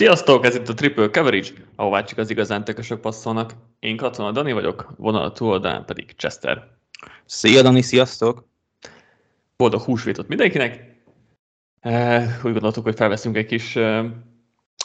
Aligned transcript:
Sziasztok, 0.00 0.44
ez 0.44 0.54
itt 0.54 0.68
a 0.68 0.74
Triple 0.74 1.10
Coverage, 1.10 1.48
ahová 1.76 2.04
csak 2.04 2.18
az 2.18 2.30
igazán 2.30 2.64
tökösök 2.64 3.00
passzolnak. 3.00 3.52
Én 3.78 3.96
Katona 3.96 4.32
Dani 4.32 4.52
vagyok, 4.52 4.92
vonal 4.96 5.32
túloldalán 5.32 5.84
pedig 5.84 6.14
Chester. 6.16 6.68
Szia 7.26 7.62
Dani, 7.62 7.82
sziasztok! 7.82 8.44
Boldog 9.56 9.80
húsvétot 9.80 10.28
mindenkinek! 10.28 11.02
Úgy 12.42 12.52
gondoltuk, 12.52 12.84
hogy 12.84 12.96
felveszünk 12.96 13.36
egy 13.36 13.46
kis 13.46 13.78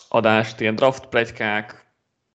adást, 0.10 0.60
ilyen 0.60 0.76
draft 0.76 1.06
plegykák 1.06 1.92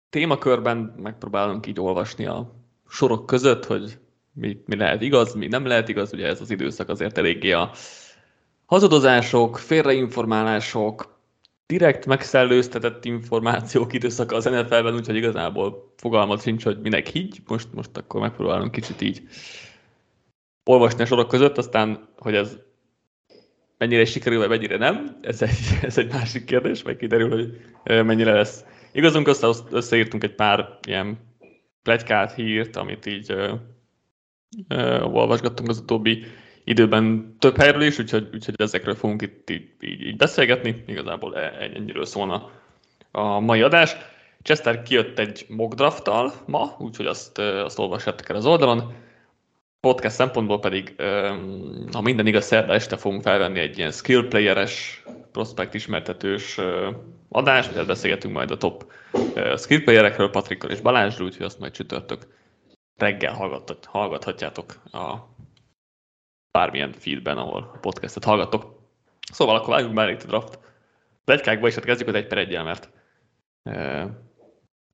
témakörben, 0.10 0.94
megpróbálunk 0.98 1.68
így 1.68 1.80
olvasni 1.80 2.26
a 2.26 2.56
sorok 2.90 3.26
között, 3.26 3.66
hogy 3.66 3.98
mi, 4.34 4.64
mi 4.66 4.76
lehet 4.76 5.02
igaz, 5.02 5.34
mi 5.34 5.48
nem 5.48 5.66
lehet 5.66 5.90
igaz, 5.90 6.14
ugye 6.14 6.28
ez 6.28 6.42
az 6.42 6.50
időszak 6.50 6.90
azért 6.90 7.18
eléggé 7.18 7.52
a 7.52 7.72
hazudozások, 8.66 9.58
félreinformálások, 9.58 11.19
direkt 11.70 12.06
megszellőztetett 12.06 13.06
információk 13.06 13.94
időszaka 13.94 14.36
az 14.36 14.46
NFL-ben, 14.46 14.94
úgyhogy 14.94 15.16
igazából 15.16 15.94
fogalmat 15.98 16.42
sincs, 16.42 16.64
hogy 16.64 16.82
minek 16.82 17.08
higgy. 17.08 17.38
Most, 17.48 17.68
most 17.74 17.98
akkor 17.98 18.22
megpróbálunk 18.22 18.72
kicsit 18.72 19.02
így 19.02 19.22
olvasni 20.64 21.02
a 21.02 21.06
sorok 21.06 21.28
között, 21.28 21.58
aztán, 21.58 22.10
hogy 22.18 22.36
ez 22.36 22.58
mennyire 23.78 24.06
sikerül, 24.06 24.40
vagy 24.40 24.50
mennyire 24.50 24.78
nem, 24.78 25.18
ez 25.22 25.42
egy, 25.42 25.58
ez 25.82 25.98
egy 25.98 26.12
másik 26.12 26.46
kérdés, 26.46 26.84
meg 26.84 26.98
kiderül, 26.98 27.30
hogy 27.30 27.62
mennyire 28.06 28.34
lesz. 28.34 28.66
Igazunk 28.92 29.28
össze, 29.28 29.48
összeírtunk 29.72 30.24
egy 30.24 30.36
pár 30.36 30.78
ilyen 30.88 31.18
plegykát, 31.84 32.34
hírt, 32.34 32.76
amit 32.76 33.06
így 33.06 33.34
uh, 33.34 33.52
uh, 34.70 35.16
olvasgattunk 35.16 35.70
az 35.70 35.80
utóbbi 35.80 36.24
időben 36.70 37.36
több 37.40 37.58
helyről 37.58 37.82
is, 37.82 38.00
úgyhogy, 38.00 38.30
úgyhogy 38.34 38.54
ezekről 38.58 38.96
fogunk 38.96 39.22
itt 39.22 39.50
így, 39.50 39.70
így, 39.80 40.16
beszélgetni. 40.16 40.84
Igazából 40.88 41.38
e, 41.38 41.70
ennyiről 41.76 42.06
szólna 42.06 42.50
a 43.12 43.40
mai 43.40 43.62
adás. 43.62 43.96
Chester 44.42 44.84
kijött 44.84 45.20
egy 45.20 45.46
mock 45.48 45.74
drafttal 45.74 46.34
ma, 46.46 46.76
úgyhogy 46.80 47.06
azt, 47.06 47.38
azt 47.38 47.80
olvassátok 47.80 48.30
el 48.30 48.36
az 48.36 48.46
oldalon. 48.46 48.94
Podcast 49.80 50.16
szempontból 50.16 50.60
pedig, 50.60 50.96
ha 51.92 52.02
minden 52.02 52.28
igaz, 52.28 52.46
szerda 52.46 52.74
este 52.74 52.98
fogunk 52.98 53.22
felvenni 53.22 53.60
egy 53.60 53.78
ilyen 53.78 53.92
skill 53.92 54.28
playeres, 54.28 55.04
prospect 55.32 55.74
ismertetős 55.74 56.60
adást, 57.30 57.72
tehát 57.72 57.88
beszélgetünk 57.88 58.34
majd 58.34 58.52
a 58.52 58.58
top 58.58 58.92
skill 59.58 59.84
playerekről 59.84 60.30
Patrikkal 60.30 60.70
és 60.70 60.82
Balázsról, 60.82 61.28
úgyhogy 61.28 61.46
azt 61.46 61.60
majd 61.60 61.72
csütörtök 61.72 62.28
reggel 62.98 63.34
hallgathatjátok 63.88 64.82
a 64.92 65.16
bármilyen 66.52 66.94
feedben, 66.94 67.38
ahol 67.38 67.78
podcastet 67.82 68.24
hallgatok. 68.24 68.80
Szóval 69.32 69.56
akkor 69.56 69.74
vágjunk 69.74 69.94
már 69.94 70.10
itt 70.10 70.24
a 70.24 70.28
draft 70.28 70.60
plegykákba, 71.24 71.68
és 71.68 71.76
hát 71.76 71.86
kezdjük 71.86 72.10
az 72.10 72.16
egy 72.16 72.28
per 72.28 72.38
egyel, 72.38 72.64
mert 72.64 72.90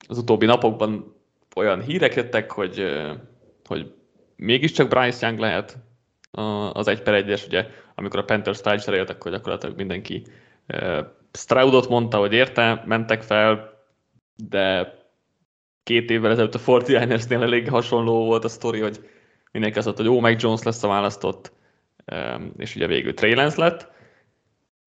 az 0.08 0.18
utóbbi 0.18 0.46
napokban 0.46 1.16
olyan 1.56 1.82
hírek 1.82 2.16
jöttek, 2.16 2.52
hogy, 2.52 2.86
hogy 3.66 3.94
mégiscsak 4.36 4.88
Bryce 4.88 5.28
Young 5.28 5.40
lehet 5.40 5.78
az 6.72 6.88
egy 6.88 7.02
per 7.02 7.14
egyes, 7.14 7.46
ugye, 7.46 7.68
amikor 7.96 8.20
a 8.20 8.24
Panthers 8.24 8.62
felcserélt, 8.62 9.10
akkor 9.10 9.32
gyakorlatilag 9.32 9.76
mindenki 9.76 10.26
Stroudot 11.32 11.90
mondta, 11.90 12.18
hogy 12.18 12.34
érte, 12.34 12.84
mentek 12.86 13.22
fel, 13.22 13.84
de 14.36 14.94
két 15.84 16.10
évvel 16.10 16.32
ezelőtt 16.32 16.56
a 16.56 16.60
49ersnél 16.60 17.42
elég 17.42 17.70
hasonló 17.70 18.26
volt 18.26 18.44
a 18.44 18.48
sztori, 18.48 18.80
hogy 18.80 19.10
mindenki 19.56 19.78
azt 19.78 19.88
mondta, 19.88 20.04
hogy 20.04 20.14
ó, 20.14 20.20
meg 20.20 20.42
Jones 20.42 20.64
lesz 20.64 20.84
a 20.84 20.88
választott, 20.88 21.52
és 22.58 22.76
ugye 22.76 22.88
végül 22.88 23.14
Trey 23.14 23.34
Lance 23.34 23.62
lett. 23.62 23.92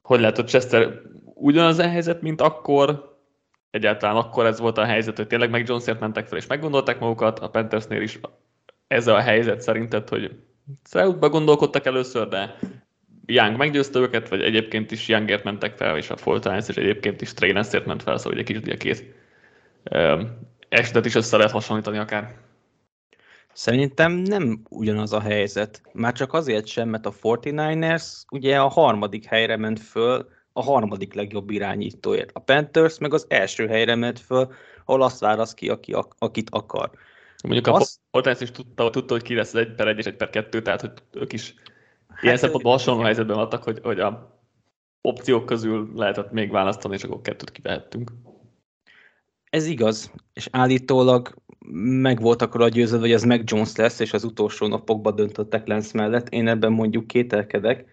Hogy 0.03 0.21
lehet, 0.21 0.37
hogy 0.37 0.47
Chester 0.47 1.01
ugyanaz 1.35 1.79
a 1.79 1.89
helyzet, 1.89 2.23
mint 2.23 2.41
akkor, 2.41 3.17
egyáltalán 3.71 4.17
akkor 4.17 4.47
ez 4.47 4.59
volt 4.59 4.79
a 4.79 4.85
helyzet, 4.85 5.17
hogy 5.17 5.27
tényleg 5.27 5.51
meg 5.51 5.69
Jonesért 5.69 6.01
mentek 6.01 6.27
fel, 6.27 6.39
és 6.39 6.47
meggondolták 6.47 6.99
magukat, 6.99 7.39
a 7.39 7.49
Panthersnél 7.49 8.03
is 8.03 8.21
ez 8.87 9.07
a 9.07 9.21
helyzet 9.21 9.61
szerinted, 9.61 10.09
hogy 10.09 10.37
Stroudba 10.85 11.29
gondolkodtak 11.29 11.87
először, 11.87 12.29
de 12.29 12.59
Young 13.27 13.57
meggyőzte 13.57 13.99
őket, 13.99 14.29
vagy 14.29 14.43
egyébként 14.43 14.91
is 14.91 15.09
Youngért 15.09 15.45
mentek 15.45 15.77
fel, 15.77 15.97
és 15.97 16.11
a 16.11 16.17
Fultines, 16.17 16.69
és 16.69 16.77
egyébként 16.77 17.21
is 17.21 17.35
Trey 17.35 17.53
Lance-ért 17.53 17.87
ment 17.87 18.03
fel, 18.03 18.19
szóval 18.19 18.39
egy 18.39 18.45
kicsit 18.45 18.73
a 18.73 18.77
két 18.77 19.05
esetet 20.69 21.05
is 21.05 21.15
össze 21.15 21.37
lehet 21.37 21.53
hasonlítani 21.53 21.99
akár. 21.99 22.35
Szerintem 23.59 24.13
nem 24.13 24.63
ugyanaz 24.69 25.13
a 25.13 25.21
helyzet. 25.21 25.83
Már 25.93 26.13
csak 26.13 26.33
azért 26.33 26.67
sem, 26.67 26.89
mert 26.89 27.07
a 27.07 27.13
49ers 27.13 28.05
ugye 28.31 28.61
a 28.61 28.69
harmadik 28.69 29.25
helyre 29.25 29.57
ment 29.57 29.81
föl, 29.81 30.29
a 30.53 30.63
harmadik 30.63 31.15
legjobb 31.15 31.51
irányítóért. 31.51 32.31
A 32.33 32.41
Panthers 32.41 32.99
meg 32.99 33.15
az 33.15 33.27
első 33.29 33.67
helyre 33.67 33.95
ment 33.95 34.19
föl, 34.19 34.53
ahol 34.85 35.03
azt 35.03 35.21
válasz 35.21 35.55
ki, 35.55 35.69
aki, 35.69 35.97
akit 36.19 36.51
akar. 36.51 36.91
Mondjuk 37.43 37.67
a 37.67 37.73
azt... 37.73 38.01
Fortnite 38.11 38.43
is 38.43 38.51
tudta, 38.51 38.91
tudta, 38.91 39.13
hogy 39.15 39.23
ki 39.23 39.35
lesz 39.35 39.55
egy 39.55 39.75
per 39.75 39.89
egy 39.89 39.99
és 39.99 40.05
egy 40.05 40.17
per 40.17 40.31
kettő, 40.31 40.63
tehát 40.63 40.81
hogy 40.81 40.93
ők 41.13 41.33
is 41.33 41.55
hát, 42.09 42.23
ilyen 42.23 42.37
szempontból 42.37 42.73
hasonló 42.73 43.03
helyzetben 43.03 43.37
voltak, 43.37 43.63
hogy, 43.63 43.81
hogy 43.83 44.01
a 44.01 44.41
opciók 45.01 45.47
közül 45.47 45.91
lehetett 45.95 46.31
még 46.33 46.51
választani, 46.51 46.95
és 46.95 47.03
akkor 47.03 47.21
kettőt 47.21 47.53
kivehettünk. 47.53 48.13
Ez 49.51 49.67
igaz, 49.67 50.13
és 50.33 50.49
állítólag 50.51 51.35
meg 51.83 52.21
volt 52.21 52.43
akkor 52.43 52.63
a 52.63 52.69
győződve, 52.69 53.07
hogy 53.07 53.15
ez 53.15 53.25
meg 53.25 53.43
Jones 53.45 53.77
lesz, 53.77 54.01
és 54.01 54.13
az 54.13 54.25
utolsó 54.25 54.67
napokban 54.67 55.15
döntöttek 55.15 55.67
Lance 55.67 55.91
mellett. 55.99 56.29
Én 56.29 56.49
ebben 56.49 56.73
mondjuk 56.73 57.07
kételkedek, 57.07 57.85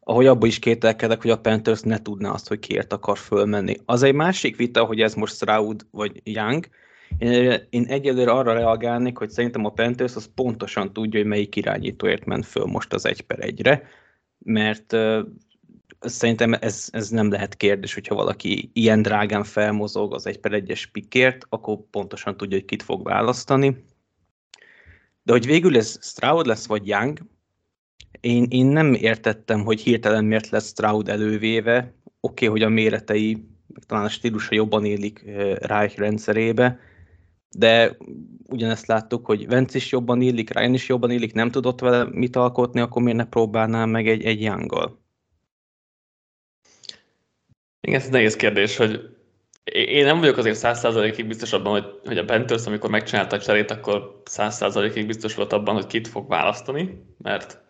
ahogy 0.00 0.26
abban 0.26 0.48
is 0.48 0.58
kételkedek, 0.58 1.22
hogy 1.22 1.30
a 1.30 1.40
Panthers 1.40 1.80
ne 1.80 2.02
tudná 2.02 2.30
azt, 2.30 2.48
hogy 2.48 2.58
kiért 2.58 2.92
akar 2.92 3.18
fölmenni. 3.18 3.76
Az 3.84 4.02
egy 4.02 4.14
másik 4.14 4.56
vita, 4.56 4.84
hogy 4.84 5.00
ez 5.00 5.14
most 5.14 5.34
Stroud 5.34 5.86
vagy 5.90 6.20
Young. 6.24 6.68
Én, 7.18 7.66
én 7.70 7.84
egyelőre 7.88 8.30
arra 8.30 8.52
reagálnék, 8.52 9.16
hogy 9.16 9.30
szerintem 9.30 9.64
a 9.64 9.72
Panthers 9.72 10.16
az 10.16 10.30
pontosan 10.34 10.92
tudja, 10.92 11.20
hogy 11.20 11.28
melyik 11.28 11.56
irányítóért 11.56 12.24
ment 12.24 12.46
föl 12.46 12.64
most 12.64 12.92
az 12.92 13.06
egy 13.06 13.20
per 13.20 13.40
egyre, 13.40 13.82
mert 14.38 14.96
szerintem 16.00 16.52
ez, 16.52 16.88
ez 16.92 17.08
nem 17.08 17.30
lehet 17.30 17.56
kérdés, 17.56 17.94
hogyha 17.94 18.14
valaki 18.14 18.70
ilyen 18.72 19.02
drágán 19.02 19.44
felmozog 19.44 20.14
az 20.14 20.26
egy 20.26 20.38
per 20.38 20.52
egyes 20.52 20.86
pikért, 20.86 21.46
akkor 21.48 21.78
pontosan 21.90 22.36
tudja, 22.36 22.56
hogy 22.56 22.66
kit 22.66 22.82
fog 22.82 23.04
választani. 23.04 23.84
De 25.22 25.32
hogy 25.32 25.46
végül 25.46 25.76
ez 25.76 25.98
Stroud 26.00 26.46
lesz, 26.46 26.66
vagy 26.66 26.86
Young, 26.86 27.20
én, 28.20 28.46
én 28.48 28.66
nem 28.66 28.94
értettem, 28.94 29.64
hogy 29.64 29.80
hirtelen 29.80 30.24
miért 30.24 30.48
lesz 30.48 30.68
Stroud 30.68 31.08
elővéve. 31.08 31.78
Oké, 31.78 31.94
okay, 32.20 32.48
hogy 32.48 32.62
a 32.62 32.74
méretei, 32.74 33.48
meg 33.66 33.84
talán 33.84 34.04
a 34.04 34.08
stílusa 34.08 34.54
jobban 34.54 34.84
élik 34.84 35.22
eh, 35.26 35.56
Reich 35.56 35.98
rendszerébe, 35.98 36.78
de 37.50 37.96
ugyanezt 38.46 38.86
láttuk, 38.86 39.26
hogy 39.26 39.46
Vence 39.46 39.76
is 39.76 39.92
jobban 39.92 40.20
illik, 40.20 40.54
Ryan 40.54 40.74
is 40.74 40.88
jobban 40.88 41.10
illik, 41.10 41.32
nem 41.32 41.50
tudott 41.50 41.80
vele 41.80 42.08
mit 42.10 42.36
alkotni, 42.36 42.80
akkor 42.80 43.02
miért 43.02 43.18
ne 43.18 43.26
próbálnám 43.26 43.90
meg 43.90 44.08
egy, 44.08 44.24
egy 44.24 44.40
Young-gal? 44.40 44.98
Igen, 47.80 48.00
ez 48.00 48.08
nehéz 48.08 48.36
kérdés, 48.36 48.76
hogy 48.76 49.16
én 49.72 50.04
nem 50.04 50.18
vagyok 50.18 50.36
azért 50.36 50.56
száz 50.56 50.78
százalékig 50.78 51.26
biztos 51.26 51.52
abban, 51.52 51.72
hogy, 51.72 52.00
hogy 52.04 52.18
a 52.18 52.24
Panthers, 52.24 52.66
amikor 52.66 52.90
megcsinálta 52.90 53.36
a 53.36 53.40
cserét, 53.40 53.70
akkor 53.70 54.22
száz 54.24 54.56
százalékig 54.56 55.06
biztos 55.06 55.34
volt 55.34 55.52
abban, 55.52 55.74
hogy 55.74 55.86
kit 55.86 56.08
fog 56.08 56.28
választani, 56.28 57.04
mert 57.18 57.62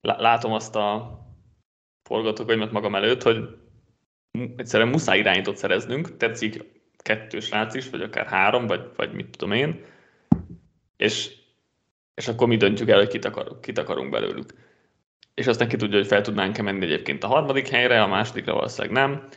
látom 0.00 0.52
azt 0.52 0.76
a 0.76 1.18
forgatókönyvet 2.02 2.72
magam 2.72 2.94
előtt, 2.94 3.22
hogy 3.22 3.48
egyszerűen 4.56 4.88
muszáj 4.88 5.18
irányítót 5.18 5.56
szereznünk, 5.56 6.16
tetszik 6.16 6.64
kettős 6.96 7.50
rác 7.50 7.74
is, 7.74 7.90
vagy 7.90 8.02
akár 8.02 8.26
három, 8.26 8.66
vagy, 8.66 8.90
vagy 8.96 9.12
mit 9.12 9.30
tudom 9.30 9.52
én, 9.52 9.84
és, 10.96 11.36
és 12.14 12.28
akkor 12.28 12.48
mi 12.48 12.56
döntjük 12.56 12.88
el, 12.88 12.98
hogy 12.98 13.08
kit, 13.08 13.24
akar, 13.24 13.60
kit 13.60 13.78
akarunk 13.78 14.10
belőlük 14.10 14.52
és 15.34 15.46
aztán 15.46 15.68
ki 15.68 15.76
tudja, 15.76 15.98
hogy 15.98 16.06
fel 16.06 16.20
tudnánk-e 16.20 16.62
menni 16.62 16.84
egyébként 16.84 17.24
a 17.24 17.26
harmadik 17.26 17.68
helyre, 17.68 18.02
a 18.02 18.06
másodikra 18.06 18.54
valószínűleg 18.54 18.96
nem, 18.96 19.28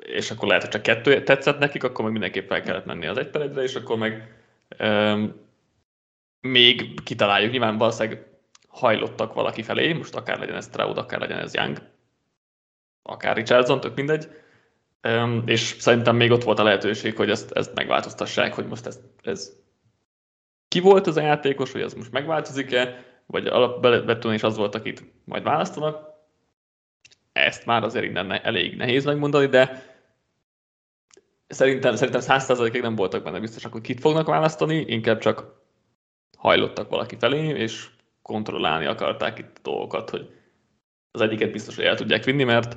és 0.00 0.30
akkor 0.30 0.48
lehet, 0.48 0.62
hogy 0.62 0.72
csak 0.72 0.82
kettő 0.82 1.22
tetszett 1.22 1.58
nekik, 1.58 1.84
akkor 1.84 2.04
meg 2.04 2.12
mindenképp 2.12 2.48
fel 2.48 2.62
kellett 2.62 2.84
menni 2.84 3.06
az 3.06 3.18
egy 3.18 3.28
per 3.28 3.40
egyre, 3.40 3.62
és 3.62 3.74
akkor 3.74 3.96
meg 3.98 4.36
még 6.40 7.02
kitaláljuk, 7.04 7.50
nyilván 7.50 7.78
valószínűleg 7.78 8.26
hajlottak 8.68 9.34
valaki 9.34 9.62
felé, 9.62 9.92
most 9.92 10.14
akár 10.14 10.38
legyen 10.38 10.56
ez 10.56 10.64
Stroud, 10.64 10.98
akár 10.98 11.20
legyen 11.20 11.38
ez 11.38 11.54
Young, 11.54 11.78
akár 13.02 13.36
Richardson, 13.36 13.80
tök 13.80 13.94
mindegy, 13.94 14.28
és 15.44 15.60
szerintem 15.60 16.16
még 16.16 16.30
ott 16.30 16.42
volt 16.42 16.58
a 16.58 16.62
lehetőség, 16.62 17.16
hogy 17.16 17.30
ezt, 17.30 17.50
ezt 17.50 17.74
megváltoztassák, 17.74 18.54
hogy 18.54 18.66
most 18.66 18.86
ez, 18.86 19.00
ez 19.22 19.52
ki 20.68 20.80
volt 20.80 21.06
az 21.06 21.16
a 21.16 21.20
játékos, 21.20 21.72
hogy 21.72 21.80
ez 21.80 21.94
most 21.94 22.12
megváltozik-e, 22.12 23.04
vagy 23.32 23.46
alapvetően 23.46 24.34
is 24.34 24.42
az 24.42 24.56
volt, 24.56 24.74
akit 24.74 25.04
majd 25.24 25.42
választanak. 25.42 26.10
Ezt 27.32 27.66
már 27.66 27.82
azért 27.82 28.04
innen 28.04 28.32
elég 28.32 28.76
nehéz 28.76 29.04
megmondani, 29.04 29.46
de 29.46 29.82
szerintem, 31.46 31.94
szerintem 31.94 32.22
100%-ig 32.24 32.80
nem 32.80 32.94
voltak 32.94 33.22
benne 33.22 33.40
biztosak, 33.40 33.72
hogy 33.72 33.80
kit 33.80 34.00
fognak 34.00 34.26
választani, 34.26 34.84
inkább 34.86 35.18
csak 35.18 35.60
hajlottak 36.38 36.88
valaki 36.88 37.16
felé, 37.18 37.48
és 37.48 37.88
kontrollálni 38.22 38.86
akarták 38.86 39.38
itt 39.38 39.56
a 39.56 39.60
dolgokat, 39.62 40.10
hogy 40.10 40.30
az 41.10 41.20
egyiket 41.20 41.52
biztos, 41.52 41.76
hogy 41.76 41.84
el 41.84 41.96
tudják 41.96 42.24
vinni, 42.24 42.44
mert 42.44 42.76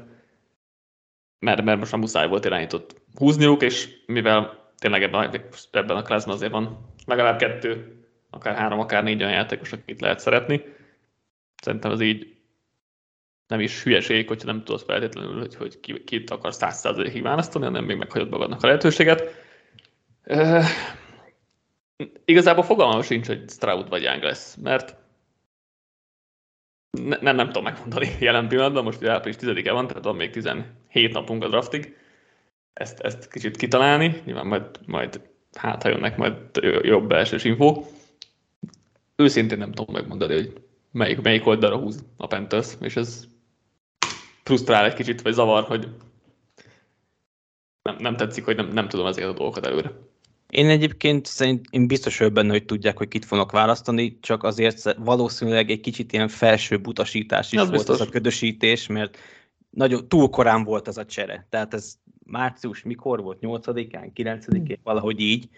mert, 1.39 1.63
mert 1.63 1.79
most 1.79 1.91
már 1.91 2.01
muszáj 2.01 2.27
volt 2.27 2.45
irányított 2.45 3.01
húzniuk, 3.15 3.61
és 3.61 3.89
mivel 4.05 4.71
tényleg 4.77 5.03
ebben, 5.03 5.41
ebben 5.71 5.97
a 5.97 6.01
klászban 6.01 6.35
azért 6.35 6.51
van 6.51 6.93
legalább 7.05 7.37
kettő, 7.37 7.94
akár 8.35 8.55
három, 8.55 8.79
akár 8.79 9.03
négy 9.03 9.21
olyan 9.21 9.33
játékos, 9.33 9.71
akit 9.71 10.01
lehet 10.01 10.19
szeretni. 10.19 10.61
Szerintem 11.61 11.91
az 11.91 12.01
így 12.01 12.35
nem 13.47 13.59
is 13.59 13.83
hülyeség, 13.83 14.27
hogyha 14.27 14.51
nem 14.51 14.63
tudod 14.63 14.81
feltétlenül, 14.81 15.39
hogy, 15.39 15.55
hogy 15.55 15.79
ki, 15.79 16.03
kit 16.03 16.29
akar 16.29 16.53
száz 16.53 16.79
százalékig 16.79 17.21
választani, 17.21 17.65
hanem 17.65 17.83
még 17.83 17.97
meghagyod 17.97 18.29
magadnak 18.29 18.63
a 18.63 18.67
lehetőséget. 18.67 19.43
Uh, 20.25 20.65
igazából 22.25 22.63
fogalmam 22.63 23.01
sincs, 23.01 23.27
hogy 23.27 23.49
Stroud 23.49 23.89
vagy 23.89 24.03
Young 24.03 24.23
lesz, 24.23 24.55
mert 24.55 24.95
ne, 26.91 27.17
nem, 27.21 27.35
nem 27.35 27.47
tudom 27.47 27.63
megmondani 27.63 28.07
jelen 28.19 28.47
pillanatban, 28.47 28.83
most 28.83 29.01
ugye 29.01 29.11
április 29.11 29.37
10-e 29.39 29.71
van, 29.71 29.87
tehát 29.87 30.03
van 30.03 30.15
még 30.15 30.29
17 30.29 31.13
napunk 31.13 31.43
a 31.43 31.47
draftig. 31.47 31.97
Ezt, 32.73 32.99
ezt 32.99 33.31
kicsit 33.31 33.57
kitalálni, 33.57 34.21
nyilván 34.25 34.47
majd, 34.47 34.79
majd 34.85 35.21
hát 35.53 35.83
ha 35.83 35.89
jönnek 35.89 36.17
majd 36.17 36.35
jobb 36.81 37.07
belsős 37.07 37.43
info. 37.43 37.83
Őszintén 39.15 39.57
nem 39.57 39.71
tudom 39.71 39.95
megmondani, 39.95 40.33
hogy 40.33 40.61
melyik, 40.91 41.21
melyik 41.21 41.45
oldalra 41.45 41.77
húz 41.77 42.05
a 42.17 42.27
Panthers, 42.27 42.73
és 42.81 42.95
ez 42.95 43.27
frusztrál 44.43 44.85
egy 44.85 44.93
kicsit, 44.93 45.21
vagy 45.21 45.33
zavar, 45.33 45.63
hogy 45.63 45.89
nem, 47.81 47.95
nem 47.99 48.15
tetszik, 48.15 48.45
hogy 48.45 48.55
nem, 48.55 48.67
nem 48.67 48.87
tudom 48.87 49.05
ezeket 49.05 49.29
a 49.29 49.33
dolgokat 49.33 49.65
előre. 49.65 49.91
Én 50.49 50.69
egyébként 50.69 51.25
szerint 51.25 51.65
én 51.69 51.87
biztos 51.87 52.17
vagyok 52.17 52.33
benne, 52.33 52.51
hogy 52.51 52.65
tudják, 52.65 52.97
hogy 52.97 53.07
kit 53.07 53.25
fognak 53.25 53.51
választani, 53.51 54.19
csak 54.19 54.43
azért 54.43 54.95
valószínűleg 54.97 55.69
egy 55.69 55.79
kicsit 55.79 56.13
ilyen 56.13 56.27
felső 56.27 56.79
utasítás 56.85 57.51
is 57.51 57.59
az 57.59 57.67
volt 57.67 57.77
biztos. 57.77 57.99
az 57.99 58.07
a 58.07 58.09
ködösítés, 58.09 58.87
mert 58.87 59.17
nagyon 59.69 60.07
túl 60.07 60.29
korán 60.29 60.63
volt 60.63 60.87
ez 60.87 60.97
a 60.97 61.05
csere. 61.05 61.47
Tehát 61.49 61.73
ez 61.73 61.97
március 62.25 62.83
mikor 62.83 63.21
volt? 63.21 63.37
8-án, 63.41 64.11
9-én, 64.15 64.79
valahogy 64.83 65.19
így. 65.19 65.49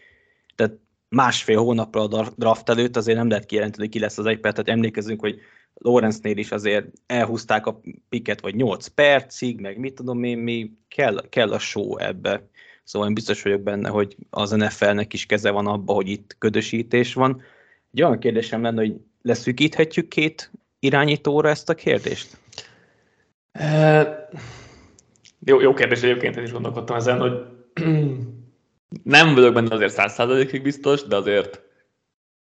Tehát 0.55 0.73
másfél 1.09 1.57
hónapra 1.57 2.01
a 2.01 2.29
draft 2.35 2.69
előtt 2.69 2.95
azért 2.97 3.17
nem 3.17 3.29
lehet 3.29 3.45
kijelenteni, 3.45 3.83
hogy 3.83 3.93
ki 3.93 3.99
lesz 3.99 4.17
az 4.17 4.25
egy 4.25 4.39
perc. 4.39 4.53
Tehát 4.53 4.69
emlékezünk, 4.69 5.19
hogy 5.19 5.39
Lawrence-nél 5.73 6.37
is 6.37 6.51
azért 6.51 6.85
elhúzták 7.05 7.65
a 7.65 7.81
piket, 8.09 8.41
vagy 8.41 8.55
8 8.55 8.87
percig, 8.87 9.59
meg 9.59 9.77
mit 9.77 9.93
tudom 9.93 10.23
én, 10.23 10.37
mi 10.37 10.71
kell, 10.87 11.29
kell 11.29 11.51
a 11.51 11.59
show 11.59 11.97
ebbe. 11.97 12.47
Szóval 12.83 13.07
én 13.07 13.13
biztos 13.13 13.41
vagyok 13.41 13.61
benne, 13.61 13.89
hogy 13.89 14.15
az 14.29 14.51
NFL-nek 14.51 15.13
is 15.13 15.25
keze 15.25 15.51
van 15.51 15.67
abba, 15.67 15.93
hogy 15.93 16.07
itt 16.07 16.35
ködösítés 16.37 17.13
van. 17.13 17.41
Egy 17.93 18.03
olyan 18.03 18.19
kérdésem 18.19 18.61
lenne, 18.61 18.81
hogy 18.81 18.95
leszűkíthetjük 19.21 20.07
két 20.07 20.51
irányítóra 20.79 21.49
ezt 21.49 21.69
a 21.69 21.73
kérdést? 21.73 22.37
E, 23.51 24.29
jó, 25.39 25.61
jó 25.61 25.73
kérdés 25.73 26.01
egyébként, 26.01 26.35
én 26.35 26.43
is 26.43 26.51
gondolkodtam 26.51 26.95
ezen, 26.95 27.19
hogy 27.19 27.31
nem 29.03 29.33
vagyok 29.33 29.53
benne 29.53 29.75
azért 29.75 29.93
száz 29.93 30.61
biztos, 30.61 31.03
de 31.03 31.15
azért 31.15 31.61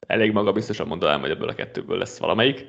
elég 0.08 0.32
maga 0.32 0.52
biztosan 0.52 0.88
mondanám, 0.88 1.20
hogy 1.20 1.30
ebből 1.30 1.50
a 1.50 1.56
kettőből 1.56 1.98
lesz 1.98 2.18
valamelyik. 2.18 2.66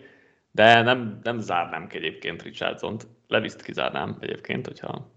De 0.51 0.83
nem, 0.83 1.21
nem 1.23 1.41
zárnám 1.41 1.87
ki 1.87 1.97
egyébként 1.97 2.43
Richardson-t. 2.43 3.07
Leviszt 3.29 3.63
kizárnám 3.63 4.17
egyébként, 4.21 4.67
hogyha 4.67 5.15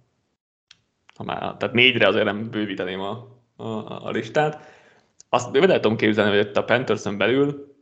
ha 1.16 1.24
már, 1.24 1.40
tehát 1.40 1.72
négyre 1.74 2.08
azért 2.08 2.26
nem 2.26 2.50
bővíteném 2.50 3.00
a, 3.00 3.42
a, 3.56 3.68
a 4.06 4.10
listát. 4.10 4.66
Azt 5.30 5.56
el 5.56 5.80
tudom 5.80 5.98
képzelni, 5.98 6.38
hogy 6.38 6.48
itt 6.48 6.58
a 6.58 6.64
Pantherson 6.64 7.18
belül 7.18 7.76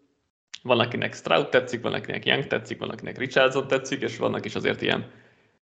van, 0.64 0.80
akinek 0.80 1.14
Stroud 1.14 1.50
tetszik, 1.50 1.82
van, 1.82 1.94
akinek 1.94 2.26
Young 2.26 2.48
tetszik, 2.48 2.80
van, 2.80 2.90
akinek 2.90 3.18
Richardson 3.18 3.68
tetszik, 3.68 4.02
és 4.02 4.18
vannak 4.18 4.46
is 4.46 4.56
azért 4.56 4.82
ilyen, 4.82 5.12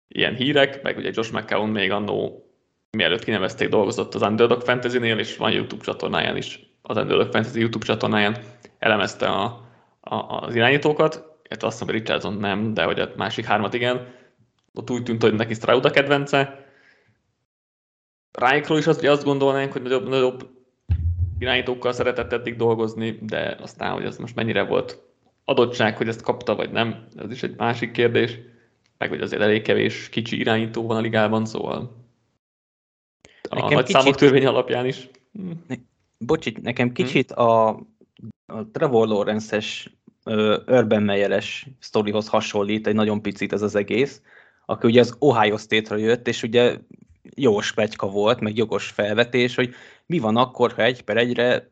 ilyen 0.08 0.34
hírek, 0.34 0.82
meg 0.82 0.96
ugye 0.96 1.10
Josh 1.14 1.32
McCown 1.32 1.68
még 1.68 1.90
annó 1.90 2.49
mielőtt 2.96 3.24
kinevezték, 3.24 3.68
dolgozott 3.68 4.14
az 4.14 4.22
Underdog 4.22 4.62
Fantasy-nél, 4.62 5.18
és 5.18 5.36
van 5.36 5.52
YouTube 5.52 5.84
csatornáján 5.84 6.36
is, 6.36 6.60
az 6.82 6.96
Underdog 6.96 7.32
Fantasy 7.32 7.58
YouTube 7.58 7.84
csatornáján 7.84 8.36
elemezte 8.78 9.26
a, 9.26 9.44
a, 10.00 10.14
az 10.14 10.54
irányítókat, 10.54 11.14
illetve 11.48 11.66
azt 11.66 11.78
hiszem, 11.78 11.94
Richardson 11.94 12.34
nem, 12.34 12.74
de 12.74 12.84
hogy 12.84 13.00
a 13.00 13.10
másik 13.16 13.44
hármat 13.44 13.74
igen. 13.74 14.14
Ott 14.74 14.90
úgy 14.90 15.02
tűnt, 15.02 15.22
hogy 15.22 15.34
neki 15.34 15.54
Stroud 15.54 15.84
a 15.84 15.90
kedvence, 15.90 16.68
Ráikról 18.32 18.78
is 18.78 18.86
azt, 18.86 19.04
azt 19.04 19.24
gondolnánk, 19.24 19.72
hogy 19.72 19.82
nagyobb, 19.82 20.08
nagyobb 20.08 20.48
irányítókkal 21.38 21.92
szeretett 21.92 22.32
eddig 22.32 22.56
dolgozni, 22.56 23.18
de 23.22 23.56
aztán, 23.60 23.92
hogy 23.92 24.04
ez 24.04 24.16
most 24.16 24.34
mennyire 24.34 24.62
volt 24.62 25.02
adottság, 25.44 25.96
hogy 25.96 26.08
ezt 26.08 26.22
kapta, 26.22 26.54
vagy 26.54 26.70
nem, 26.70 27.06
ez 27.16 27.30
is 27.30 27.42
egy 27.42 27.56
másik 27.56 27.90
kérdés. 27.90 28.38
Meg 28.98 29.08
hogy 29.08 29.20
azért 29.20 29.42
elég 29.42 29.62
kevés 29.62 30.08
kicsi 30.08 30.38
irányító 30.38 30.86
van 30.86 30.96
a 30.96 31.00
ligában, 31.00 31.46
szóval 31.46 31.99
a 33.50 33.54
nekem 33.54 33.70
nagy 33.70 33.84
kicsit... 33.84 34.00
számok 34.00 34.16
törvény 34.16 34.46
alapján 34.46 34.86
is. 34.86 35.08
Ne, 35.66 35.74
bocsit, 36.18 36.62
nekem 36.62 36.92
kicsit 36.92 37.32
hmm. 37.32 37.44
a, 37.44 37.68
a 38.46 38.66
Trevor 38.72 39.08
Lawrence-es 39.08 39.90
Urban 40.66 41.02
Meyer-es 41.02 41.66
sztorihoz 41.78 42.28
hasonlít 42.28 42.86
egy 42.86 42.94
nagyon 42.94 43.22
picit 43.22 43.52
ez 43.52 43.62
az 43.62 43.74
egész, 43.74 44.22
aki 44.66 44.86
ugye 44.86 45.00
az 45.00 45.16
Ohio 45.18 45.56
State-ra 45.56 45.96
jött, 45.96 46.28
és 46.28 46.42
ugye 46.42 46.76
jogos 47.22 47.72
plegyka 47.72 48.06
volt, 48.06 48.40
meg 48.40 48.56
jogos 48.56 48.86
felvetés, 48.86 49.54
hogy 49.54 49.74
mi 50.06 50.18
van 50.18 50.36
akkor, 50.36 50.72
ha 50.72 50.82
egy 50.82 51.02
per 51.02 51.16
egyre 51.16 51.70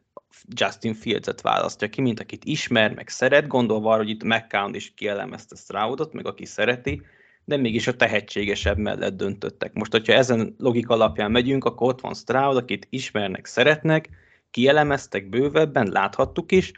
Justin 0.49 0.95
Fields-et 0.95 1.41
választja 1.41 1.89
ki, 1.89 2.01
mint 2.01 2.21
akit 2.21 2.45
ismer, 2.45 2.95
meg 2.95 3.09
szeret, 3.09 3.47
gondolva 3.47 3.91
arra, 3.91 3.99
hogy 3.99 4.11
itt 4.11 4.25
McCown 4.25 4.75
is 4.75 4.93
kielemezte 4.95 5.57
Stroudot, 5.57 6.13
meg 6.13 6.27
aki 6.27 6.45
szereti, 6.45 7.03
de 7.49 7.57
mégis 7.57 7.87
a 7.87 7.97
tehetségesebb 7.97 8.79
mellett 8.79 9.17
döntöttek. 9.17 9.73
Most, 9.73 9.93
hogyha 9.93 10.13
ezen 10.13 10.55
logika 10.59 10.95
alapján 10.95 11.31
megyünk, 11.31 11.65
akkor 11.65 11.89
ott 11.89 12.01
van 12.01 12.15
Stroud, 12.15 12.57
akit 12.57 12.87
ismernek, 12.91 13.47
szeretnek, 13.47 14.09
kielemeztek 14.51 15.29
bővebben, 15.29 15.91
láthattuk 15.91 16.53
is, 16.53 16.73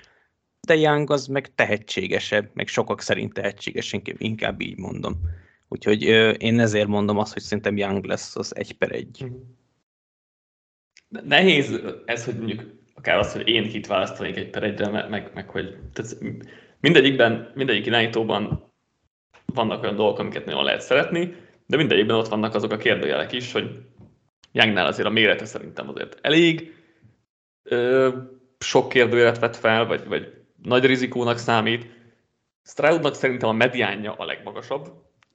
de 0.67 0.77
Young 0.77 1.11
az 1.11 1.27
meg 1.27 1.55
tehetségesebb, 1.55 2.51
meg 2.55 2.67
sokak 2.67 3.01
szerint 3.01 3.33
tehetséges, 3.33 3.97
inkább 4.17 4.61
így 4.61 4.79
mondom. 4.79 5.15
Úgyhogy 5.69 6.03
én 6.43 6.61
ezért 6.61 6.89
mondom 6.89 7.19
azt, 7.19 7.33
hogy 7.33 7.43
szerintem 7.43 7.77
Young 7.77 8.05
lesz 8.05 8.37
az 8.37 8.57
egy 8.57 8.73
per 8.73 8.93
egy. 8.93 9.25
Mhm. 9.25 9.35
Nehéz 11.29 11.81
ez, 12.05 12.25
hogy 12.25 12.37
mondjuk 12.37 12.63
akár 12.95 13.19
az, 13.19 13.33
hogy 13.33 13.49
én 13.49 13.69
kit 13.69 13.87
választanék 13.87 14.37
egy 14.37 14.51
per 14.51 14.63
egyre, 14.63 14.89
meg, 14.89 15.09
meg, 15.09 15.31
meg 15.35 15.49
hogy 15.49 15.77
tehát 15.93 16.17
mindegyikben, 16.81 17.53
mindegyik 17.55 17.87
irányítóban 17.87 18.70
vannak 19.55 19.83
olyan 19.83 19.97
dolgok, 19.97 20.19
amiket 20.19 20.45
nagyon 20.45 20.65
lehet 20.65 20.81
szeretni, 20.81 21.35
de 21.67 21.77
mindegyikben 21.77 22.17
ott 22.17 22.29
vannak 22.29 22.55
azok 22.55 22.73
a 22.73 22.77
kérdőjelek 22.77 23.33
is, 23.33 23.53
hogy 23.53 23.71
Youngnál 24.53 24.87
azért 24.87 25.09
a 25.09 25.11
mérete 25.11 25.45
szerintem 25.45 25.89
azért 25.89 26.19
elég, 26.21 26.75
ö, 27.63 28.09
sok 28.59 28.89
kérdőjelet 28.89 29.39
vett 29.39 29.57
fel, 29.57 29.87
vagy, 29.87 30.09
vagy 30.09 30.33
nagy 30.63 30.85
rizikónak 30.85 31.39
számít. 31.39 31.87
Stroudnak 32.63 33.15
szerintem 33.15 33.49
a 33.49 33.53
mediánja 33.53 34.13
a 34.13 34.25
legmagasabb, 34.25 34.93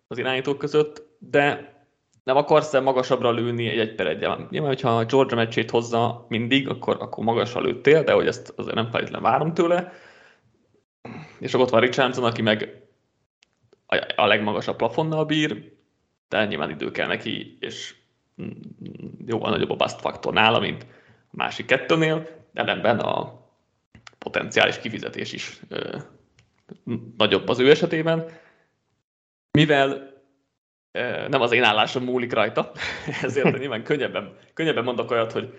az 0.07 0.17
irányítók 0.17 0.57
között, 0.57 1.03
de 1.19 1.73
nem 2.23 2.37
akarsz-e 2.37 2.79
magasabbra 2.79 3.31
lőni 3.31 3.67
egy 3.67 3.79
egy 3.79 3.95
per 3.95 4.07
egy 4.07 4.19
Nyilván, 4.49 4.69
hogyha 4.69 4.97
a 4.97 5.05
Georgia 5.05 5.37
meccsét 5.37 5.71
hozza 5.71 6.25
mindig, 6.29 6.69
akkor, 6.69 6.97
akkor 6.99 7.23
magasra 7.23 7.61
lőttél, 7.61 8.03
de 8.03 8.13
hogy 8.13 8.27
ezt 8.27 8.53
azért 8.55 8.75
nem 8.75 8.89
feltétlenül 8.89 9.29
várom 9.29 9.53
tőle. 9.53 9.91
És 11.39 11.53
akkor 11.53 11.65
ott 11.65 11.71
van 11.71 11.81
Richardson, 11.81 12.23
aki 12.23 12.41
meg 12.41 12.84
a, 14.15 14.25
legmagasabb 14.25 14.75
plafonnal 14.75 15.25
bír, 15.25 15.71
de 16.29 16.45
nyilván 16.45 16.69
idő 16.69 16.91
kell 16.91 17.07
neki, 17.07 17.57
és 17.59 17.95
jóval 19.25 19.49
nagyobb 19.49 19.69
a 19.69 19.75
bust 19.75 19.99
faktor 19.99 20.33
nála, 20.33 20.59
mint 20.59 20.85
a 21.31 21.35
másik 21.35 21.65
kettőnél, 21.65 22.27
ellenben 22.53 22.99
a 22.99 23.43
potenciális 24.17 24.79
kifizetés 24.79 25.33
is 25.33 25.59
ö, 25.69 25.97
nagyobb 27.17 27.49
az 27.49 27.59
ő 27.59 27.69
esetében. 27.69 28.29
Mivel 29.51 30.13
nem 31.27 31.41
az 31.41 31.51
én 31.51 31.63
állásom 31.63 32.03
múlik 32.03 32.33
rajta, 32.33 32.71
ezért 33.21 33.57
nyilván 33.59 33.83
könnyebben, 33.83 34.37
könnyebben 34.53 34.83
mondok 34.83 35.11
olyat, 35.11 35.31
hogy 35.31 35.53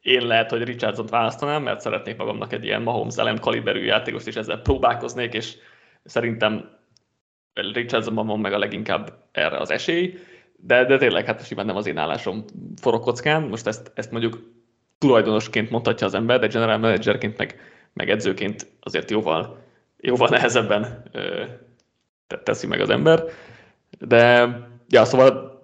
én 0.00 0.26
lehet, 0.26 0.50
hogy 0.50 0.62
richardson 0.62 1.06
választanám, 1.06 1.62
mert 1.62 1.80
szeretnék 1.80 2.16
magamnak 2.16 2.52
egy 2.52 2.64
ilyen 2.64 2.82
Mahomes 2.82 3.16
elem 3.16 3.38
kaliberű 3.38 3.84
játékost, 3.84 4.26
és 4.26 4.36
ezzel 4.36 4.60
próbálkoznék, 4.60 5.34
és 5.34 5.56
szerintem 6.04 6.78
Richardsonban 7.54 8.26
van 8.26 8.40
meg 8.40 8.52
a 8.52 8.58
leginkább 8.58 9.28
erre 9.32 9.56
az 9.56 9.70
esély, 9.70 10.18
de, 10.56 10.84
de 10.84 10.98
tényleg 10.98 11.26
hát 11.26 11.46
simán 11.46 11.66
nem 11.66 11.76
az 11.76 11.86
én 11.86 11.98
állásom 11.98 12.44
forog 12.80 13.02
kockán. 13.02 13.42
Most 13.42 13.66
ezt, 13.66 13.92
ezt 13.94 14.10
mondjuk 14.10 14.38
tulajdonosként 14.98 15.70
mondhatja 15.70 16.06
az 16.06 16.14
ember, 16.14 16.38
de 16.38 16.46
general 16.46 16.78
managerként 16.78 17.36
meg, 17.36 17.60
meg 17.92 18.10
edzőként 18.10 18.66
azért 18.80 19.10
jóval, 19.10 19.58
jóval 19.96 20.28
nehezebben 20.28 21.02
teszi 22.44 22.66
meg 22.66 22.80
az 22.80 22.90
ember. 22.90 23.24
De, 23.98 24.48
ja, 24.88 25.04
szóval 25.04 25.60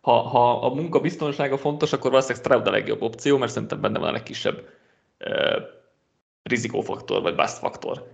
ha, 0.00 0.12
ha 0.12 0.60
a 0.60 0.74
munka 0.74 1.00
biztonsága 1.00 1.58
fontos, 1.58 1.92
akkor 1.92 2.10
valószínűleg 2.10 2.44
Stroud 2.44 2.66
a 2.66 2.70
legjobb 2.70 3.02
opció, 3.02 3.38
mert 3.38 3.52
szerintem 3.52 3.80
benne 3.80 3.98
van 3.98 4.08
a 4.08 4.12
legkisebb 4.12 4.68
eh, 5.18 5.56
rizikófaktor, 6.42 7.22
vagy 7.22 7.34
bust 7.34 7.58
faktor. 7.58 8.06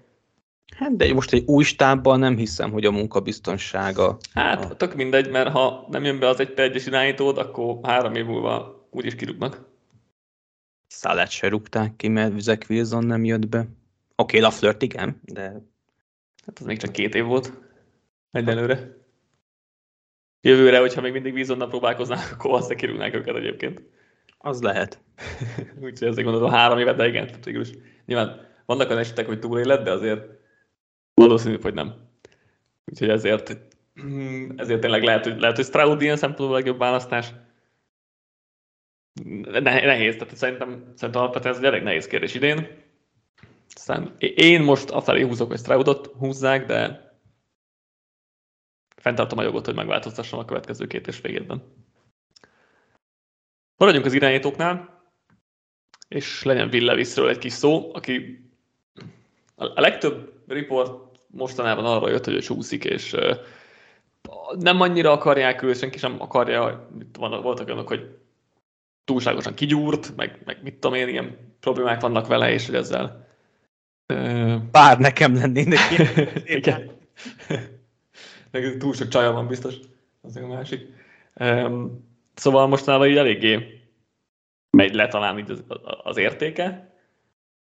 Hát 0.76 0.96
de 0.96 1.14
most 1.14 1.32
egy 1.32 1.44
új 1.46 1.64
stábban 1.64 2.18
nem 2.18 2.36
hiszem, 2.36 2.70
hogy 2.70 2.84
a 2.84 2.90
munkabiztonsága... 2.90 4.16
Hát, 4.34 4.64
a... 4.64 4.76
tök 4.76 4.94
mindegy, 4.94 5.30
mert 5.30 5.48
ha 5.48 5.86
nem 5.90 6.04
jön 6.04 6.18
be 6.18 6.28
az 6.28 6.40
egy 6.40 6.52
per 6.52 6.64
egyes 6.64 6.86
irányítód, 6.86 7.38
akkor 7.38 7.78
három 7.82 8.14
év 8.14 8.24
múlva 8.24 8.86
úgyis 8.90 9.14
kirúgnak. 9.14 9.68
Szálát 10.86 11.30
se 11.30 11.48
rúgták 11.48 11.96
ki, 11.96 12.08
mert 12.08 12.40
Zach 12.40 12.70
Wilson 12.70 13.04
nem 13.04 13.24
jött 13.24 13.48
be. 13.48 13.58
Oké, 13.58 13.68
okay, 14.16 14.40
Laflört 14.40 14.82
igen, 14.82 15.20
de... 15.24 15.42
Hát 16.46 16.58
az 16.58 16.66
még 16.66 16.78
csak 16.78 16.92
két 16.92 17.14
év 17.14 17.24
volt. 17.24 17.52
Egyelőre. 18.30 18.98
Jövőre, 20.40 20.78
hogyha 20.78 21.00
még 21.00 21.12
mindig 21.12 21.34
Wilsonnal 21.34 21.68
próbálkoznák, 21.68 22.32
akkor 22.32 22.54
azt 22.54 22.74
kirúgnák 22.74 23.14
őket 23.14 23.36
egyébként. 23.36 23.82
Az 24.38 24.62
lehet. 24.62 25.00
Úgyhogy 25.82 26.08
ezért 26.08 26.24
gondolom 26.24 26.50
három 26.50 26.78
évet, 26.78 26.96
de 26.96 27.08
igen, 27.08 27.30
végül 27.44 27.60
is. 27.60 27.70
Nyilván 28.06 28.48
vannak 28.66 28.88
olyan 28.88 29.00
esetek, 29.00 29.26
hogy 29.26 29.38
túléled, 29.38 29.82
de 29.82 29.90
azért 29.90 30.39
valószínű, 31.14 31.58
hogy 31.60 31.74
nem. 31.74 32.08
Úgyhogy 32.84 33.08
ezért, 33.08 33.58
ezért 34.56 34.80
tényleg 34.80 35.02
lehet, 35.02 35.24
hogy, 35.24 35.40
lehet, 35.40 35.56
hogy 35.56 35.64
Stroud 35.64 36.02
ilyen 36.02 36.16
szempontból 36.16 36.54
a 36.54 36.58
legjobb 36.58 36.78
választás. 36.78 37.32
Nehéz, 39.60 40.16
tehát 40.16 40.36
szerintem, 40.36 40.92
szerintem 40.96 41.22
alapvetően 41.22 41.54
ez 41.54 41.60
egy 41.60 41.66
elég 41.66 41.82
nehéz 41.82 42.06
kérdés 42.06 42.34
idén. 42.34 42.68
Aztán 43.74 44.14
én 44.18 44.62
most 44.62 44.90
afelé 44.90 45.22
húzok, 45.22 45.48
hogy 45.48 45.58
Stroudot 45.58 46.06
húzzák, 46.06 46.66
de 46.66 47.08
fenntartom 48.96 49.38
a 49.38 49.42
jogot, 49.42 49.66
hogy 49.66 49.74
megváltoztassam 49.74 50.38
a 50.38 50.44
következő 50.44 50.86
két 50.86 51.06
és 51.06 51.20
végétben. 51.20 51.62
Maradjunk 53.76 54.06
az 54.06 54.12
irányítóknál, 54.12 55.02
és 56.08 56.42
legyen 56.42 56.68
Will 56.68 56.84
Levisről 56.84 57.28
egy 57.28 57.38
kis 57.38 57.52
szó, 57.52 57.94
aki 57.94 58.44
a 59.60 59.80
legtöbb 59.80 60.32
report 60.46 61.18
mostanában 61.26 61.84
arra 61.84 62.08
jött, 62.08 62.24
hogy 62.24 62.34
ő 62.34 62.38
csúszik, 62.38 62.84
és 62.84 63.16
nem 64.58 64.80
annyira 64.80 65.12
akarják 65.12 65.62
őt, 65.62 65.78
senki 65.78 65.98
sem 65.98 66.16
akarja, 66.18 66.88
voltak 67.18 67.66
olyanok, 67.66 67.88
hogy 67.88 68.18
túlságosan 69.04 69.54
kigyúrt, 69.54 70.16
meg, 70.16 70.38
meg 70.44 70.62
mit 70.62 70.74
tudom 70.74 70.96
én, 70.96 71.08
ilyen 71.08 71.36
problémák 71.60 72.00
vannak 72.00 72.26
vele, 72.26 72.52
és 72.52 72.66
hogy 72.66 72.74
ezzel... 72.74 73.28
Bár 74.70 74.98
nekem 74.98 75.34
lennének 75.34 75.78
ilyen. 75.90 76.28
Igen. 76.58 76.90
Meg 78.50 78.76
túl 78.78 78.94
sok 78.94 79.08
csaja 79.08 79.32
van 79.32 79.46
biztos, 79.46 79.74
az 80.20 80.36
a 80.36 80.46
másik. 80.46 80.86
Um, 81.34 82.08
szóval 82.34 82.66
mostanában 82.66 83.08
így 83.08 83.16
eléggé 83.16 83.80
megy 84.70 84.94
le 84.94 85.08
talán 85.08 85.38
így 85.38 85.50
az, 85.50 85.64
az 86.02 86.16
értéke. 86.16 86.94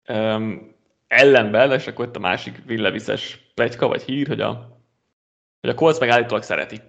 Um, 0.09 0.75
ellenben, 1.13 1.73
és 1.73 1.87
akkor 1.87 2.07
itt 2.07 2.17
a 2.17 2.21
másik 2.21 2.65
villeviszes 2.65 3.51
plegyka 3.55 3.89
vagy 3.89 4.03
hír, 4.03 4.27
hogy 4.27 4.41
a, 4.41 4.81
hogy 5.61 5.71
a 5.71 5.75
Colts 5.75 5.99
megállítólag 5.99 6.43
szereti. 6.43 6.81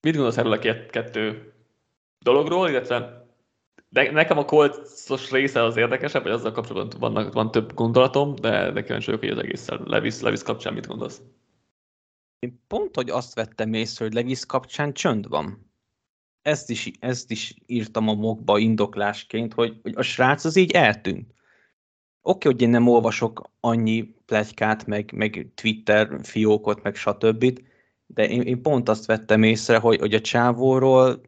Mit 0.00 0.14
gondolsz 0.14 0.36
erről 0.36 0.52
a 0.52 0.58
két, 0.58 0.90
kettő 0.90 1.52
dologról, 2.18 2.68
illetve 2.68 3.24
de 3.94 4.10
nekem 4.10 4.38
a 4.38 4.44
Colts-os 4.44 5.30
része 5.30 5.62
az 5.62 5.76
érdekesebb, 5.76 6.22
vagy 6.22 6.32
azzal 6.32 6.52
kapcsolatban 6.52 7.12
van, 7.12 7.30
van 7.30 7.50
több 7.50 7.74
gondolatom, 7.74 8.34
de, 8.34 8.70
de 8.70 8.82
kíváncsi 8.82 9.06
vagyok, 9.06 9.20
hogy 9.20 9.30
az 9.30 9.38
egészen 9.38 9.82
Levis, 9.84 10.20
Levis 10.20 10.42
kapcsán 10.42 10.72
mit 10.72 10.86
gondolsz? 10.86 11.22
Én 12.38 12.62
pont, 12.66 12.94
hogy 12.94 13.10
azt 13.10 13.34
vettem 13.34 13.72
észre, 13.72 14.04
hogy 14.04 14.14
Levis 14.14 14.46
kapcsán 14.46 14.92
csönd 14.92 15.28
van. 15.28 15.72
Ezt 16.42 16.70
is, 16.70 16.90
ezt 16.98 17.30
is 17.30 17.54
írtam 17.66 18.08
a 18.08 18.14
mokba 18.14 18.58
indoklásként, 18.58 19.54
hogy, 19.54 19.78
hogy 19.82 19.92
a 19.96 20.02
srác 20.02 20.44
az 20.44 20.56
így 20.56 20.70
eltűnt. 20.70 21.34
Oké, 22.26 22.48
hogy 22.48 22.62
én 22.62 22.68
nem 22.68 22.88
olvasok 22.88 23.50
annyi 23.60 24.14
plegykát, 24.26 24.86
meg, 24.86 25.12
meg 25.12 25.46
Twitter 25.54 26.18
fiókot, 26.22 26.82
meg 26.82 26.94
stb., 26.94 27.60
de 28.06 28.28
én, 28.28 28.42
én 28.42 28.62
pont 28.62 28.88
azt 28.88 29.06
vettem 29.06 29.42
észre, 29.42 29.78
hogy, 29.78 29.98
hogy 29.98 30.14
a 30.14 30.20
csávóról 30.20 31.20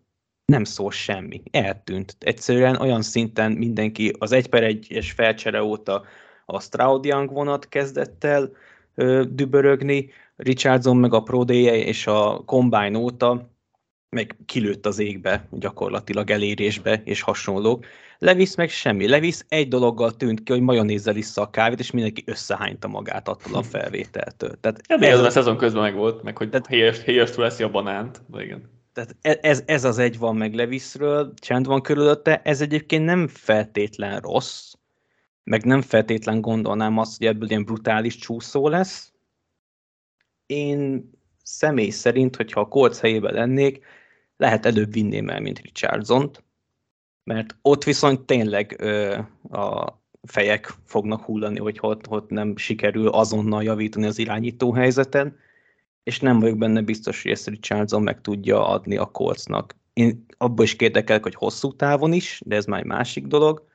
nem 0.44 0.64
szól 0.64 0.90
semmi. 0.90 1.42
Eltűnt. 1.50 2.16
Egyszerűen 2.20 2.76
olyan 2.76 3.02
szinten 3.02 3.52
mindenki 3.52 4.12
az 4.18 4.32
egy 4.32 4.48
per 4.48 4.62
egyes 4.62 5.12
felcsere 5.12 5.62
óta 5.62 6.04
a 6.44 6.60
Stroud 6.60 7.04
Young 7.04 7.32
vonat 7.32 7.68
kezdett 7.68 8.24
el 8.24 8.50
ö, 8.94 9.24
dübörögni, 9.28 10.10
Richardson 10.36 10.96
meg 10.96 11.14
a 11.14 11.22
Pro 11.22 11.42
és 11.42 12.06
a 12.06 12.42
Combine 12.46 12.98
óta 12.98 13.50
meg 14.10 14.36
kilőtt 14.46 14.86
az 14.86 14.98
égbe, 14.98 15.48
gyakorlatilag 15.50 16.30
elérésbe 16.30 17.02
és 17.04 17.20
hasonlók. 17.20 17.84
Levis 18.18 18.54
meg 18.54 18.68
semmi. 18.68 19.08
Levis 19.08 19.38
egy 19.48 19.68
dologgal 19.68 20.16
tűnt 20.16 20.42
ki, 20.42 20.52
hogy 20.52 20.60
majonézzel 20.60 21.16
issza 21.16 21.42
a 21.42 21.50
kávét, 21.50 21.78
és 21.78 21.90
mindenki 21.90 22.22
összehányta 22.26 22.88
magát 22.88 23.28
attól 23.28 23.54
a 23.54 23.62
felvételtől. 23.62 24.60
Tehát 24.60 24.80
ja, 24.88 24.96
ez, 24.96 25.18
ez 25.18 25.24
a 25.24 25.30
szezon 25.30 25.56
közben 25.56 25.82
meg 25.82 25.94
volt, 25.94 26.22
meg 26.22 26.36
hogy 26.36 26.50
tehát, 26.50 26.66
helyes, 26.66 27.02
helyes 27.02 27.34
leszi 27.34 27.62
a 27.62 27.70
banánt. 27.70 28.22
De 28.26 28.42
igen. 28.42 28.70
Tehát 28.92 29.16
e- 29.20 29.38
ez, 29.42 29.62
ez 29.66 29.84
az 29.84 29.98
egy 29.98 30.18
van 30.18 30.36
meg 30.36 30.54
Levisről, 30.54 31.34
csend 31.34 31.66
van 31.66 31.82
körülötte, 31.82 32.42
ez 32.44 32.60
egyébként 32.60 33.04
nem 33.04 33.28
feltétlen 33.28 34.20
rossz, 34.20 34.72
meg 35.44 35.64
nem 35.64 35.82
feltétlen 35.82 36.40
gondolnám 36.40 36.98
azt, 36.98 37.18
hogy 37.18 37.26
ebből 37.26 37.48
ilyen 37.48 37.64
brutális 37.64 38.16
csúszó 38.16 38.68
lesz. 38.68 39.12
Én 40.46 41.10
személy 41.42 41.90
szerint, 41.90 42.36
hogyha 42.36 42.60
a 42.60 42.68
Colts 42.68 42.96
helyében 42.96 43.34
lennék, 43.34 43.84
lehet 44.36 44.66
előbb 44.66 44.92
vinném 44.92 45.28
el, 45.28 45.40
mint 45.40 45.60
Richardson-t, 45.60 46.44
mert 47.26 47.56
ott 47.62 47.84
viszont 47.84 48.20
tényleg 48.20 48.76
ö, 48.78 49.18
a 49.50 49.98
fejek 50.22 50.72
fognak 50.84 51.22
hullani, 51.22 51.58
hogy 51.58 51.78
ott, 51.80 52.08
ott 52.08 52.30
nem 52.30 52.56
sikerül 52.56 53.08
azonnal 53.08 53.62
javítani 53.62 54.06
az 54.06 54.18
irányító 54.18 54.72
helyzeten, 54.72 55.36
és 56.02 56.20
nem 56.20 56.40
vagyok 56.40 56.58
benne 56.58 56.80
biztos, 56.80 57.22
hogy 57.22 57.30
ezt 57.30 57.46
Richardson 57.46 58.02
meg 58.02 58.20
tudja 58.20 58.68
adni 58.68 58.96
a 58.96 59.04
Coltsnak. 59.04 59.76
Én 59.92 60.26
abban 60.36 60.64
is 60.64 60.76
kérdekelek, 60.76 61.22
hogy 61.22 61.34
hosszú 61.34 61.72
távon 61.72 62.12
is, 62.12 62.40
de 62.44 62.56
ez 62.56 62.64
már 62.64 62.80
egy 62.80 62.86
másik 62.86 63.26
dolog. 63.26 63.66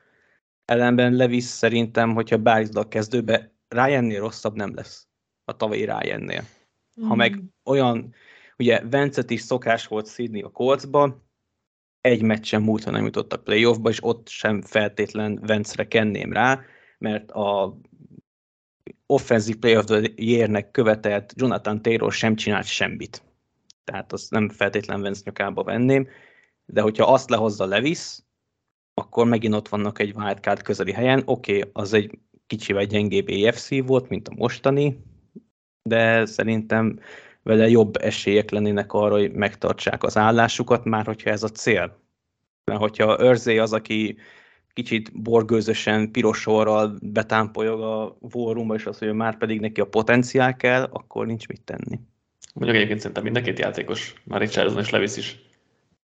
Ellenben 0.64 1.12
Levis 1.12 1.44
szerintem, 1.44 2.14
hogyha 2.14 2.36
beállítod 2.36 2.76
a 2.76 2.88
kezdőbe, 2.88 3.52
Ryannél 3.68 4.20
rosszabb 4.20 4.54
nem 4.54 4.74
lesz 4.74 5.06
a 5.44 5.56
tavalyi 5.56 5.84
Ryannél. 5.84 6.42
Mm. 7.00 7.06
Ha 7.06 7.14
meg 7.14 7.42
olyan, 7.64 8.14
ugye 8.58 8.80
Vencet 8.90 9.30
is 9.30 9.40
szokás 9.40 9.86
volt 9.86 10.06
szídni 10.06 10.42
a 10.42 10.48
Coltsba, 10.48 11.22
egy 12.02 12.22
meccsen 12.22 12.62
múlt, 12.62 12.84
ha 12.84 12.90
nem 12.90 13.04
jutottak 13.04 13.44
playoffba, 13.44 13.88
és 13.88 14.04
ott 14.04 14.28
sem 14.28 14.62
feltétlen 14.62 15.38
Vencre 15.42 15.88
kenném 15.88 16.32
rá, 16.32 16.60
mert 16.98 17.30
a 17.30 17.78
offensive 19.06 19.58
play 19.58 19.76
of 19.76 19.84
the 19.84 20.12
year 20.16 20.70
követelt 20.70 21.32
Jonathan 21.36 21.82
Taylor 21.82 22.12
sem 22.12 22.36
csinált 22.36 22.66
semmit. 22.66 23.22
Tehát 23.84 24.12
azt 24.12 24.30
nem 24.30 24.48
feltétlen 24.48 25.02
Vence 25.02 25.22
nyakába 25.24 25.62
venném, 25.62 26.08
de 26.66 26.80
hogyha 26.80 27.12
azt 27.12 27.30
lehozza 27.30 27.66
Levis, 27.66 28.18
akkor 28.94 29.26
megint 29.26 29.54
ott 29.54 29.68
vannak 29.68 29.98
egy 29.98 30.14
wildcard 30.16 30.62
közeli 30.62 30.92
helyen. 30.92 31.22
Oké, 31.24 31.56
okay, 31.56 31.70
az 31.72 31.92
egy 31.92 32.18
kicsivel 32.46 32.84
gyengébb 32.84 33.28
AFC 33.28 33.86
volt, 33.86 34.08
mint 34.08 34.28
a 34.28 34.34
mostani, 34.34 35.02
de 35.82 36.26
szerintem 36.26 36.98
vele 37.42 37.68
jobb 37.68 37.96
esélyek 37.96 38.50
lennének 38.50 38.92
arra, 38.92 39.14
hogy 39.14 39.32
megtartsák 39.32 40.02
az 40.02 40.16
állásukat, 40.16 40.84
már 40.84 41.06
hogyha 41.06 41.30
ez 41.30 41.42
a 41.42 41.48
cél. 41.48 42.00
Mert 42.64 42.80
hogyha 42.80 43.20
Örzé 43.20 43.58
az, 43.58 43.72
aki 43.72 44.16
kicsit 44.72 45.22
borgőzösen, 45.22 46.10
piros 46.10 46.38
sorral 46.38 46.98
betámpolyog 47.02 47.80
a 47.80 48.16
vorumba, 48.20 48.74
és 48.74 48.86
az, 48.86 48.98
hogy 48.98 49.12
már 49.12 49.38
pedig 49.38 49.60
neki 49.60 49.80
a 49.80 49.86
potenciál 49.86 50.56
kell, 50.56 50.82
akkor 50.82 51.26
nincs 51.26 51.48
mit 51.48 51.62
tenni. 51.62 52.00
Mondjuk 52.54 52.76
egyébként 52.76 53.00
szerintem 53.00 53.24
mind 53.24 53.36
a 53.36 53.40
két 53.40 53.58
játékos, 53.58 54.14
már 54.24 54.40
Richardson 54.40 54.78
és 54.78 54.90
Levis 54.90 55.16
is 55.16 55.38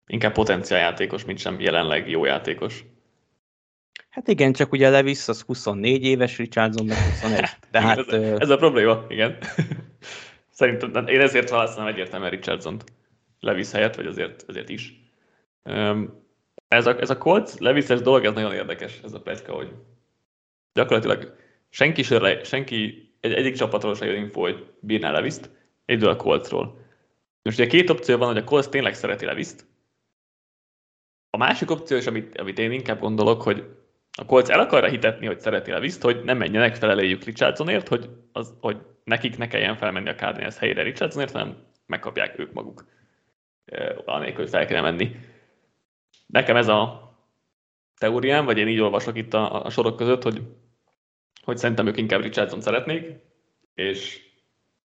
inkább 0.06 0.32
potenciál 0.32 0.80
játékos, 0.80 1.24
mint 1.24 1.38
sem 1.38 1.60
jelenleg 1.60 2.08
jó 2.08 2.24
játékos. 2.24 2.84
Hát 4.10 4.28
igen, 4.28 4.52
csak 4.52 4.72
ugye 4.72 4.90
Levis 4.90 5.28
az 5.28 5.40
24 5.40 6.04
éves, 6.04 6.38
Richardson 6.38 6.86
meg 6.86 6.96
21. 6.96 7.40
Tehát, 7.70 7.98
ez, 7.98 8.04
ö... 8.08 8.36
ez 8.40 8.50
a 8.50 8.56
probléma, 8.56 9.04
igen. 9.08 9.38
Szerintem 10.54 11.06
én 11.06 11.20
ezért 11.20 11.50
választanám 11.50 11.88
egyértelműen 11.88 12.30
Richardson-t 12.30 12.84
Levis 13.40 13.70
helyett, 13.70 13.94
vagy 13.94 14.06
azért, 14.06 14.44
azért 14.46 14.68
is. 14.68 15.00
Ez 16.68 16.86
a, 16.86 17.00
ez 17.00 17.10
a 17.10 17.18
Colts 17.18 17.58
Levis-es 17.58 18.00
dolog, 18.00 18.24
ez 18.24 18.32
nagyon 18.32 18.52
érdekes, 18.52 19.00
ez 19.04 19.12
a 19.12 19.20
pletyka, 19.20 19.52
hogy 19.52 19.72
gyakorlatilag 20.72 21.36
senki, 21.68 22.02
se, 22.02 22.44
senki 22.44 23.08
egy, 23.20 23.32
egyik 23.32 23.54
csapatról 23.54 23.94
se 23.94 24.06
jön 24.06 24.16
info, 24.16 24.40
hogy 24.40 24.70
bírná 24.80 25.10
Leviszt, 25.10 25.50
egyedül 25.84 26.08
a 26.08 26.16
Coltsról. 26.16 26.78
Most 27.42 27.58
ugye 27.58 27.68
két 27.68 27.90
opció 27.90 28.16
van, 28.16 28.28
hogy 28.28 28.42
a 28.42 28.44
Colts 28.44 28.66
tényleg 28.66 28.94
szereti 28.94 29.24
Leviszt. 29.24 29.66
A 31.30 31.36
másik 31.36 31.70
opció 31.70 31.96
is, 31.96 32.06
amit, 32.06 32.38
amit 32.38 32.58
én 32.58 32.72
inkább 32.72 33.00
gondolok, 33.00 33.42
hogy 33.42 33.76
a 34.16 34.24
Colts 34.24 34.48
el 34.48 34.60
akarja 34.60 34.88
hitetni, 34.88 35.26
hogy 35.26 35.40
szereti 35.40 35.70
Leviszt, 35.70 36.02
hogy 36.02 36.24
nem 36.24 36.38
menjenek 36.38 36.74
feleléjük 36.74 37.24
Richardsonért, 37.24 37.88
hogy, 37.88 38.10
az, 38.32 38.54
hogy 38.60 38.76
nekik 39.04 39.38
ne 39.38 39.46
kelljen 39.46 39.76
felmenni 39.76 40.08
a 40.08 40.14
Cardinals 40.14 40.58
helyére 40.58 40.82
Richardsonért, 40.82 41.32
hanem 41.32 41.56
megkapják 41.86 42.38
ők 42.38 42.52
maguk. 42.52 42.84
Anélkül, 44.04 44.42
hogy 44.42 44.48
fel 44.48 44.66
kellene 44.66 44.90
menni. 44.90 45.16
Nekem 46.26 46.56
ez 46.56 46.68
a 46.68 47.12
teóriám, 47.98 48.44
vagy 48.44 48.58
én 48.58 48.68
így 48.68 48.80
olvasok 48.80 49.16
itt 49.16 49.34
a, 49.34 49.64
a 49.64 49.70
sorok 49.70 49.96
között, 49.96 50.22
hogy, 50.22 50.42
hogy 51.42 51.56
szerintem 51.56 51.86
ők 51.86 51.96
inkább 51.96 52.22
Richardson 52.22 52.60
szeretnék, 52.60 53.10
és, 53.74 54.20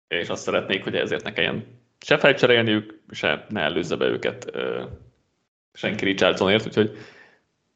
és 0.08 0.30
azt 0.30 0.44
szeretnék, 0.44 0.84
hogy 0.84 0.96
ezért 0.96 1.24
ne 1.24 1.34
kelljen 1.34 1.84
se 2.00 2.18
felcserélniük, 2.18 3.02
se 3.12 3.46
ne 3.50 3.62
előzze 3.62 3.96
be 3.96 4.06
őket 4.06 4.52
senki 5.74 6.06
Richardsonért, 6.06 6.66
úgyhogy 6.66 6.98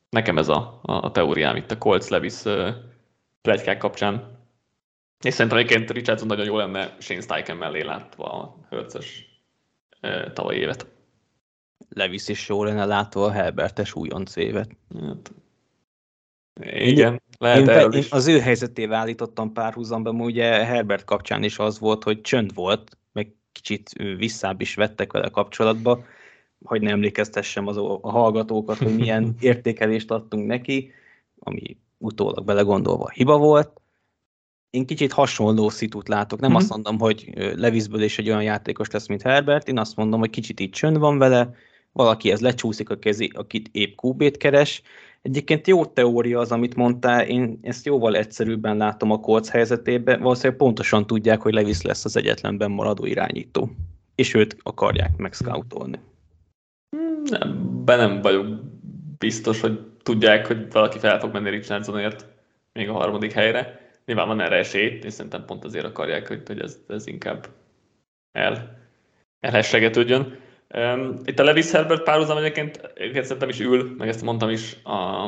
nekem 0.09 0.37
ez 0.37 0.47
a, 0.47 0.79
a 0.81 1.11
teóriám 1.11 1.55
itt 1.55 1.71
a 1.71 1.77
Colts 1.77 2.07
Levis 2.07 2.41
plegykák 3.41 3.77
kapcsán. 3.77 4.37
És 5.23 5.33
szerintem 5.33 5.57
egyébként 5.59 5.91
Richardson 5.91 6.27
nagyon 6.27 6.45
jó 6.45 6.57
lenne 6.57 6.95
Shane 6.99 7.21
Steichen 7.21 7.57
mellé 7.57 7.81
látva 7.81 8.31
a 8.31 8.55
hörcös 8.69 9.25
tavalyi 10.33 10.59
évet. 10.59 10.87
Levis 11.89 12.27
is 12.27 12.47
jó 12.47 12.63
lenne 12.63 12.85
látva 12.85 13.25
a 13.25 13.31
Herbertes 13.31 13.93
újonc 13.93 14.35
évet. 14.35 14.69
Hát, 14.99 15.31
igen, 16.61 17.21
lehet 17.37 17.93
én, 17.93 17.99
én 17.99 18.05
az 18.09 18.27
ő 18.27 18.39
helyzetével 18.39 18.99
állítottam 18.99 19.53
párhuzamban, 19.53 20.21
ugye 20.21 20.65
Herbert 20.65 21.03
kapcsán 21.03 21.43
is 21.43 21.59
az 21.59 21.79
volt, 21.79 22.03
hogy 22.03 22.21
csönd 22.21 22.53
volt, 22.53 22.97
meg 23.11 23.33
kicsit 23.51 23.89
visszább 24.17 24.61
is 24.61 24.75
vettek 24.75 25.11
vele 25.11 25.29
kapcsolatba, 25.29 26.05
hogy 26.63 26.81
ne 26.81 26.89
emlékeztessem 26.89 27.67
az 27.67 27.77
a 27.77 27.99
hallgatókat, 28.01 28.77
hogy 28.77 28.95
milyen 28.95 29.35
értékelést 29.39 30.11
adtunk 30.11 30.47
neki, 30.47 30.91
ami 31.39 31.77
utólag 31.97 32.45
belegondolva 32.45 33.09
hiba 33.09 33.37
volt. 33.37 33.81
Én 34.69 34.85
kicsit 34.85 35.11
hasonló 35.11 35.69
szitut 35.69 36.07
látok. 36.07 36.39
Nem 36.39 36.49
mm-hmm. 36.49 36.59
azt 36.59 36.69
mondom, 36.69 36.99
hogy 36.99 37.31
Levisből 37.35 38.01
is 38.01 38.17
egy 38.17 38.29
olyan 38.29 38.43
játékos 38.43 38.89
lesz, 38.89 39.07
mint 39.07 39.21
Herbert, 39.21 39.67
én 39.67 39.79
azt 39.79 39.95
mondom, 39.95 40.19
hogy 40.19 40.29
kicsit 40.29 40.59
itt 40.59 40.73
csönd 40.73 40.97
van 40.97 41.17
vele, 41.17 41.53
valaki 41.91 42.31
ez 42.31 42.39
lecsúszik 42.39 42.89
a 42.89 42.99
kezi, 42.99 43.31
akit 43.35 43.69
épp 43.71 43.97
QB-t 44.01 44.37
keres. 44.37 44.81
Egyébként 45.21 45.67
jó 45.67 45.85
teória 45.85 46.39
az, 46.39 46.51
amit 46.51 46.75
mondtál, 46.75 47.25
én 47.25 47.59
ezt 47.61 47.85
jóval 47.85 48.15
egyszerűbben 48.15 48.77
látom 48.77 49.11
a 49.11 49.19
Colts 49.19 49.47
helyzetében, 49.47 50.21
valószínűleg 50.21 50.57
pontosan 50.57 51.07
tudják, 51.07 51.41
hogy 51.41 51.53
Levis 51.53 51.81
lesz 51.81 52.05
az 52.05 52.15
egyetlenben 52.15 52.71
maradó 52.71 53.05
irányító, 53.05 53.69
és 54.15 54.33
őt 54.33 54.57
akarják 54.63 55.17
megscoutolni. 55.17 55.99
Nem, 57.29 57.83
be 57.85 57.95
nem 57.95 58.21
vagyok 58.21 58.47
biztos, 59.17 59.61
hogy 59.61 59.79
tudják, 60.03 60.47
hogy 60.47 60.71
valaki 60.71 60.99
fel 60.99 61.19
fog 61.19 61.33
menni 61.33 61.49
Richardsonért 61.49 62.25
még 62.73 62.89
a 62.89 62.93
harmadik 62.93 63.31
helyre. 63.31 63.91
Nyilván 64.05 64.27
van 64.27 64.41
erre 64.41 64.55
esély, 64.55 64.99
és 65.03 65.13
szerintem 65.13 65.45
pont 65.45 65.63
azért 65.63 65.85
akarják, 65.85 66.27
hogy, 66.27 66.41
hogy 66.45 66.59
ez, 66.59 66.79
ez 66.87 67.07
inkább 67.07 67.47
el, 68.31 68.77
elhessegetődjön. 69.39 70.37
Itt 71.23 71.39
a 71.39 71.43
Levis 71.43 71.71
Herbert 71.71 72.03
párhuzam 72.03 72.37
egyébként, 72.37 72.91
egyébként 72.95 73.23
szerintem 73.23 73.49
is 73.49 73.59
ül, 73.59 73.95
meg 73.97 74.07
ezt 74.07 74.21
mondtam 74.21 74.49
is 74.49 74.75
a, 74.83 75.23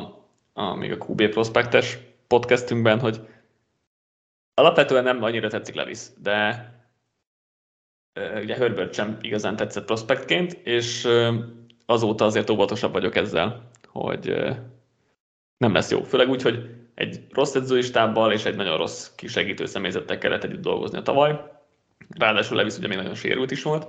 a, 0.52 0.74
még 0.74 0.92
a 0.92 1.04
QB 1.08 1.28
Prospectes 1.28 1.98
podcastünkben, 2.26 3.00
hogy 3.00 3.20
alapvetően 4.54 5.04
nem 5.04 5.22
annyira 5.22 5.48
tetszik 5.48 5.74
Levis, 5.74 6.00
de 6.22 6.66
ugye 8.42 8.54
Herbert 8.54 8.94
sem 8.94 9.16
igazán 9.20 9.56
tetszett 9.56 9.84
prospektként, 9.84 10.52
és 10.52 11.08
azóta 11.92 12.24
azért 12.24 12.50
óvatosabb 12.50 12.92
vagyok 12.92 13.16
ezzel, 13.16 13.70
hogy 13.88 14.34
nem 15.56 15.72
lesz 15.72 15.90
jó. 15.90 16.02
Főleg 16.02 16.28
úgy, 16.28 16.42
hogy 16.42 16.70
egy 16.94 17.20
rossz 17.30 17.54
edzőistábbal 17.54 18.32
és 18.32 18.44
egy 18.44 18.56
nagyon 18.56 18.76
rossz 18.76 19.10
kisegítő 19.14 19.66
személyzettel 19.66 20.18
kellett 20.18 20.44
együtt 20.44 20.62
dolgozni 20.62 20.98
a 20.98 21.02
tavaly. 21.02 21.40
Ráadásul 22.18 22.56
Levis 22.56 22.76
ugye 22.76 22.88
még 22.88 22.96
nagyon 22.96 23.14
sérült 23.14 23.50
is 23.50 23.62
volt 23.62 23.86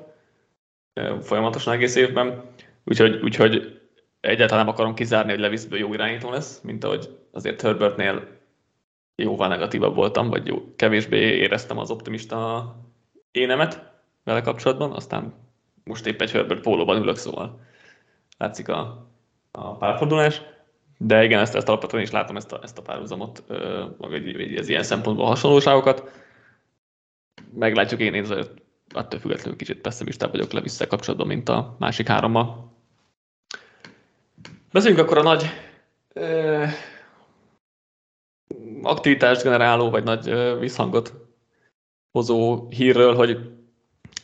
folyamatosan 1.22 1.74
egész 1.74 1.96
évben, 1.96 2.44
úgyhogy, 2.84 3.22
úgyhogy 3.24 3.82
egyáltalán 4.20 4.66
nem 4.66 4.74
akarom 4.74 4.94
kizárni, 4.94 5.32
hogy 5.32 5.40
Levisből 5.40 5.80
jó 5.80 5.94
irányító 5.94 6.30
lesz, 6.30 6.62
mint 6.62 6.84
ahogy 6.84 7.18
azért 7.32 7.62
Herbertnél 7.62 8.28
jóval 9.16 9.48
negatívabb 9.48 9.96
voltam, 9.96 10.30
vagy 10.30 10.48
jó, 10.48 10.74
kevésbé 10.76 11.18
éreztem 11.18 11.78
az 11.78 11.92
optimista 11.92 12.66
énemet 13.32 13.92
vele 14.24 14.42
kapcsolatban, 14.42 14.92
aztán 14.92 15.34
most 15.84 16.06
épp 16.06 16.22
egy 16.22 16.32
Herbert 16.32 16.62
pólóban 16.62 17.02
ülök, 17.02 17.16
szóval 17.16 17.60
látszik 18.38 18.70
a, 18.70 19.10
a 19.52 19.76
párfordulás. 19.76 20.42
De 20.98 21.24
igen, 21.24 21.40
ezt, 21.40 21.56
ezt 21.56 21.68
alapvetően 21.68 22.04
is 22.04 22.12
látom 22.12 22.36
ezt 22.36 22.52
a, 22.52 22.60
ezt 22.64 22.78
a 22.78 22.82
párhuzamot, 22.82 23.44
vagy 23.98 24.56
az 24.58 24.70
ilyen 24.70 24.84
szempontból 24.84 25.26
hasonlóságokat. 25.26 26.22
Meglátjuk, 27.54 28.00
én, 28.00 28.14
én 28.14 28.24
azért 28.24 28.52
attól 28.94 29.20
függetlenül 29.20 29.58
kicsit 29.58 29.82
pessimistább 29.82 30.32
vagyok 30.32 30.52
le 30.52 30.62
vissza 30.62 30.88
kapcsolatban, 30.88 31.28
mint 31.28 31.50
a 31.50 31.76
másik 31.80 32.08
hárommal. 32.08 32.72
Beszéljünk 34.72 35.04
akkor 35.04 35.18
a 35.18 35.22
nagy 35.22 35.46
ö, 36.14 36.66
aktivitást 38.82 39.44
generáló, 39.44 39.90
vagy 39.90 40.04
nagy 40.04 40.28
ö, 40.28 40.58
visszhangot 40.60 41.14
hozó 42.12 42.68
hírről, 42.70 43.16
hogy 43.16 43.52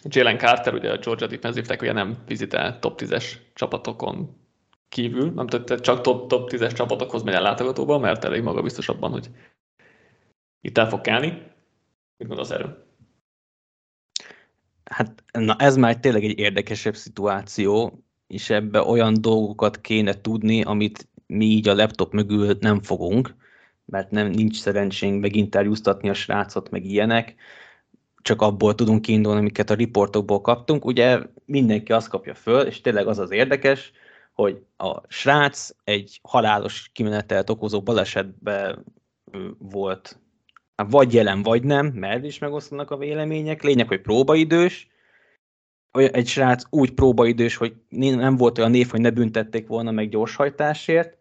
Jalen 0.03 0.37
Carter, 0.37 0.73
ugye 0.73 0.91
a 0.91 0.97
Georgia 0.97 1.27
Defensive 1.27 1.67
Tackle 1.67 1.91
nem 1.91 2.17
vizitel 2.27 2.79
top 2.79 3.01
10-es 3.01 3.33
csapatokon 3.53 4.37
kívül, 4.89 5.31
nem 5.31 5.47
tudta, 5.47 5.79
csak 5.79 6.01
top, 6.01 6.27
top 6.29 6.49
10-es 6.51 6.73
csapatokhoz 6.73 7.23
megy 7.23 7.33
el 7.33 7.41
látogatóba, 7.41 7.97
mert 7.97 8.23
elég 8.23 8.41
maga 8.41 8.61
biztos 8.61 8.89
abban, 8.89 9.11
hogy 9.11 9.29
itt 10.61 10.77
el 10.77 10.89
fog 10.89 11.01
kelni. 11.01 11.27
Mit 12.17 12.27
gondolsz 12.27 12.49
erről? 12.49 12.87
Hát 14.83 15.23
na 15.31 15.55
ez 15.55 15.77
már 15.77 15.99
tényleg 15.99 16.23
egy 16.23 16.39
érdekesebb 16.39 16.95
szituáció, 16.95 18.03
és 18.27 18.49
ebbe 18.49 18.81
olyan 18.81 19.21
dolgokat 19.21 19.81
kéne 19.81 20.21
tudni, 20.21 20.61
amit 20.61 21.07
mi 21.27 21.45
így 21.45 21.67
a 21.67 21.75
laptop 21.75 22.13
mögül 22.13 22.57
nem 22.59 22.81
fogunk, 22.81 23.35
mert 23.85 24.11
nem 24.11 24.27
nincs 24.27 24.59
szerencsénk 24.59 25.21
meginterjúztatni 25.21 26.09
a 26.09 26.13
srácot, 26.13 26.69
meg 26.69 26.85
ilyenek 26.85 27.35
csak 28.21 28.41
abból 28.41 28.75
tudunk 28.75 29.01
kiindulni, 29.01 29.39
amiket 29.39 29.69
a 29.69 29.73
riportokból 29.73 30.41
kaptunk. 30.41 30.85
Ugye 30.85 31.19
mindenki 31.45 31.91
azt 31.91 32.07
kapja 32.07 32.33
föl, 32.33 32.61
és 32.61 32.81
tényleg 32.81 33.07
az 33.07 33.19
az 33.19 33.31
érdekes, 33.31 33.91
hogy 34.33 34.63
a 34.77 35.01
srác 35.07 35.69
egy 35.83 36.19
halálos 36.23 36.89
kimenetelt 36.93 37.49
okozó 37.49 37.81
balesetben 37.81 38.85
volt 39.57 40.19
hát 40.75 40.91
vagy 40.91 41.13
jelen, 41.13 41.43
vagy 41.43 41.63
nem, 41.63 41.85
mert 41.85 42.25
is 42.25 42.39
megosztanak 42.39 42.91
a 42.91 42.97
vélemények. 42.97 43.63
Lényeg, 43.63 43.87
hogy 43.87 44.01
próbaidős, 44.01 44.87
egy 45.91 46.27
srác 46.27 46.63
úgy 46.69 46.91
próbaidős, 46.91 47.55
hogy 47.55 47.73
nem 47.89 48.37
volt 48.37 48.57
olyan 48.57 48.71
név, 48.71 48.89
hogy 48.89 49.01
ne 49.01 49.09
büntették 49.09 49.67
volna 49.67 49.91
meg 49.91 50.09
gyorshajtásért, 50.09 51.17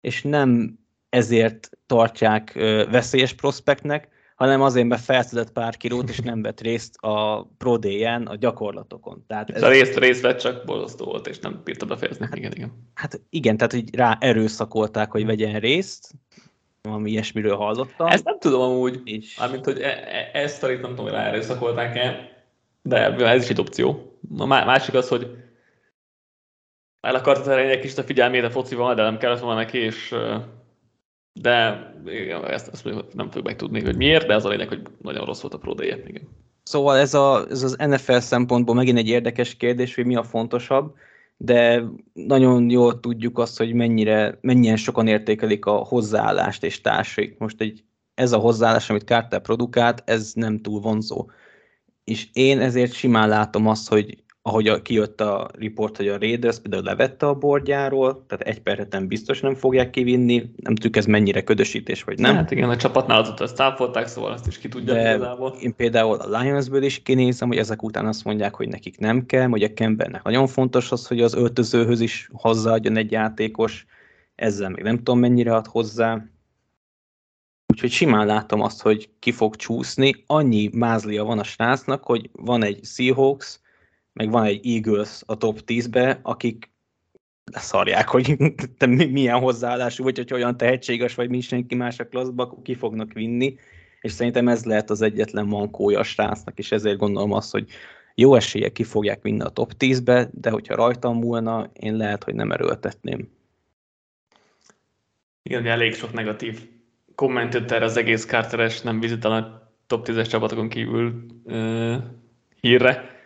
és 0.00 0.22
nem 0.22 0.78
ezért 1.08 1.70
tartják 1.86 2.52
veszélyes 2.90 3.32
prospektnek, 3.32 4.08
hanem 4.40 4.62
azért, 4.62 4.86
mert 4.86 5.02
felszedett 5.02 5.52
pár 5.52 5.76
kilót, 5.76 6.08
és 6.08 6.18
nem 6.18 6.42
vett 6.42 6.60
részt 6.60 6.96
a 6.96 7.42
Pro 7.58 7.78
a 8.24 8.36
gyakorlatokon. 8.38 9.24
Tehát 9.26 9.50
ez... 9.50 9.62
A 9.62 9.68
részt, 9.68 9.98
részt 9.98 10.22
vett, 10.22 10.38
csak 10.38 10.64
borzasztó 10.64 11.04
volt, 11.04 11.26
és 11.26 11.38
nem 11.38 11.60
bírta 11.64 11.86
befejezni. 11.86 12.24
Hát, 12.26 12.36
igen, 12.36 12.52
igen. 12.52 12.90
Hát 12.94 13.20
igen, 13.30 13.56
tehát 13.56 13.72
hogy 13.72 13.94
rá 13.94 14.16
erőszakolták, 14.20 15.10
hogy 15.10 15.26
vegyen 15.26 15.60
részt, 15.60 16.10
valami 16.82 17.10
ilyesmiről 17.10 17.56
hallottam. 17.56 18.06
Ezt 18.06 18.24
nem 18.24 18.38
tudom 18.38 18.60
amúgy, 18.60 19.00
és... 19.04 19.38
mármint, 19.38 19.64
hogy 19.64 19.80
e, 19.80 19.88
e, 19.88 20.30
ezt 20.32 20.62
a 20.62 20.66
nem 20.66 20.80
tudom, 20.80 21.04
hogy 21.04 21.12
rá 21.12 21.26
erőszakolták-e, 21.26 22.28
de 22.82 22.96
ez 23.16 23.42
is 23.42 23.50
egy 23.50 23.60
opció. 23.60 24.18
A 24.38 24.46
másik 24.46 24.94
az, 24.94 25.08
hogy 25.08 25.30
el 27.00 27.14
akarta 27.14 27.42
terelni 27.42 27.70
egy 27.70 27.80
kicsit 27.80 27.98
a 27.98 28.02
figyelmét 28.02 28.44
a 28.44 28.50
focival, 28.50 28.94
de 28.94 29.02
nem 29.02 29.18
kellett 29.18 29.40
volna 29.40 29.60
neki, 29.60 29.78
és 29.78 30.14
de 31.32 31.90
igen, 32.06 32.44
ezt, 32.44 32.68
ezt 32.68 32.84
nem 33.14 33.26
fogjuk 33.26 33.44
megtudni, 33.44 33.80
hogy 33.80 33.96
miért, 33.96 34.26
de 34.26 34.34
ez 34.34 34.44
a 34.44 34.48
lényeg, 34.48 34.68
hogy 34.68 34.82
nagyon 35.02 35.24
rossz 35.24 35.40
volt 35.40 35.54
a 35.54 35.58
Pro 35.58 35.74
Day-e. 35.74 35.98
Igen. 36.06 36.28
Szóval 36.62 36.96
ez, 36.96 37.14
a, 37.14 37.46
ez 37.50 37.62
az 37.62 37.76
NFL 37.76 38.16
szempontból 38.18 38.74
megint 38.74 38.98
egy 38.98 39.08
érdekes 39.08 39.56
kérdés, 39.56 39.94
hogy 39.94 40.06
mi 40.06 40.16
a 40.16 40.22
fontosabb, 40.22 40.94
de 41.36 41.82
nagyon 42.12 42.70
jól 42.70 43.00
tudjuk 43.00 43.38
azt, 43.38 43.58
hogy 43.58 43.72
mennyire, 43.72 44.38
mennyien 44.40 44.76
sokan 44.76 45.06
értékelik 45.06 45.64
a 45.64 45.72
hozzáállást 45.72 46.64
és 46.64 46.80
társaik. 46.80 47.38
Most 47.38 47.60
egy, 47.60 47.84
ez 48.14 48.32
a 48.32 48.38
hozzáállás, 48.38 48.90
amit 48.90 49.04
Carter 49.04 49.40
produkált, 49.40 50.02
ez 50.06 50.32
nem 50.34 50.58
túl 50.58 50.80
vonzó. 50.80 51.30
És 52.04 52.28
én 52.32 52.60
ezért 52.60 52.92
simán 52.92 53.28
látom 53.28 53.66
azt, 53.66 53.88
hogy 53.88 54.22
ahogy 54.42 54.68
a, 54.68 54.82
kijött 54.82 55.20
a 55.20 55.50
report, 55.58 55.96
hogy 55.96 56.08
a 56.08 56.18
Raiders 56.18 56.58
például 56.58 56.82
levette 56.82 57.26
a 57.26 57.34
bordjáról, 57.34 58.24
tehát 58.26 58.46
egy 58.46 58.60
perceten 58.60 59.06
biztos 59.06 59.40
nem 59.40 59.54
fogják 59.54 59.90
kivinni, 59.90 60.50
nem 60.56 60.74
tudjuk 60.74 60.96
ez 60.96 61.06
mennyire 61.06 61.42
ködösítés, 61.42 62.02
vagy 62.02 62.18
nem. 62.18 62.34
Hát 62.34 62.50
igen, 62.50 62.70
a 62.70 62.76
csapatnál 62.76 63.20
azóta 63.20 63.44
ezt 63.44 63.56
táfolták, 63.56 64.06
szóval 64.06 64.32
azt 64.32 64.46
is 64.46 64.58
ki 64.58 64.68
tudja 64.68 64.94
igazából. 64.94 65.56
Én 65.60 65.76
például 65.76 66.16
a 66.16 66.38
Lionsből 66.40 66.82
is 66.82 67.02
kinézem, 67.02 67.48
hogy 67.48 67.56
ezek 67.56 67.82
után 67.82 68.06
azt 68.06 68.24
mondják, 68.24 68.54
hogy 68.54 68.68
nekik 68.68 68.98
nem 68.98 69.26
kell, 69.26 69.48
hogy 69.48 69.62
a 69.62 69.72
Kembernek 69.72 70.22
nagyon 70.22 70.46
fontos 70.46 70.92
az, 70.92 71.06
hogy 71.06 71.20
az 71.20 71.34
öltözőhöz 71.34 72.00
is 72.00 72.28
hozzáadjon 72.32 72.96
egy 72.96 73.10
játékos, 73.10 73.86
ezzel 74.34 74.68
még 74.68 74.84
nem 74.84 74.96
tudom 74.96 75.18
mennyire 75.18 75.54
ad 75.54 75.66
hozzá. 75.66 76.24
Úgyhogy 77.66 77.90
simán 77.90 78.26
látom 78.26 78.60
azt, 78.60 78.82
hogy 78.82 79.10
ki 79.18 79.32
fog 79.32 79.56
csúszni. 79.56 80.24
Annyi 80.26 80.70
mázlia 80.72 81.24
van 81.24 81.38
a 81.38 81.44
srácnak, 81.44 82.04
hogy 82.04 82.30
van 82.32 82.64
egy 82.64 82.84
Seahawks, 82.84 83.60
meg 84.12 84.30
van 84.30 84.44
egy 84.44 84.66
Eagles 84.66 85.22
a 85.26 85.36
top 85.36 85.60
10-be, 85.66 86.18
akik 86.22 86.70
leszarják, 87.52 88.08
hogy 88.08 88.36
te 88.78 88.86
milyen 88.86 89.38
hozzáállású 89.38 90.04
vagy, 90.04 90.16
hogy 90.16 90.32
olyan 90.32 90.56
tehetséges 90.56 91.14
vagy, 91.14 91.28
mint 91.28 91.42
senki 91.42 91.74
más 91.74 91.98
a 91.98 92.08
klaszba, 92.08 92.42
akkor 92.42 92.62
ki 92.62 92.74
fognak 92.74 93.12
vinni, 93.12 93.56
és 94.00 94.12
szerintem 94.12 94.48
ez 94.48 94.64
lehet 94.64 94.90
az 94.90 95.02
egyetlen 95.02 95.46
mankója 95.46 95.98
a 95.98 96.02
srácnak, 96.02 96.58
és 96.58 96.72
ezért 96.72 96.98
gondolom 96.98 97.32
azt, 97.32 97.50
hogy 97.50 97.68
jó 98.14 98.34
esélye 98.34 98.68
ki 98.68 98.84
fogják 98.84 99.22
vinni 99.22 99.40
a 99.40 99.48
top 99.48 99.72
10-be, 99.78 100.30
de 100.32 100.50
hogyha 100.50 100.74
rajtam 100.74 101.18
múlna, 101.18 101.70
én 101.72 101.96
lehet, 101.96 102.24
hogy 102.24 102.34
nem 102.34 102.52
erőltetném. 102.52 103.28
Igen, 105.42 105.66
elég 105.66 105.94
sok 105.94 106.12
negatív 106.12 106.68
komment 107.14 107.54
jött 107.54 107.70
erre 107.70 107.84
az 107.84 107.96
egész 107.96 108.26
Carteres 108.26 108.80
nem 108.80 109.00
vizitel 109.00 109.32
a 109.32 109.72
top 109.86 110.06
10-es 110.08 110.28
csapatokon 110.28 110.68
kívül 110.68 111.24
uh, 111.44 111.96
hírre, 112.60 113.19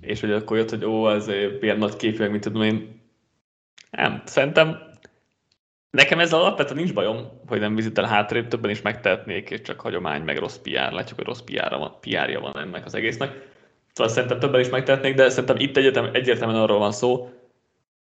és 0.00 0.20
hogy 0.20 0.32
akkor 0.32 0.56
jött, 0.56 0.70
hogy 0.70 0.84
ó, 0.84 1.10
ez 1.10 1.28
ilyen 1.60 1.78
nagy 1.78 1.96
képű, 1.96 2.28
mint 2.28 2.42
tudom 2.42 2.62
én. 2.62 3.00
Nem, 3.90 4.22
szerintem 4.24 4.78
nekem 5.90 6.18
ez 6.18 6.32
alapvetően 6.32 6.76
nincs 6.76 6.94
bajom, 6.94 7.40
hogy 7.46 7.60
nem 7.60 7.74
vizitel 7.74 8.04
hátrébb, 8.04 8.48
többen 8.48 8.70
is 8.70 8.82
megtehetnék, 8.82 9.50
és 9.50 9.60
csak 9.60 9.80
hagyomány, 9.80 10.22
meg 10.22 10.38
rossz 10.38 10.56
PR. 10.56 10.92
Látjuk, 10.92 11.18
hogy 11.18 11.26
rossz 11.26 11.40
PR-ja 11.40 11.78
van, 11.78 11.96
PR 12.00 12.40
van 12.40 12.58
ennek 12.58 12.84
az 12.84 12.94
egésznek. 12.94 13.48
Szóval 13.92 14.12
szerintem 14.12 14.38
többen 14.38 14.60
is 14.60 14.68
megtehetnék, 14.68 15.14
de 15.14 15.28
szerintem 15.28 15.56
itt 15.56 15.76
egyetem, 15.76 16.10
egyértelműen 16.12 16.60
arról 16.60 16.78
van 16.78 16.92
szó, 16.92 17.30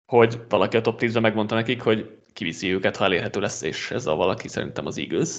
hogy 0.07 0.41
valaki 0.49 0.77
a 0.77 0.81
top 0.81 1.01
10-ben 1.01 1.23
megmondta 1.23 1.55
nekik, 1.55 1.83
hogy 1.83 2.11
kiviszi 2.33 2.73
őket, 2.73 2.97
ha 2.97 3.05
elérhető 3.05 3.41
lesz, 3.41 3.63
és 3.63 3.91
ez 3.91 4.07
a 4.07 4.15
valaki 4.15 4.49
szerintem 4.49 4.87
az 4.87 4.99
Eagles. 4.99 5.37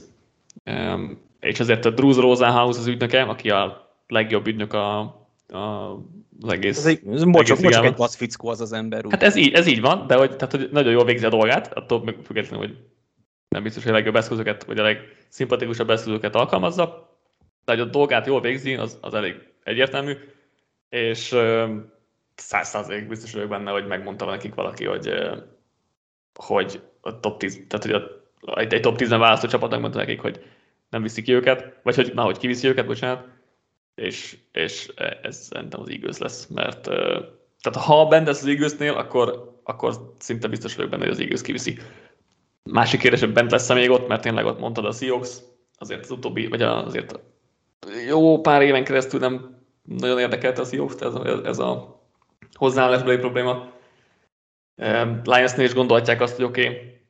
Um, 0.65 1.21
és 1.39 1.59
ezért 1.59 1.85
a 1.85 1.89
Drews 1.89 2.17
Rosenhaus 2.17 2.77
az 2.77 2.87
ügynöke, 2.87 3.21
aki 3.21 3.49
a 3.49 3.89
legjobb 4.07 4.47
ügynök 4.47 4.73
a, 4.73 4.99
a 5.47 5.95
az 6.41 6.51
egész. 6.51 6.77
Ez 6.77 6.85
egy, 6.85 7.01
ez 7.07 7.23
mocsok, 7.23 7.57
egész 7.57 7.69
mocsok 7.69 7.85
egy 7.85 7.95
baszfickó 7.95 8.47
az 8.49 8.61
az 8.61 8.73
ember. 8.73 9.05
Úgy. 9.05 9.11
Hát 9.11 9.23
ez 9.23 9.35
így, 9.35 9.53
ez 9.53 9.67
így 9.67 9.81
van, 9.81 10.07
de 10.07 10.15
hogy, 10.15 10.35
tehát, 10.35 10.51
hogy 10.51 10.69
nagyon 10.71 10.91
jól 10.91 11.05
végzi 11.05 11.25
a 11.25 11.29
dolgát, 11.29 11.73
attól 11.73 12.03
még 12.03 12.15
függetlenül, 12.25 12.65
hogy 12.65 12.77
nem 13.47 13.63
biztos, 13.63 13.83
hogy 13.83 13.91
a 13.91 13.95
legjobb 13.95 14.15
eszközöket, 14.15 14.63
vagy 14.63 14.79
a 14.79 14.83
legszimpatikusabb 14.83 15.89
eszközöket 15.89 16.35
alkalmazza, 16.35 17.17
de 17.65 17.71
hogy 17.71 17.81
a 17.81 17.85
dolgát 17.85 18.25
jól 18.25 18.41
végzi, 18.41 18.75
az, 18.75 18.97
az 19.01 19.13
elég 19.13 19.35
egyértelmű, 19.63 20.13
és 20.89 21.35
száz 22.35 22.67
százalék 22.67 23.07
biztos 23.07 23.33
vagyok 23.33 23.49
benne, 23.49 23.71
hogy 23.71 23.87
megmondta 23.87 24.25
nekik 24.25 24.53
valaki, 24.53 24.85
hogy, 24.85 25.13
hogy 26.33 26.81
a 27.01 27.19
top 27.19 27.37
10, 27.37 27.61
tehát 27.67 27.85
hogy 27.85 27.93
a, 27.93 28.59
egy, 28.59 28.73
egy 28.73 28.81
top 28.81 28.97
10-en 28.97 29.17
választó 29.19 29.47
csapatnak 29.47 29.79
mondta 29.79 29.99
nekik, 29.99 30.21
hogy 30.21 30.43
nem 30.89 31.01
viszi 31.01 31.21
ki 31.21 31.33
őket, 31.33 31.79
vagy 31.83 31.95
hogy 31.95 32.11
na, 32.13 32.23
hogy 32.23 32.37
kiviszi 32.37 32.67
őket, 32.67 32.85
bocsánat, 32.85 33.27
és, 33.95 34.37
és 34.51 34.87
ez 35.21 35.37
szerintem 35.37 35.79
az 35.79 35.89
igaz 35.89 36.17
lesz, 36.17 36.47
mert 36.47 36.81
tehát 37.61 37.87
ha 37.87 38.07
bent 38.07 38.27
lesz 38.27 38.41
az 38.41 38.47
igaznél, 38.47 38.93
akkor, 38.93 39.59
akkor 39.63 40.13
szinte 40.19 40.47
biztos 40.47 40.75
vagyok 40.75 40.91
benne, 40.91 41.03
hogy 41.03 41.11
az 41.11 41.19
igaz 41.19 41.41
kiviszi. 41.41 41.77
Másik 42.63 42.99
kérdés, 42.99 43.19
hogy 43.19 43.33
bent 43.33 43.51
lesz 43.51 43.73
még 43.73 43.89
ott, 43.89 44.07
mert 44.07 44.21
tényleg 44.21 44.45
ott 44.45 44.59
mondtad 44.59 44.85
a 44.85 44.91
Seahawks, 44.91 45.37
azért 45.77 46.03
az 46.03 46.11
utóbbi, 46.11 46.47
vagy 46.47 46.61
azért 46.61 47.19
jó 48.07 48.41
pár 48.41 48.61
éven 48.61 48.83
keresztül 48.83 49.19
nem 49.19 49.61
nagyon 49.83 50.19
érdekelte 50.19 50.61
a 50.61 50.65
Seahawks, 50.65 51.01
ez 51.01 51.13
a, 51.13 51.45
ez 51.45 51.59
a 51.59 52.01
hozzáállásbeli 52.53 53.17
probléma. 53.17 53.71
Lionsnél 55.23 55.65
is 55.65 55.73
gondolhatják 55.73 56.21
azt, 56.21 56.35
hogy 56.35 56.45
oké, 56.45 56.67
okay, 56.67 57.01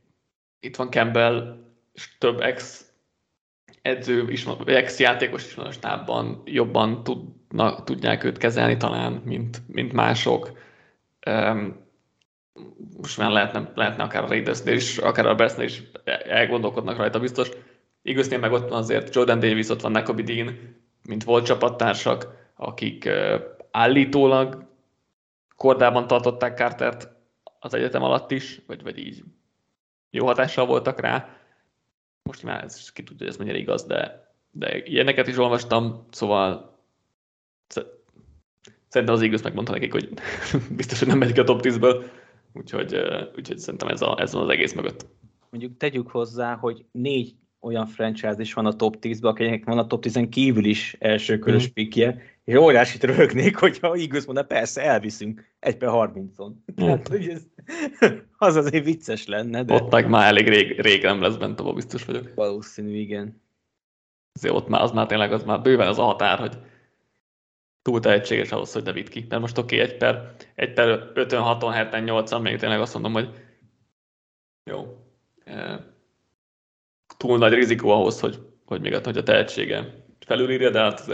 itt 0.59 0.75
van 0.75 0.91
Campbell, 0.91 1.57
és 1.93 2.17
több 2.17 2.41
ex 2.41 2.82
edző 3.83 4.31
is, 4.31 4.45
ex-játékos 4.65 5.45
is 5.45 5.53
van 5.53 5.65
a 5.65 5.71
stábban, 5.71 6.41
jobban 6.45 7.03
tudna, 7.03 7.83
tudják 7.83 8.23
őt 8.23 8.37
kezelni 8.37 8.77
talán, 8.77 9.21
mint, 9.25 9.61
mint 9.67 9.93
mások. 9.93 10.51
Um, 11.29 11.81
most 12.97 13.17
már 13.17 13.31
lehetne, 13.31 13.71
lehetne 13.75 14.03
akár 14.03 14.23
a 14.23 14.27
Raidersnél 14.27 14.75
is, 14.75 14.97
akár 14.97 15.25
a 15.25 15.35
Bearsnél 15.35 15.65
is 15.65 15.83
elgondolkodnak 16.27 16.97
rajta 16.97 17.19
biztos. 17.19 17.49
Igaznél 18.01 18.39
meg 18.39 18.51
ott 18.51 18.69
van 18.69 18.77
azért 18.77 19.15
Jordan 19.15 19.39
Davis, 19.39 19.69
ott 19.69 19.81
van 19.81 19.91
Nakobe 19.91 20.21
Dean, 20.21 20.75
mint 21.07 21.23
volt 21.23 21.45
csapattársak, 21.45 22.27
akik 22.55 23.05
uh, 23.05 23.41
állítólag 23.71 24.65
kordában 25.55 26.07
tartották 26.07 26.57
Cartert 26.57 27.09
az 27.59 27.73
egyetem 27.73 28.03
alatt 28.03 28.31
is, 28.31 28.61
vagy, 28.67 28.83
vagy 28.83 28.97
így 28.97 29.23
jó 30.09 30.25
hatással 30.25 30.65
voltak 30.65 30.99
rá 30.99 31.42
most 32.23 32.43
már 32.43 32.63
ez 32.63 32.91
ki 32.91 33.03
tudja, 33.03 33.25
hogy 33.25 33.33
ez 33.33 33.37
mennyire 33.37 33.57
igaz, 33.57 33.83
de, 33.83 34.31
de 34.51 34.83
ilyeneket 34.83 35.27
is 35.27 35.37
olvastam, 35.37 36.07
szóval 36.11 36.77
szerintem 38.87 39.15
az 39.15 39.21
igaz 39.21 39.41
megmondta 39.41 39.71
nekik, 39.71 39.91
hogy 39.91 40.09
biztos, 40.75 40.99
hogy 40.99 41.07
nem 41.07 41.17
megy 41.17 41.39
a 41.39 41.43
top 41.43 41.59
10-ből, 41.63 42.03
úgyhogy, 42.53 42.95
úgyhogy 43.37 43.57
szerintem 43.57 43.87
ez, 43.87 44.01
a, 44.01 44.15
ez 44.19 44.33
van 44.33 44.43
az 44.43 44.49
egész 44.49 44.73
mögött. 44.73 45.05
Mondjuk 45.49 45.77
tegyük 45.77 46.09
hozzá, 46.09 46.55
hogy 46.55 46.85
négy 46.91 47.35
olyan 47.59 47.85
franchise 47.85 48.35
is 48.37 48.53
van 48.53 48.65
a 48.65 48.75
top 48.75 48.97
10-ben, 49.01 49.31
akinek 49.31 49.65
van 49.65 49.77
a 49.77 49.87
top 49.87 50.05
10-en 50.07 50.27
kívül 50.29 50.65
is 50.65 50.95
első 50.99 51.39
körös 51.39 51.67
mm. 51.67 51.73
pikje, 51.73 52.21
és 52.43 52.55
óriásit 52.55 53.03
röhögnék, 53.03 53.57
hogyha 53.57 53.95
Eagles 53.95 54.25
mondja, 54.25 54.43
persze, 54.43 54.81
elviszünk 54.81 55.53
egy 55.59 55.77
per 55.77 55.89
30-on. 55.91 56.51
Hát, 56.77 57.07
hogy 57.07 57.27
ez, 57.27 57.41
az 58.37 58.55
azért 58.55 58.83
vicces 58.83 59.27
lenne. 59.27 59.63
De... 59.63 59.73
Ott 59.73 59.91
meg 59.91 60.09
már 60.09 60.27
elég 60.27 60.47
rég, 60.47 60.79
rég 60.81 61.03
nem 61.03 61.21
lesz 61.21 61.35
bent, 61.35 61.59
abban 61.59 61.75
biztos 61.75 62.05
vagyok. 62.05 62.33
Valószínű, 62.35 62.95
igen. 62.97 63.41
Azért 64.33 64.53
ott 64.53 64.67
már, 64.67 64.81
az 64.81 64.91
már 64.91 65.07
tényleg 65.07 65.33
az 65.33 65.43
már 65.43 65.61
bőven 65.61 65.87
az 65.87 65.99
a 65.99 66.03
határ, 66.03 66.39
hogy 66.39 66.57
túl 67.81 67.99
tehetséges 67.99 68.51
ahhoz, 68.51 68.73
hogy 68.73 68.83
ne 68.83 68.91
vitt 68.91 69.09
ki. 69.09 69.25
Mert 69.29 69.41
most 69.41 69.57
oké, 69.57 69.75
okay, 69.75 69.87
egy 69.87 69.97
per, 69.97 70.35
egy 70.55 70.73
per 70.73 71.11
5 71.13 71.33
6 71.33 71.73
7 71.91 72.03
8 72.03 72.39
még 72.39 72.57
tényleg 72.57 72.79
azt 72.79 72.93
mondom, 72.93 73.13
hogy 73.13 73.29
jó. 74.63 74.97
E, 75.43 75.85
túl 77.17 77.37
nagy 77.37 77.53
rizikó 77.53 77.89
ahhoz, 77.89 78.19
hogy, 78.19 78.39
hogy 78.65 78.81
még 78.81 78.95
hogy 78.95 79.17
a 79.17 79.23
tehetsége 79.23 80.02
felülírja, 80.25 80.69
de 80.69 80.79
hát 80.79 81.05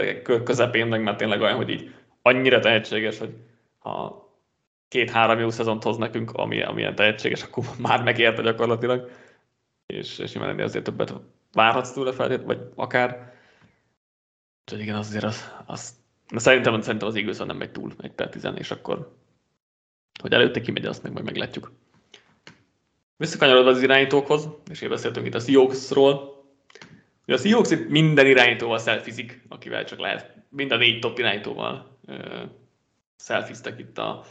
közepén 0.44 0.86
meg 0.86 1.02
már 1.02 1.16
tényleg 1.16 1.40
olyan, 1.40 1.56
hogy 1.56 1.68
így 1.68 1.94
annyira 2.22 2.58
tehetséges, 2.58 3.18
hogy 3.18 3.34
ha 3.78 4.28
két-három 4.88 5.38
jó 5.38 5.50
szezont 5.50 5.82
hoz 5.82 5.96
nekünk, 5.96 6.32
ami, 6.32 6.62
amilyen 6.62 6.94
tehetséges, 6.94 7.42
akkor 7.42 7.64
már 7.78 8.02
megérte 8.02 8.42
gyakorlatilag, 8.42 9.10
és, 9.86 10.18
és 10.18 10.32
nyilván 10.32 10.60
azért 10.60 10.84
többet 10.84 11.14
várhatsz 11.52 11.92
tőle 11.92 12.12
feltét, 12.12 12.42
vagy 12.42 12.60
akár. 12.74 13.32
Úgyhogy 14.64 14.80
igen, 14.80 14.96
azért 14.96 15.24
az, 15.24 15.54
az 15.66 15.94
szerintem, 16.36 16.80
szerintem 16.80 17.08
az 17.08 17.14
Eagles 17.14 17.38
nem 17.38 17.56
megy 17.56 17.70
túl 17.70 17.92
egy 18.00 18.12
per 18.12 18.28
10 18.28 18.48
és 18.56 18.70
akkor 18.70 19.18
hogy 20.20 20.32
előtte 20.32 20.60
kimegy, 20.60 20.86
azt 20.86 21.02
meg 21.02 21.12
majd 21.12 21.24
meglátjuk. 21.24 21.72
Visszakanyarodva 23.16 23.70
az 23.70 23.82
irányítókhoz, 23.82 24.48
és 24.70 24.80
én 24.80 24.88
beszéltünk 24.88 25.26
itt 25.26 25.34
a 25.34 25.40
Seahawksról, 25.40 26.39
a 27.26 27.36
Seahawks 27.36 27.70
itt 27.70 27.88
minden 27.88 28.26
irányítóval 28.26 28.78
szelfizik, 28.78 29.42
akivel 29.48 29.84
csak 29.84 29.98
lehet. 29.98 30.34
Mind 30.48 30.72
a 30.72 30.76
négy 30.76 30.98
top 30.98 31.18
irányítóval 31.18 31.98
szelfiztek 33.16 33.78
itt 33.78 33.98
a 33.98 34.24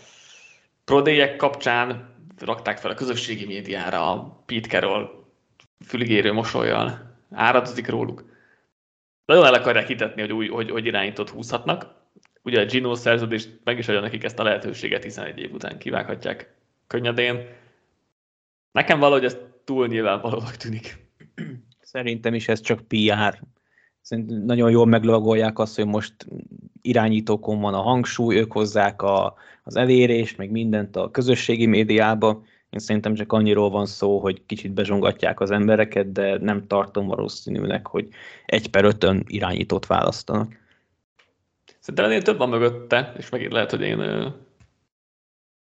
prodéjek 0.84 1.36
kapcsán, 1.36 2.16
rakták 2.40 2.78
fel 2.78 2.92
a 2.92 2.96
közösségi 2.96 3.46
médiára, 3.46 4.12
a 4.12 4.44
Pete 4.46 4.68
Carroll 4.68 5.26
füligérő 5.86 6.32
mosolyjal, 6.32 7.16
áradozik 7.32 7.88
róluk. 7.88 8.24
Nagyon 9.26 9.46
el 9.46 9.54
akarják 9.54 9.88
hitetni, 9.88 10.22
hogy, 10.22 10.32
új, 10.32 10.48
hogy, 10.48 10.70
hogy 10.70 10.86
irányítót 10.86 11.30
húzhatnak. 11.30 11.98
Ugye 12.42 12.62
a 12.62 12.66
Gino 12.66 12.96
szerződést 12.96 13.60
meg 13.64 13.78
is 13.78 13.88
adja 13.88 14.00
nekik 14.00 14.24
ezt 14.24 14.40
a 14.40 14.44
lehetőséget, 14.44 15.04
hiszen 15.04 15.26
egy 15.26 15.40
év 15.40 15.54
után 15.54 15.78
kivághatják 15.78 16.54
könnyedén. 16.88 17.48
Nekem 18.72 19.00
valahogy 19.00 19.26
ez 19.26 19.38
túl 19.64 19.88
nyilvánvalóak 19.88 20.56
tűnik. 20.56 21.09
Szerintem 21.92 22.34
is 22.34 22.48
ez 22.48 22.62
csak 22.62 22.88
PR. 22.88 23.42
Szerintem 24.02 24.38
nagyon 24.38 24.72
jól 24.72 24.86
meglagolják 24.86 25.60
azt, 25.60 25.76
hogy 25.76 25.86
most 25.86 26.14
irányítókon 26.82 27.60
van 27.60 27.74
a 27.74 27.82
hangsúly, 27.82 28.36
ők 28.36 28.52
hozzák 28.52 29.02
a, 29.02 29.36
az 29.64 29.76
elérést, 29.76 30.38
meg 30.38 30.52
mindent 30.52 30.96
a 30.96 31.12
közösségi 31.12 31.66
médiába. 31.66 32.44
Én 32.70 32.80
szerintem 32.80 33.14
csak 33.14 33.34
annyiról 33.34 33.70
van 33.70 33.86
szó, 33.86 34.20
hogy 34.20 34.46
kicsit 34.46 34.72
bezsongatják 34.72 35.40
az 35.40 35.52
embereket, 35.52 36.12
de 36.12 36.38
nem 36.38 36.68
tartom 36.68 37.08
valószínűleg, 37.08 37.88
hogy 37.88 38.08
egy 38.46 38.70
per 38.70 38.86
ötön 38.86 39.24
irányítót 39.28 39.86
választanak. 39.86 40.54
Szerintem 41.80 42.06
ennél 42.06 42.22
több 42.22 42.38
van 42.38 42.50
mögötte, 42.50 43.14
és 43.18 43.30
megint 43.30 43.52
lehet, 43.52 43.72
hogy 43.72 43.82
én 43.82 44.34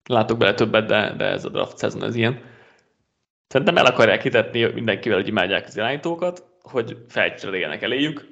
látok 0.09 0.39
bele 0.39 0.55
többet, 0.55 0.87
de, 0.87 1.15
de 1.17 1.25
ez 1.25 1.45
a 1.45 1.49
draft 1.49 1.79
szezon 1.79 2.03
ez 2.03 2.15
ilyen 2.15 2.53
Szerintem 3.47 3.77
el 3.77 3.87
akarják 3.87 4.23
hitetni 4.23 4.65
mindenkivel, 4.65 5.19
hogy 5.19 5.29
imádják 5.29 5.67
az 5.67 5.77
irányítókat, 5.77 6.45
hogy 6.61 6.97
felcseréljenek 7.09 7.83
eléjük, 7.83 8.27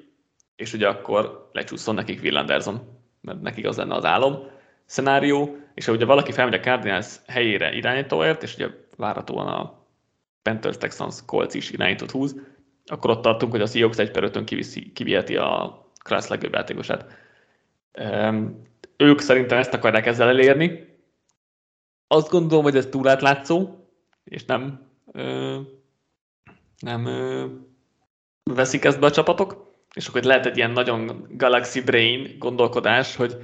és 0.55 0.73
ugye 0.73 0.87
akkor 0.87 1.49
lecsúszson 1.51 1.95
nekik 1.95 2.21
Will 2.21 2.37
Anderson, 2.37 3.01
mert 3.21 3.41
nekik 3.41 3.67
az 3.67 3.77
lenne 3.77 3.95
az 3.95 4.05
álom 4.05 4.51
szenárió, 4.85 5.57
és 5.73 5.85
ha 5.85 5.91
ugye 5.91 6.05
valaki 6.05 6.31
felmegy 6.31 6.59
a 6.59 6.63
Cardinals 6.63 7.15
helyére 7.27 7.71
irányítóért, 7.71 8.43
és 8.43 8.53
ugye 8.55 8.67
várhatóan 8.97 9.47
a 9.47 9.87
Panthers, 10.41 10.77
Texans, 10.77 11.25
Colts 11.25 11.53
is 11.53 11.71
irányítót 11.71 12.11
húz, 12.11 12.35
akkor 12.85 13.09
ott 13.09 13.21
tartunk, 13.21 13.51
hogy 13.51 13.61
a 13.61 13.65
Seahawks 13.65 13.97
egy 13.97 14.11
per 14.11 14.23
5 14.23 14.43
kiviszi, 14.43 14.91
kiviheti 14.91 15.35
a 15.37 15.81
Class 16.03 16.27
legjobb 16.27 16.53
játékosát. 16.53 17.05
ők 18.97 19.19
szerintem 19.19 19.57
ezt 19.57 19.73
akarják 19.73 20.05
ezzel 20.05 20.27
elérni, 20.27 20.91
azt 22.07 22.29
gondolom, 22.29 22.63
hogy 22.63 22.75
ez 22.75 22.85
túlátlátszó, 22.85 23.69
és 24.23 24.45
nem, 24.45 24.91
ö, 25.13 25.59
nem 26.79 27.05
ö, 27.05 27.45
veszik 28.43 28.83
ezt 28.83 28.99
be 28.99 29.05
a 29.05 29.11
csapatok, 29.11 29.71
és 29.93 30.07
akkor 30.07 30.23
lehet 30.23 30.45
egy 30.45 30.57
ilyen 30.57 30.71
nagyon 30.71 31.27
Galaxy 31.29 31.81
Brain 31.81 32.35
gondolkodás, 32.39 33.15
hogy 33.15 33.37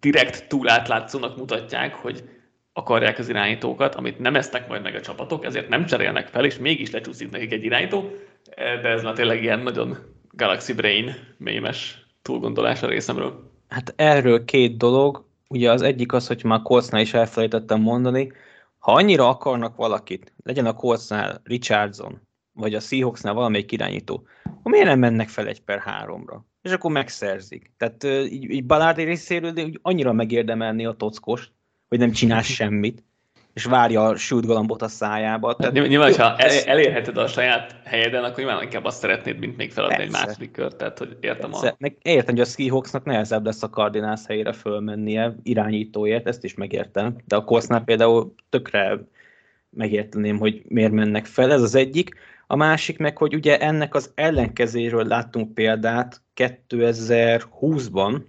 direkt 0.00 0.48
túlátlátszónak 0.48 1.36
mutatják, 1.36 1.94
hogy 1.94 2.24
akarják 2.72 3.18
az 3.18 3.28
irányítókat, 3.28 3.94
amit 3.94 4.18
nem 4.18 4.34
esznek 4.34 4.68
majd 4.68 4.82
meg 4.82 4.94
a 4.94 5.00
csapatok, 5.00 5.44
ezért 5.44 5.68
nem 5.68 5.86
cserélnek 5.86 6.26
fel, 6.26 6.44
és 6.44 6.58
mégis 6.58 6.90
lecsúszik 6.90 7.30
nekik 7.30 7.52
egy 7.52 7.64
irányító, 7.64 8.10
de 8.56 8.88
ez 8.88 9.02
már 9.02 9.14
tényleg 9.14 9.42
ilyen 9.42 9.60
nagyon 9.60 9.96
Galaxy 10.30 10.72
Brain 10.72 11.14
mémes 11.36 12.06
túlgondolás 12.22 12.82
a 12.82 12.86
részemről. 12.86 13.50
Hát 13.68 13.92
erről 13.96 14.44
két 14.44 14.76
dolog. 14.76 15.24
Ugye 15.48 15.70
az 15.70 15.82
egyik 15.82 16.12
az, 16.12 16.26
hogy 16.26 16.44
már 16.44 16.62
Coltsnál 16.62 17.00
is 17.00 17.14
elfelejtettem 17.14 17.80
mondani, 17.80 18.32
ha 18.78 18.92
annyira 18.92 19.28
akarnak 19.28 19.76
valakit, 19.76 20.32
legyen 20.42 20.66
a 20.66 20.74
Coltsnál 20.74 21.40
Richardson, 21.44 22.20
vagy 22.52 22.74
a 22.74 22.80
Seahawksnál 22.80 23.34
valamelyik 23.34 23.72
irányító, 23.72 24.26
akkor 24.44 24.72
miért 24.72 24.86
nem 24.86 24.98
mennek 24.98 25.28
fel 25.28 25.46
egy 25.46 25.60
per 25.60 25.78
háromra? 25.78 26.46
És 26.62 26.72
akkor 26.72 26.90
megszerzik. 26.90 27.72
Tehát 27.76 28.04
így, 28.04 28.50
így 28.50 28.66
Balárdi 28.66 29.02
részéről 29.02 29.54
annyira 29.82 30.12
megérdemelni 30.12 30.86
a 30.86 30.92
tockost, 30.92 31.52
hogy 31.88 31.98
nem 31.98 32.10
csinál 32.10 32.42
semmit, 32.42 33.04
és 33.58 33.64
várja 33.64 34.04
a 34.04 34.16
shoot 34.16 34.46
galambot 34.46 34.82
a 34.82 34.88
szájába. 34.88 35.54
Tehát, 35.54 35.72
nyilván, 35.72 36.14
ha 36.14 36.36
el, 36.36 36.50
elérheted 36.64 37.16
a 37.16 37.26
saját 37.26 37.76
helyeden, 37.84 38.24
akkor 38.24 38.36
nyilván 38.36 38.62
inkább 38.62 38.84
azt 38.84 38.98
szeretnéd, 38.98 39.38
mint 39.38 39.56
még 39.56 39.72
feladni 39.72 39.96
Persze. 39.96 40.18
egy 40.18 40.26
második 40.26 40.50
kört, 40.50 40.76
tehát 40.76 40.98
hogy 40.98 41.16
értem 41.20 41.50
Persze. 41.50 41.76
a... 41.80 41.92
Értem, 42.02 42.34
hogy 42.34 42.44
a 42.44 42.50
Seahawksnak 42.50 43.04
nehezebb 43.04 43.44
lesz 43.44 43.62
a 43.62 43.70
Cardinals 43.70 44.20
helyére 44.26 44.52
fölmennie 44.52 45.34
irányítóért, 45.42 46.26
ezt 46.26 46.44
is 46.44 46.54
megértem, 46.54 47.16
de 47.26 47.36
a 47.36 47.44
Coltsnál 47.44 47.84
például 47.84 48.34
tökre 48.48 48.98
megérteném, 49.70 50.38
hogy 50.38 50.62
miért 50.68 50.92
mennek 50.92 51.26
fel, 51.26 51.52
ez 51.52 51.62
az 51.62 51.74
egyik. 51.74 52.14
A 52.46 52.56
másik 52.56 52.98
meg, 52.98 53.18
hogy 53.18 53.34
ugye 53.34 53.58
ennek 53.58 53.94
az 53.94 54.12
ellenkezéről 54.14 55.04
láttunk 55.04 55.54
példát 55.54 56.22
2020-ban, 56.36 58.20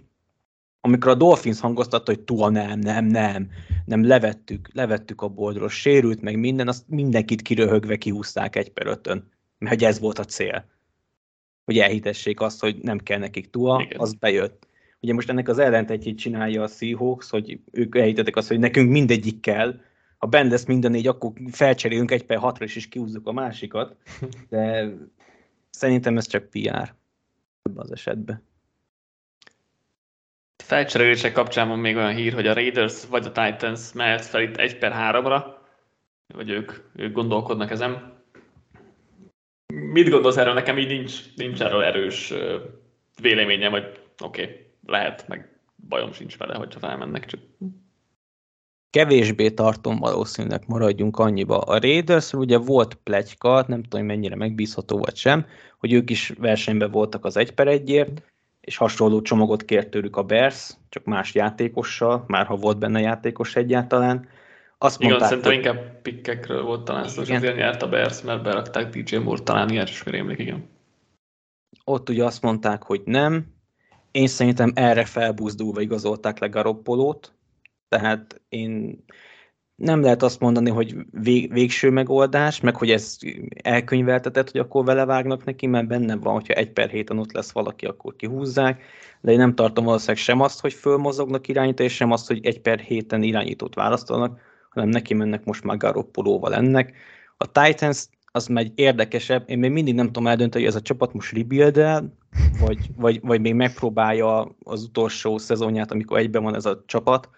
amikor 0.80 1.10
a 1.10 1.14
Dolphins 1.14 1.60
hangoztatta, 1.60 2.12
hogy 2.12 2.20
Tua 2.20 2.50
nem, 2.50 2.78
nem, 2.78 3.04
nem, 3.04 3.50
nem, 3.84 4.06
levettük, 4.06 4.68
levettük 4.72 5.22
a 5.22 5.28
boldról, 5.28 5.68
sérült 5.68 6.20
meg 6.20 6.38
minden, 6.38 6.68
azt 6.68 6.88
mindenkit 6.88 7.42
kiröhögve 7.42 7.96
kihúzták 7.96 8.56
egy 8.56 8.70
per 8.70 8.86
ötön, 8.86 9.28
mert 9.58 9.74
hogy 9.74 9.84
ez 9.84 9.98
volt 9.98 10.18
a 10.18 10.24
cél. 10.24 10.64
Hogy 11.64 11.78
elhitessék 11.78 12.40
azt, 12.40 12.60
hogy 12.60 12.76
nem 12.82 12.98
kell 12.98 13.18
nekik 13.18 13.48
Igen. 13.52 14.00
az 14.00 14.14
bejött. 14.14 14.66
Ugye 15.00 15.14
most 15.14 15.28
ennek 15.28 15.48
az 15.48 15.58
ellentetjét 15.58 16.18
csinálja 16.18 16.62
a 16.62 16.66
Seahawks, 16.66 17.30
hogy 17.30 17.60
ők 17.70 17.96
elhitettek 17.96 18.36
azt, 18.36 18.48
hogy 18.48 18.58
nekünk 18.58 18.90
mindegyik 18.90 19.40
kell, 19.40 19.80
ha 20.18 20.26
bent 20.26 20.50
lesz 20.50 20.64
minden 20.64 20.90
négy, 20.90 21.06
akkor 21.06 21.32
felcserélünk 21.50 22.10
egy 22.10 22.24
per 22.24 22.38
hatra, 22.38 22.64
és 22.64 22.76
is 22.76 22.88
kihúzzuk 22.88 23.26
a 23.26 23.32
másikat, 23.32 23.96
de 24.48 24.92
szerintem 25.70 26.16
ez 26.16 26.26
csak 26.26 26.50
PR 26.50 26.94
az 27.74 27.92
esetben 27.92 28.48
felcserélések 30.70 31.32
kapcsán 31.32 31.68
van 31.68 31.78
még 31.78 31.96
olyan 31.96 32.14
hír, 32.14 32.32
hogy 32.32 32.46
a 32.46 32.54
Raiders 32.54 33.06
vagy 33.06 33.26
a 33.26 33.32
Titans 33.32 33.92
mehet 33.92 34.24
fel 34.24 34.42
itt 34.42 34.56
1 34.56 34.78
per 34.78 34.92
3-ra, 34.94 35.44
vagy 36.34 36.50
ők, 36.50 36.72
ők 36.96 37.12
gondolkodnak 37.12 37.70
ezen. 37.70 38.22
Mit 39.92 40.08
gondolsz 40.08 40.36
erről? 40.36 40.54
Nekem 40.54 40.78
így 40.78 40.86
nincs, 40.86 41.34
nincs 41.36 41.62
erről 41.62 41.82
erős 41.82 42.32
véleményem, 43.20 43.70
hogy 43.70 44.00
oké, 44.22 44.42
okay, 44.42 44.66
lehet, 44.86 45.28
meg 45.28 45.60
bajom 45.88 46.12
sincs 46.12 46.36
vele, 46.36 46.54
hogyha 46.54 46.78
felmennek, 46.78 47.26
csak 47.26 47.40
kevésbé 48.90 49.50
tartom 49.50 49.98
valószínűleg 49.98 50.62
maradjunk 50.66 51.18
annyiba. 51.18 51.58
A 51.58 51.78
Raiders 51.78 52.32
ugye 52.32 52.58
volt 52.58 52.94
plegyka, 52.94 53.64
nem 53.68 53.82
tudom, 53.82 54.06
mennyire 54.06 54.36
megbízható 54.36 54.98
vagy 54.98 55.16
sem, 55.16 55.46
hogy 55.78 55.92
ők 55.92 56.10
is 56.10 56.32
versenyben 56.38 56.90
voltak 56.90 57.24
az 57.24 57.36
egy 57.36 57.52
per 57.52 57.68
egyért, 57.68 58.22
és 58.60 58.76
hasonló 58.76 59.22
csomagot 59.22 59.64
kért 59.64 59.88
tőlük 59.88 60.16
a 60.16 60.22
Bears, 60.22 60.76
csak 60.88 61.04
más 61.04 61.34
játékossal, 61.34 62.24
már 62.26 62.46
ha 62.46 62.56
volt 62.56 62.78
benne 62.78 63.00
játékos 63.00 63.56
egyáltalán. 63.56 64.28
Azt 64.78 65.00
Igen, 65.00 65.10
mondták, 65.10 65.28
szerintem 65.30 65.52
hogy... 65.52 65.64
inkább 65.64 66.00
pikkekről 66.02 66.62
volt 66.62 66.84
talán 66.84 67.08
szó, 67.08 67.22
és 67.22 67.30
azért 67.30 67.56
nyert 67.56 67.82
a 67.82 67.88
Bears, 67.88 68.22
mert 68.22 68.42
berakták 68.42 68.90
DJ 68.90 69.16
Moore, 69.16 69.42
talán 69.42 69.68
ilyet 69.68 69.88
is 69.88 70.04
rémlik, 70.04 70.38
igen. 70.38 70.68
Ott 71.84 72.08
ugye 72.08 72.24
azt 72.24 72.42
mondták, 72.42 72.82
hogy 72.82 73.02
nem. 73.04 73.46
Én 74.10 74.26
szerintem 74.26 74.72
erre 74.74 75.04
felbuzdulva 75.04 75.80
igazolták 75.80 76.38
le 76.38 76.46
Garoppolót, 76.46 77.32
tehát 77.88 78.40
én 78.48 79.04
nem 79.80 80.02
lehet 80.02 80.22
azt 80.22 80.40
mondani, 80.40 80.70
hogy 80.70 80.96
vég, 81.10 81.52
végső 81.52 81.90
megoldás, 81.90 82.60
meg 82.60 82.76
hogy 82.76 82.90
ez 82.90 83.16
elkönyveltetett, 83.62 84.50
hogy 84.50 84.60
akkor 84.60 84.84
vele 84.84 85.04
vágnak 85.04 85.44
neki, 85.44 85.66
mert 85.66 85.86
benne 85.86 86.16
van, 86.16 86.32
hogyha 86.32 86.54
egy 86.54 86.70
per 86.70 86.88
héten 86.88 87.18
ott 87.18 87.32
lesz 87.32 87.52
valaki, 87.52 87.86
akkor 87.86 88.16
kihúzzák, 88.16 88.82
de 89.20 89.32
én 89.32 89.38
nem 89.38 89.54
tartom 89.54 89.84
valószínűleg 89.84 90.22
sem 90.22 90.40
azt, 90.40 90.60
hogy 90.60 90.72
fölmozognak 90.72 91.48
irányítani, 91.48 91.88
és 91.88 91.94
sem 91.94 92.10
azt, 92.10 92.26
hogy 92.26 92.46
egy 92.46 92.60
per 92.60 92.78
héten 92.78 93.22
irányítót 93.22 93.74
választanak, 93.74 94.40
hanem 94.70 94.88
neki 94.88 95.14
mennek 95.14 95.44
most 95.44 95.64
már 95.64 95.76
Garoppolóval 95.76 96.54
ennek. 96.54 96.94
A 97.36 97.52
Titans 97.52 98.06
az 98.32 98.46
megy 98.46 98.72
érdekesebb, 98.74 99.42
én 99.46 99.58
még 99.58 99.70
mindig 99.70 99.94
nem 99.94 100.06
tudom 100.06 100.26
eldönteni, 100.26 100.64
hogy 100.64 100.72
ez 100.72 100.80
a 100.80 100.84
csapat 100.84 101.12
most 101.12 101.32
rebuild 101.32 101.76
vagy, 102.60 102.78
vagy, 102.96 103.20
vagy 103.20 103.40
még 103.40 103.54
megpróbálja 103.54 104.56
az 104.62 104.82
utolsó 104.82 105.38
szezonját, 105.38 105.90
amikor 105.90 106.18
egyben 106.18 106.42
van 106.42 106.54
ez 106.54 106.66
a 106.66 106.82
csapat, 106.86 107.28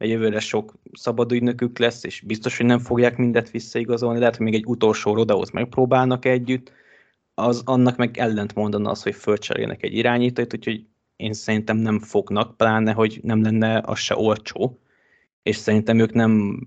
mert 0.00 0.12
jövőre 0.12 0.40
sok 0.40 0.74
szabad 0.92 1.32
ügynökük 1.32 1.78
lesz, 1.78 2.04
és 2.04 2.20
biztos, 2.20 2.56
hogy 2.56 2.66
nem 2.66 2.78
fogják 2.78 3.16
mindet 3.16 3.50
visszaigazolni, 3.50 4.18
lehet, 4.18 4.36
hogy 4.36 4.44
még 4.44 4.54
egy 4.54 4.66
utolsó 4.66 5.14
rodahoz 5.14 5.50
megpróbálnak 5.50 6.24
együtt, 6.24 6.72
az 7.34 7.62
annak 7.64 7.96
meg 7.96 8.18
ellent 8.18 8.54
mondana 8.54 8.90
az, 8.90 9.02
hogy 9.02 9.14
fölcserélnek 9.14 9.82
egy 9.82 9.94
irányítót, 9.94 10.54
úgyhogy 10.54 10.84
én 11.16 11.32
szerintem 11.32 11.76
nem 11.76 11.98
fognak, 11.98 12.56
pláne, 12.56 12.92
hogy 12.92 13.20
nem 13.22 13.42
lenne 13.42 13.82
az 13.84 13.98
se 13.98 14.16
olcsó, 14.16 14.78
és 15.42 15.56
szerintem 15.56 15.98
ők 15.98 16.12
nem, 16.12 16.60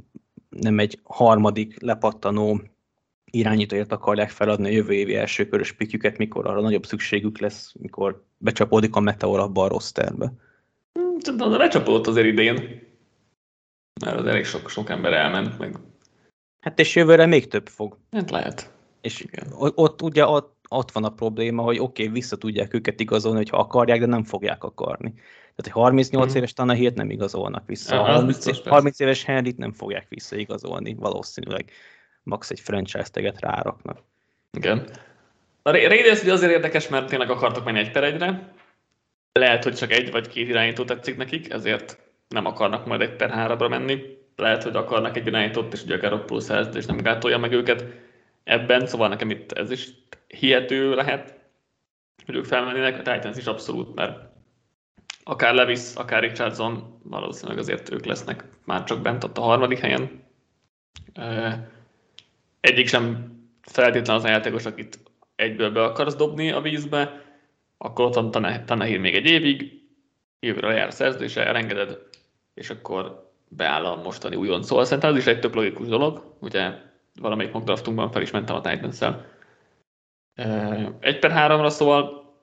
nem 0.49 0.79
egy 0.79 0.99
harmadik 1.03 1.81
lepattanó 1.81 2.61
irányítóért 3.25 3.91
akarják 3.91 4.29
feladni 4.29 4.67
a 4.67 4.71
jövő 4.71 4.93
évi 4.93 5.15
első 5.15 5.47
körös 5.47 5.71
pikjüket, 5.71 6.17
mikor 6.17 6.47
arra 6.47 6.61
nagyobb 6.61 6.85
szükségük 6.85 7.39
lesz, 7.39 7.73
mikor 7.79 8.23
becsapódik 8.37 8.95
a 8.95 8.99
meteor 8.99 9.39
abba 9.39 9.63
a 9.63 9.67
rosterbe. 9.67 10.33
Tudom, 11.19 11.49
hmm, 11.49 11.57
lecsapódott 11.57 12.07
azért 12.07 12.27
idén 12.27 12.82
mert 14.01 14.17
az 14.17 14.25
elég 14.25 14.45
sok, 14.45 14.69
sok 14.69 14.89
ember 14.89 15.13
elment, 15.13 15.59
meg... 15.59 15.75
Hát 16.59 16.79
és 16.79 16.95
jövőre 16.95 17.25
még 17.25 17.47
több 17.47 17.67
fog. 17.67 17.97
Hát 18.11 18.31
lehet. 18.31 18.73
És 19.01 19.19
Igen. 19.19 19.47
ott 19.57 20.01
ugye 20.01 20.25
ott, 20.25 20.55
ott 20.69 20.91
van 20.91 21.03
a 21.03 21.09
probléma, 21.09 21.61
hogy 21.61 21.79
oké, 21.79 22.01
okay, 22.01 22.13
vissza 22.13 22.37
tudják 22.37 22.73
őket 22.73 22.99
igazolni, 22.99 23.37
hogyha 23.37 23.57
akarják, 23.57 23.99
de 23.99 24.05
nem 24.05 24.23
fogják 24.23 24.63
akarni. 24.63 25.13
Tehát 25.13 25.65
egy 25.65 25.71
38 25.71 26.33
mm. 26.33 26.37
éves 26.37 26.53
Tanahírt 26.53 26.95
nem 26.95 27.09
igazolnak 27.09 27.63
vissza. 27.65 27.95
Ja, 27.95 28.01
30, 28.01 28.25
biztos, 28.45 28.67
30 28.67 28.99
éves 28.99 29.23
Henryt 29.23 29.57
nem 29.57 29.71
fogják 29.71 30.05
visszaigazolni, 30.09 30.93
valószínűleg. 30.93 31.71
Max 32.23 32.49
egy 32.49 32.59
franchise 32.59 33.09
teget 33.11 33.39
ráraknak. 33.39 33.97
Igen. 34.51 34.89
A 35.61 35.71
Raiders 35.71 36.21
ugye 36.21 36.33
azért 36.33 36.51
érdekes, 36.51 36.87
mert 36.87 37.07
tényleg 37.07 37.29
akartak 37.29 37.63
menni 37.63 37.79
egy 37.79 37.91
per 37.91 38.03
egyre. 38.03 38.53
Lehet, 39.31 39.63
hogy 39.63 39.75
csak 39.75 39.91
egy 39.91 40.11
vagy 40.11 40.27
két 40.27 40.49
irányító 40.49 40.83
tetszik 40.83 41.17
nekik, 41.17 41.53
ezért 41.53 42.02
nem 42.33 42.45
akarnak 42.45 42.85
majd 42.85 43.01
egy 43.01 43.15
per 43.15 43.29
hárabra 43.29 43.67
menni. 43.67 44.17
Lehet, 44.35 44.63
hogy 44.63 44.75
akarnak 44.75 45.17
egy 45.17 45.27
irányítót, 45.27 45.73
és 45.73 45.83
ugye 45.83 45.95
a 45.95 45.99
Garoppolo 45.99 46.41
és 46.73 46.85
nem 46.85 46.97
gátolja 46.97 47.37
meg 47.37 47.51
őket 47.51 47.85
ebben, 48.43 48.85
szóval 48.85 49.07
nekem 49.07 49.29
itt 49.29 49.51
ez 49.51 49.71
is 49.71 49.89
hihető 50.27 50.95
lehet, 50.95 51.39
hogy 52.25 52.35
ők 52.35 52.45
felmennének, 52.45 52.99
a 52.99 53.11
Titans 53.11 53.37
is 53.37 53.45
abszolút, 53.45 53.95
mert 53.95 54.31
akár 55.23 55.53
Levis, 55.53 55.93
akár 55.95 56.21
Richardson, 56.21 56.99
valószínűleg 57.03 57.57
azért 57.57 57.91
ők 57.91 58.05
lesznek 58.05 58.43
már 58.65 58.83
csak 58.83 59.01
bent 59.01 59.23
ott 59.23 59.37
a 59.37 59.41
harmadik 59.41 59.79
helyen. 59.79 60.23
Egyik 62.59 62.87
sem 62.87 63.31
feltétlen 63.61 64.15
az 64.15 64.23
a 64.23 64.29
játékos, 64.29 64.65
akit 64.65 64.99
egyből 65.35 65.71
be 65.71 65.83
akarsz 65.83 66.15
dobni 66.15 66.51
a 66.51 66.61
vízbe, 66.61 67.21
akkor 67.77 68.05
ott 68.05 68.13
van 68.13 68.31
Tanahir 68.65 68.99
még 68.99 69.15
egy 69.15 69.25
évig, 69.25 69.81
jövőre 70.39 70.73
jár 70.73 70.87
a 70.87 70.91
szerződése, 70.91 71.45
elengeded, 71.45 71.97
és 72.53 72.69
akkor 72.69 73.31
beáll 73.47 73.85
a 73.85 74.01
mostani 74.01 74.35
újon. 74.35 74.63
Szóval 74.63 74.85
szerintem 74.85 75.11
ez 75.11 75.17
is 75.17 75.25
egy 75.25 75.39
több 75.39 75.55
logikus 75.55 75.87
dolog. 75.87 76.35
Ugye 76.39 76.71
valamelyik 77.21 77.51
mock 77.51 77.65
draftunkban 77.65 78.11
fel 78.11 78.21
is 78.21 78.31
mentem 78.31 78.55
a 78.55 78.61
titans 78.61 78.95
-szel. 78.95 79.25
Egy 80.99 81.19
per 81.19 81.31
háromra, 81.31 81.69
szóval 81.69 82.33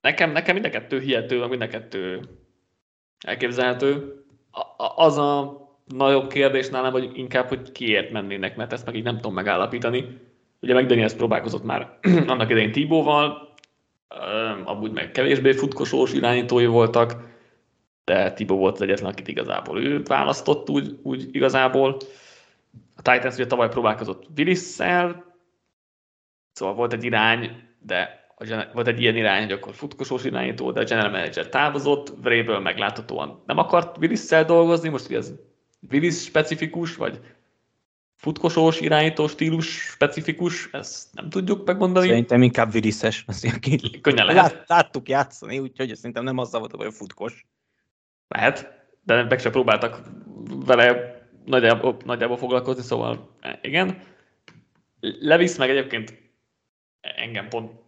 nekem, 0.00 0.30
nekem 0.30 0.54
mind 0.54 0.66
a 0.66 0.70
kettő 0.70 1.00
hihető, 1.00 1.46
mind 1.46 1.62
a 1.62 1.68
kettő 1.68 2.20
elképzelhető. 3.26 4.18
Az 4.96 5.18
a 5.18 5.62
nagyobb 5.84 6.28
kérdés 6.28 6.68
nálam, 6.68 6.92
hogy 6.92 7.10
inkább, 7.14 7.48
hogy 7.48 7.72
kiért 7.72 8.10
mennének, 8.10 8.56
mert 8.56 8.72
ezt 8.72 8.86
meg 8.86 8.94
így 8.94 9.02
nem 9.02 9.16
tudom 9.16 9.34
megállapítani. 9.34 10.20
Ugye 10.60 10.74
meg 10.74 10.86
Daniels 10.86 11.14
próbálkozott 11.14 11.64
már 11.64 11.98
annak 12.26 12.50
idején 12.50 12.72
Tibóval, 12.72 13.54
amúgy 14.64 14.92
meg 14.92 15.10
kevésbé 15.10 15.52
futkosós 15.52 16.12
irányítói 16.12 16.66
voltak, 16.66 17.33
de 18.04 18.32
Tibo 18.32 18.56
volt 18.56 18.74
az 18.74 18.80
egyetlen, 18.80 19.10
akit 19.10 19.28
igazából 19.28 19.82
ő 19.82 20.02
választott 20.02 20.70
úgy, 20.70 20.98
úgy 21.02 21.28
igazából. 21.32 21.96
A 22.96 23.02
Titans 23.02 23.34
ugye 23.34 23.46
tavaly 23.46 23.68
próbálkozott 23.68 24.26
willis 24.36 24.58
szóval 24.58 25.24
volt 26.74 26.92
egy 26.92 27.04
irány, 27.04 27.62
de 27.78 28.24
a, 28.36 28.64
volt 28.72 28.86
egy 28.86 29.00
ilyen 29.00 29.16
irány, 29.16 29.42
hogy 29.42 29.52
akkor 29.52 29.74
futkosós 29.74 30.24
irányító, 30.24 30.72
de 30.72 30.80
a 30.80 30.84
general 30.84 31.10
manager 31.10 31.48
távozott, 31.48 32.12
Vrabel 32.22 32.60
megláthatóan 32.60 33.42
nem 33.46 33.58
akart 33.58 33.98
willis 33.98 34.26
dolgozni, 34.26 34.88
most 34.88 35.06
ugye 35.06 35.16
ez 35.16 35.32
Willis 35.90 36.22
specifikus, 36.22 36.96
vagy 36.96 37.20
futkosós 38.16 38.80
irányító 38.80 39.28
stílus 39.28 39.66
specifikus, 39.66 40.68
ezt 40.72 41.08
nem 41.12 41.28
tudjuk 41.28 41.66
megmondani. 41.66 42.06
Szerintem 42.06 42.42
inkább 42.42 42.74
Willis-es. 42.74 43.24
Könnyen 44.00 44.26
lehet. 44.26 44.52
Lát, 44.52 44.68
láttuk 44.68 45.08
játszani, 45.08 45.58
úgyhogy 45.58 45.96
szerintem 45.96 46.24
nem 46.24 46.38
azzal 46.38 46.60
volt, 46.60 46.74
hogy 46.74 46.94
futkos. 46.94 47.46
Lehet, 48.28 48.86
de 49.02 49.22
meg 49.22 49.40
sem 49.40 49.52
próbáltak 49.52 50.00
vele 50.46 51.18
nagyjából, 51.44 51.96
nagyjából 52.04 52.36
foglalkozni, 52.36 52.82
szóval 52.82 53.36
igen. 53.60 54.02
Levisz 55.00 55.58
meg 55.58 55.70
egyébként 55.70 56.22
engem 57.00 57.48
pont 57.48 57.82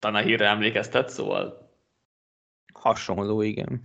hírre 0.00 0.46
emlékeztet, 0.46 1.08
szóval 1.08 1.70
hasonló, 2.74 3.42
igen. 3.42 3.80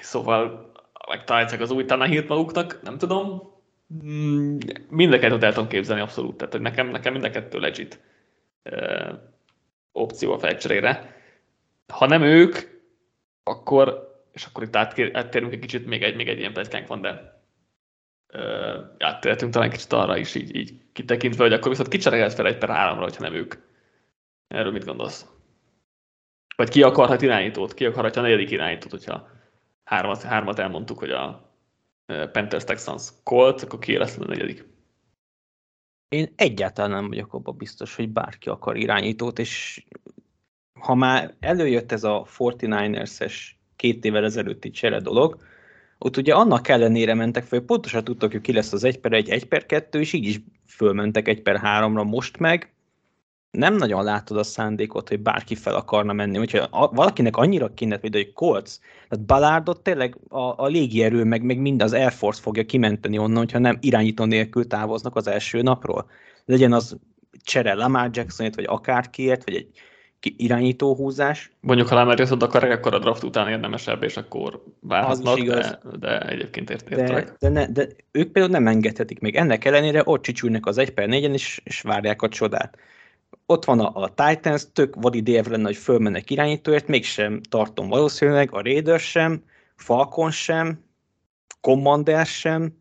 Szóval 0.00 0.72
megtalálják 1.08 1.60
az 1.60 1.70
új 1.70 1.84
Tanahírt 1.84 2.28
maguknak, 2.28 2.82
nem 2.82 2.98
tudom. 2.98 3.52
Mind 4.88 5.12
a 5.12 5.18
kettőt 5.18 5.42
el 5.42 5.52
tudom 5.52 5.68
képzelni 5.68 6.02
abszolút, 6.02 6.36
tehát 6.36 6.52
hogy 6.52 6.62
nekem, 6.62 6.88
nekem 6.88 7.12
mind 7.12 7.24
a 7.24 7.30
kettő 7.30 7.58
legit 7.58 8.00
uh, 8.64 9.18
opció 9.92 10.32
a 10.32 10.38
felcserére. 10.38 11.16
Ha 11.86 12.06
nem 12.06 12.22
ők, 12.22 12.58
akkor, 13.42 14.09
és 14.32 14.44
akkor 14.44 14.62
itt 14.62 14.76
áttérünk 14.76 15.52
egy 15.52 15.58
kicsit, 15.58 15.86
még 15.86 16.02
egy, 16.02 16.16
még 16.16 16.28
egy 16.28 16.38
ilyen 16.38 16.52
pletykánk 16.52 16.86
van, 16.86 17.00
de 17.00 17.42
uh, 18.32 18.96
áttérhetünk 18.98 19.52
talán 19.52 19.70
kicsit 19.70 19.92
arra 19.92 20.16
is, 20.16 20.34
így, 20.34 20.56
így 20.56 20.80
kitekintve, 20.92 21.42
hogy 21.42 21.52
akkor 21.52 21.68
viszont 21.68 21.88
kicserélhet 21.88 22.34
fel 22.34 22.46
egy 22.46 22.58
per 22.58 22.68
háromra, 22.68 23.02
hogyha 23.02 23.22
nem 23.22 23.34
ők. 23.34 23.54
Erről 24.48 24.72
mit 24.72 24.84
gondolsz? 24.84 25.26
Vagy 26.56 26.68
ki 26.68 26.82
akarhat 26.82 27.22
irányítót, 27.22 27.74
ki 27.74 27.86
akarhatja 27.86 28.22
a 28.22 28.24
negyedik 28.24 28.50
irányítót, 28.50 28.90
hogyha 28.90 29.28
hármat, 29.84 30.22
hármat 30.22 30.58
elmondtuk, 30.58 30.98
hogy 30.98 31.10
a 31.10 31.54
Panthers 32.06 32.64
Texans 32.64 33.08
Colt, 33.22 33.62
akkor 33.62 33.78
ki 33.78 33.96
lesz 33.96 34.18
a 34.18 34.24
negyedik? 34.24 34.68
Én 36.08 36.32
egyáltalán 36.36 36.90
nem 36.90 37.08
vagyok 37.08 37.34
abban 37.34 37.56
biztos, 37.56 37.96
hogy 37.96 38.08
bárki 38.08 38.48
akar 38.48 38.76
irányítót, 38.76 39.38
és 39.38 39.84
ha 40.80 40.94
már 40.94 41.34
előjött 41.40 41.92
ez 41.92 42.04
a 42.04 42.26
49ers-es 42.38 43.34
két 43.80 44.04
évvel 44.04 44.24
ezelőtti 44.24 44.70
csere 44.70 45.00
dolog, 45.00 45.36
ott 45.98 46.16
ugye 46.16 46.34
annak 46.34 46.68
ellenére 46.68 47.14
mentek 47.14 47.50
hogy 47.50 47.60
pontosan 47.60 48.04
tudtak, 48.04 48.30
hogy 48.30 48.40
ki 48.40 48.52
lesz 48.52 48.72
az 48.72 48.84
1 48.84 48.98
per 48.98 49.12
1, 49.12 49.28
1 49.28 49.46
per 49.46 49.66
2, 49.66 50.00
és 50.00 50.12
így 50.12 50.26
is 50.26 50.40
fölmentek 50.66 51.28
1 51.28 51.42
per 51.42 51.60
3-ra 51.64 52.10
most 52.10 52.38
meg, 52.38 52.72
nem 53.50 53.76
nagyon 53.76 54.04
látod 54.04 54.36
a 54.36 54.42
szándékot, 54.42 55.08
hogy 55.08 55.20
bárki 55.20 55.54
fel 55.54 55.74
akarna 55.74 56.12
menni. 56.12 56.38
Úgyhogy 56.38 56.62
a, 56.70 56.88
valakinek 56.88 57.36
annyira 57.36 57.74
kéne, 57.74 57.98
hogy 58.00 58.16
egy 58.16 58.32
Colts, 58.32 58.70
tehát 59.08 59.26
Balárdot 59.26 59.82
tényleg 59.82 60.16
a, 60.28 60.62
a 60.62 60.66
légierő, 60.66 61.24
meg, 61.24 61.42
meg 61.42 61.58
mind 61.58 61.82
az 61.82 61.92
Air 61.92 62.12
Force 62.12 62.40
fogja 62.40 62.64
kimenteni 62.64 63.18
onnan, 63.18 63.36
hogyha 63.36 63.58
nem 63.58 63.78
irányító 63.80 64.24
nélkül 64.24 64.66
távoznak 64.66 65.16
az 65.16 65.26
első 65.26 65.62
napról. 65.62 66.06
Legyen 66.44 66.72
az 66.72 66.96
csere 67.44 67.74
Lamar 67.74 68.10
Jacksonért, 68.12 68.54
vagy 68.54 68.66
akárkiért, 68.68 69.44
vagy 69.44 69.54
egy 69.54 69.68
irányító 70.20 70.94
húzás. 70.94 71.50
Mondjuk, 71.60 71.88
ha 71.88 72.14
Jackson 72.16 72.40
akarják, 72.40 72.78
akkor 72.78 72.94
a 72.94 72.98
draft 72.98 73.22
után 73.22 73.48
érdemesebb, 73.48 74.02
és 74.02 74.16
akkor 74.16 74.62
válhatnak, 74.80 75.40
de, 75.40 75.80
de 75.98 76.20
egyébként 76.20 76.70
ért, 76.70 76.88
de, 76.88 77.34
de, 77.38 77.48
ne, 77.48 77.66
de, 77.66 77.86
ők 78.10 78.30
például 78.32 78.54
nem 78.54 78.66
engedhetik 78.66 79.20
még. 79.20 79.36
Ennek 79.36 79.64
ellenére 79.64 80.02
ott 80.04 80.22
csicsülnek 80.22 80.66
az 80.66 80.78
1 80.78 80.90
per 80.90 81.08
4 81.08 81.32
és, 81.32 81.60
és 81.64 81.80
várják 81.80 82.22
a 82.22 82.28
csodát 82.28 82.78
ott 83.50 83.64
van 83.64 83.80
a, 83.80 84.02
a 84.02 84.14
Titans, 84.14 84.72
tök 84.72 84.94
vadi 84.94 85.20
dév 85.20 85.46
lenne, 85.46 85.64
hogy 85.64 85.76
fölmennek 85.76 86.30
irányítóért, 86.30 86.86
mégsem 86.86 87.40
tartom 87.48 87.88
valószínűleg, 87.88 88.54
a 88.54 88.62
Raiders 88.62 89.10
sem, 89.10 89.44
Falcon 89.76 90.30
sem, 90.30 90.84
Commander 91.60 92.26
sem, 92.26 92.78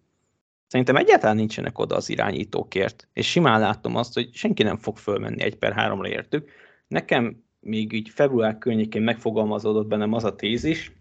szerintem 0.67 0.95
egyáltalán 0.95 1.35
nincsenek 1.35 1.79
oda 1.79 1.95
az 1.95 2.09
irányítókért, 2.09 3.07
és 3.13 3.29
simán 3.29 3.59
látom 3.59 3.95
azt, 3.95 4.13
hogy 4.13 4.29
senki 4.33 4.63
nem 4.63 4.77
fog 4.77 4.97
fölmenni 4.97 5.41
egy 5.41 5.55
per 5.55 5.73
háromra 5.73 6.07
értük. 6.07 6.49
Nekem 6.89 7.43
még 7.59 7.93
így 7.93 8.09
február 8.09 8.57
környékén 8.57 9.01
megfogalmazódott 9.01 9.87
bennem 9.87 10.13
az 10.13 10.23
a 10.23 10.35
tézis, 10.35 10.91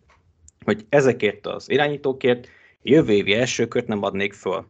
hogy 0.64 0.86
ezekért 0.88 1.46
az 1.46 1.70
irányítókért 1.70 2.48
jövő 2.82 3.12
évi 3.12 3.32
első 3.34 3.68
kört 3.68 3.86
nem 3.86 4.02
adnék 4.02 4.32
föl. 4.32 4.66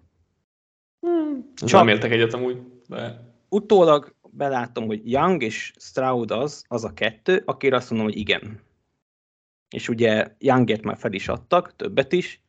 Hmm, 1.00 1.52
Csak 1.54 1.70
nem 1.70 1.88
értek 1.88 2.10
egyet 2.10 2.34
amúgy, 2.34 2.62
de... 2.88 3.26
Utólag 3.48 4.14
belátom, 4.30 4.86
hogy 4.86 5.10
Young 5.10 5.42
és 5.42 5.72
Stroud 5.78 6.30
az, 6.30 6.64
az 6.68 6.84
a 6.84 6.92
kettő, 6.94 7.42
akire 7.44 7.76
azt 7.76 7.90
mondom, 7.90 8.08
hogy 8.08 8.18
igen. 8.18 8.60
És 9.70 9.88
ugye 9.88 10.34
Youngért 10.38 10.82
már 10.82 10.96
fel 10.96 11.12
is 11.12 11.28
adtak, 11.28 11.76
többet 11.76 12.12
is. 12.12 12.42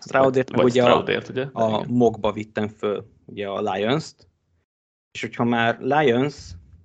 Stroudért 0.00 0.56
meg 0.56 0.64
ugye, 0.64 0.82
Stroudért, 0.82 1.28
ugye? 1.28 1.46
a, 1.52 1.62
a 1.62 1.84
mogba 1.88 2.32
vittem 2.32 2.68
föl 2.68 3.06
ugye 3.24 3.48
a 3.48 3.72
Lions-t. 3.72 4.28
És 5.12 5.20
hogyha 5.20 5.44
már 5.44 5.78
Lions, 5.80 6.34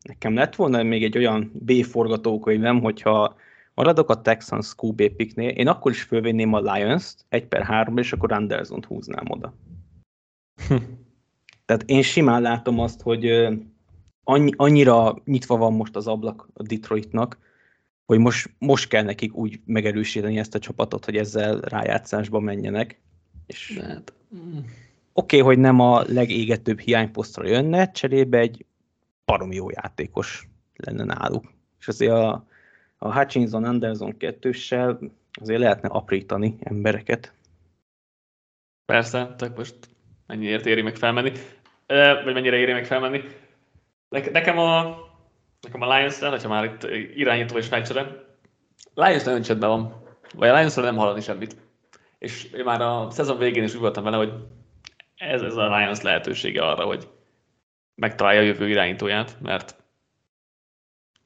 nekem 0.07 0.33
lett 0.33 0.55
volna 0.55 0.83
még 0.83 1.03
egy 1.03 1.17
olyan 1.17 1.51
B 1.53 1.83
forgatókönyvem, 1.83 2.81
hogyha 2.81 3.35
maradok 3.73 4.09
a 4.09 4.21
Texans 4.21 4.73
QB 4.81 5.09
picknél, 5.09 5.49
én 5.49 5.67
akkor 5.67 5.91
is 5.91 6.01
fölvinném 6.01 6.53
a 6.53 6.73
Lions-t, 6.73 7.25
1 7.29 7.45
per 7.45 7.63
3 7.63 7.97
és 7.97 8.13
akkor 8.13 8.31
Anderson-t 8.31 8.85
húznám 8.85 9.25
oda. 9.29 9.53
Tehát 11.65 11.83
én 11.85 12.01
simán 12.01 12.41
látom 12.41 12.79
azt, 12.79 13.01
hogy 13.01 13.47
annyi, 14.23 14.51
annyira 14.55 15.15
nyitva 15.25 15.57
van 15.57 15.73
most 15.73 15.95
az 15.95 16.07
ablak 16.07 16.49
a 16.53 16.63
Detroitnak, 16.63 17.37
hogy 18.05 18.19
most, 18.19 18.49
most 18.59 18.87
kell 18.87 19.03
nekik 19.03 19.35
úgy 19.35 19.59
megerősíteni 19.65 20.37
ezt 20.37 20.55
a 20.55 20.59
csapatot, 20.59 21.05
hogy 21.05 21.17
ezzel 21.17 21.59
rájátszásba 21.59 22.39
menjenek. 22.39 22.99
És 23.45 23.79
hát, 23.81 24.13
oké, 25.13 25.39
okay, 25.39 25.39
hogy 25.39 25.59
nem 25.59 25.79
a 25.79 26.03
legégetőbb 26.07 26.79
hiányposztra 26.79 27.47
jönne, 27.47 27.91
cserébe 27.91 28.37
egy 28.37 28.65
baromi 29.27 29.55
jó 29.55 29.69
játékos 29.69 30.47
lenne 30.75 31.03
náluk. 31.03 31.45
És 31.79 31.87
azért 31.87 32.11
a, 32.11 32.45
a 32.97 33.13
Hutchinson 33.13 33.63
Anderson 33.63 34.17
kettőssel 34.17 34.99
azért 35.31 35.59
lehetne 35.59 35.89
aprítani 35.89 36.57
embereket. 36.59 37.33
Persze, 38.85 39.35
tehát 39.37 39.57
most 39.57 39.75
mennyiért 40.27 40.65
éri 40.65 40.81
meg 40.81 40.95
felmenni, 40.95 41.31
vagy 42.23 42.33
mennyire 42.33 42.55
éri 42.55 42.73
meg 42.73 42.85
felmenni. 42.85 43.21
Nekem 44.09 44.57
a, 44.57 44.97
nekem 45.61 45.81
a 45.81 45.97
lions 45.97 46.19
hogyha 46.19 46.49
már 46.49 46.63
itt 46.63 46.83
irányító 47.15 47.57
és 47.57 47.67
fejcsere, 47.67 48.25
Lions 48.93 49.23
nagyon 49.23 49.41
csöndben 49.41 49.69
van. 49.69 50.05
Vagy 50.35 50.49
a 50.49 50.55
lions 50.55 50.75
nem 50.75 50.95
hallani 50.95 51.21
semmit. 51.21 51.55
És 52.19 52.43
én 52.43 52.63
már 52.63 52.81
a 52.81 53.09
szezon 53.09 53.37
végén 53.37 53.63
is 53.63 53.73
úgy 53.73 53.81
voltam 53.81 54.03
vele, 54.03 54.17
hogy 54.17 54.33
ez, 55.15 55.41
ez 55.41 55.55
a 55.55 55.77
Lions 55.77 56.01
lehetősége 56.01 56.65
arra, 56.65 56.85
hogy 56.85 57.07
megtalálja 58.01 58.39
a 58.39 58.43
jövő 58.43 58.69
irányítóját, 58.69 59.38
mert 59.41 59.83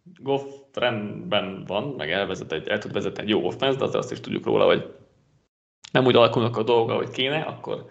Goff 0.04 0.44
rendben 0.74 1.64
van, 1.66 1.84
meg 1.98 2.12
elvezet 2.12 2.52
egy, 2.52 2.68
el 2.68 2.78
tud 2.78 2.94
vezetni 2.94 3.22
egy 3.22 3.30
jó 3.30 3.46
offense, 3.46 3.88
de 3.88 3.98
azt 3.98 4.12
is 4.12 4.20
tudjuk 4.20 4.46
róla, 4.46 4.66
hogy 4.66 4.94
nem 5.92 6.06
úgy 6.06 6.16
alakulnak 6.16 6.58
a 6.58 6.64
dolga, 6.64 6.96
hogy 6.96 7.10
kéne, 7.10 7.42
akkor 7.42 7.90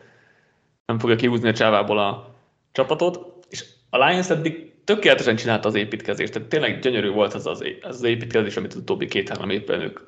nem 0.87 0.99
fogja 0.99 1.16
kihúzni 1.16 1.49
a 1.49 1.55
csávából 1.55 1.99
a 1.99 2.35
csapatot, 2.73 3.47
és 3.49 3.64
a 3.90 3.97
Lions 3.97 4.31
eddig 4.31 4.85
tökéletesen 4.85 5.37
csinálta 5.37 5.69
az 5.69 5.75
építkezést, 5.75 6.33
tehát 6.33 6.49
tényleg 6.49 6.79
gyönyörű 6.79 7.11
volt 7.11 7.35
az 7.35 7.47
az, 7.47 7.64
az 7.81 8.03
építkezés, 8.03 8.57
amit 8.57 8.73
az 8.73 8.81
utóbbi 8.81 9.07
két-három 9.07 9.51
évben 9.51 9.81
ők 9.81 10.01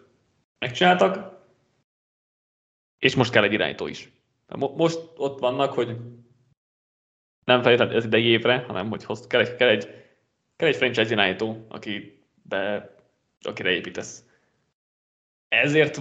megcsináltak, 0.58 1.40
és 2.98 3.14
most 3.14 3.33
kell 3.33 3.42
egy 3.42 3.52
irányító 3.52 3.87
is. 3.87 4.12
Most 4.77 5.00
ott 5.16 5.38
vannak, 5.38 5.73
hogy 5.73 5.96
nem 7.44 7.62
feltétlenül 7.62 7.96
ez 7.96 8.04
idei 8.04 8.24
évre, 8.24 8.64
hanem 8.66 8.88
hogy 8.88 9.04
hoz, 9.04 9.26
kell, 9.26 9.40
egy, 9.40 9.56
kell, 9.56 9.68
egy, 9.68 9.84
kell 10.56 10.68
egy 10.68 10.76
franchise 10.76 11.10
irányító, 11.10 11.66
aki 11.68 12.22
be, 12.42 12.90
akire 13.40 13.70
építesz. 13.70 14.24
Ezért 15.48 16.00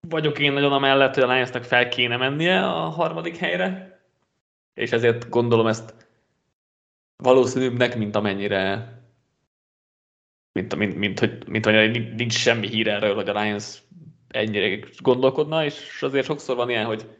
vagyok 0.00 0.38
én 0.38 0.52
nagyon 0.52 0.72
amellett, 0.72 1.14
hogy 1.14 1.22
a 1.22 1.32
Lionsnak 1.32 1.64
fel 1.64 1.88
kéne 1.88 2.16
mennie 2.16 2.66
a 2.66 2.88
harmadik 2.88 3.36
helyre, 3.36 4.00
és 4.74 4.92
ezért 4.92 5.28
gondolom 5.28 5.66
ezt 5.66 5.94
valószínűbbnek, 7.16 7.96
mint 7.96 8.16
amennyire 8.16 8.96
mint, 10.52 10.74
mint, 10.76 10.96
mint, 10.96 11.18
hogy, 11.18 11.48
mint 11.48 11.64
hogy 11.64 12.14
nincs 12.14 12.32
semmi 12.32 12.66
hír 12.68 12.88
erről, 12.88 13.14
hogy 13.14 13.28
a 13.28 13.40
Lions 13.40 13.82
ennyire 14.28 14.78
gondolkodna, 14.98 15.64
és 15.64 16.02
azért 16.02 16.26
sokszor 16.26 16.56
van 16.56 16.70
ilyen, 16.70 16.84
hogy 16.84 17.17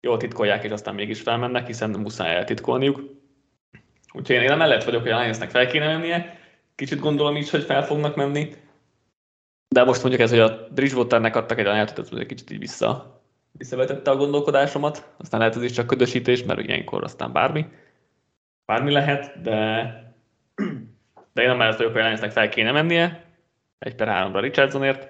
jól 0.00 0.16
titkolják, 0.16 0.64
és 0.64 0.70
aztán 0.70 0.94
mégis 0.94 1.20
felmennek, 1.20 1.66
hiszen 1.66 1.90
muszáj 1.90 2.34
eltitkolniuk. 2.34 3.18
Úgyhogy 4.12 4.36
én 4.36 4.44
nem 4.44 4.58
mellett 4.58 4.84
vagyok, 4.84 5.02
hogy 5.02 5.10
a 5.10 5.20
Lionsnek 5.20 5.50
fel 5.50 5.66
kéne 5.66 5.86
mennie, 5.86 6.38
kicsit 6.74 7.00
gondolom 7.00 7.36
is, 7.36 7.50
hogy 7.50 7.62
fel 7.62 7.84
fognak 7.84 8.16
menni, 8.16 8.54
De 9.68 9.84
most 9.84 10.00
mondjuk 10.00 10.22
ez, 10.22 10.30
hogy 10.30 10.38
a 10.38 10.68
Bridgewaternek 10.74 11.36
adtak 11.36 11.58
egy 11.58 11.66
ajánlatot, 11.66 12.12
ez 12.12 12.18
egy 12.18 12.26
kicsit 12.26 12.50
így 12.50 12.58
vissza, 12.58 13.20
visszavetette 13.52 14.10
a 14.10 14.16
gondolkodásomat, 14.16 15.12
aztán 15.16 15.40
lehet 15.40 15.56
ez 15.56 15.62
is 15.62 15.72
csak 15.72 15.86
ködösítés, 15.86 16.44
mert 16.44 16.60
ilyenkor 16.60 17.04
aztán 17.04 17.32
bármi, 17.32 17.66
bármi 18.64 18.90
lehet, 18.90 19.40
de, 19.40 19.54
de 21.32 21.42
én 21.42 21.50
amellett 21.50 21.76
vagyok, 21.76 21.92
hogy 21.92 22.02
a 22.02 22.30
fel 22.30 22.48
kéne 22.48 22.72
mennie, 22.72 23.24
egy 23.78 23.94
per 23.94 24.08
háromra 24.08 24.40
Richardsonért, 24.40 25.08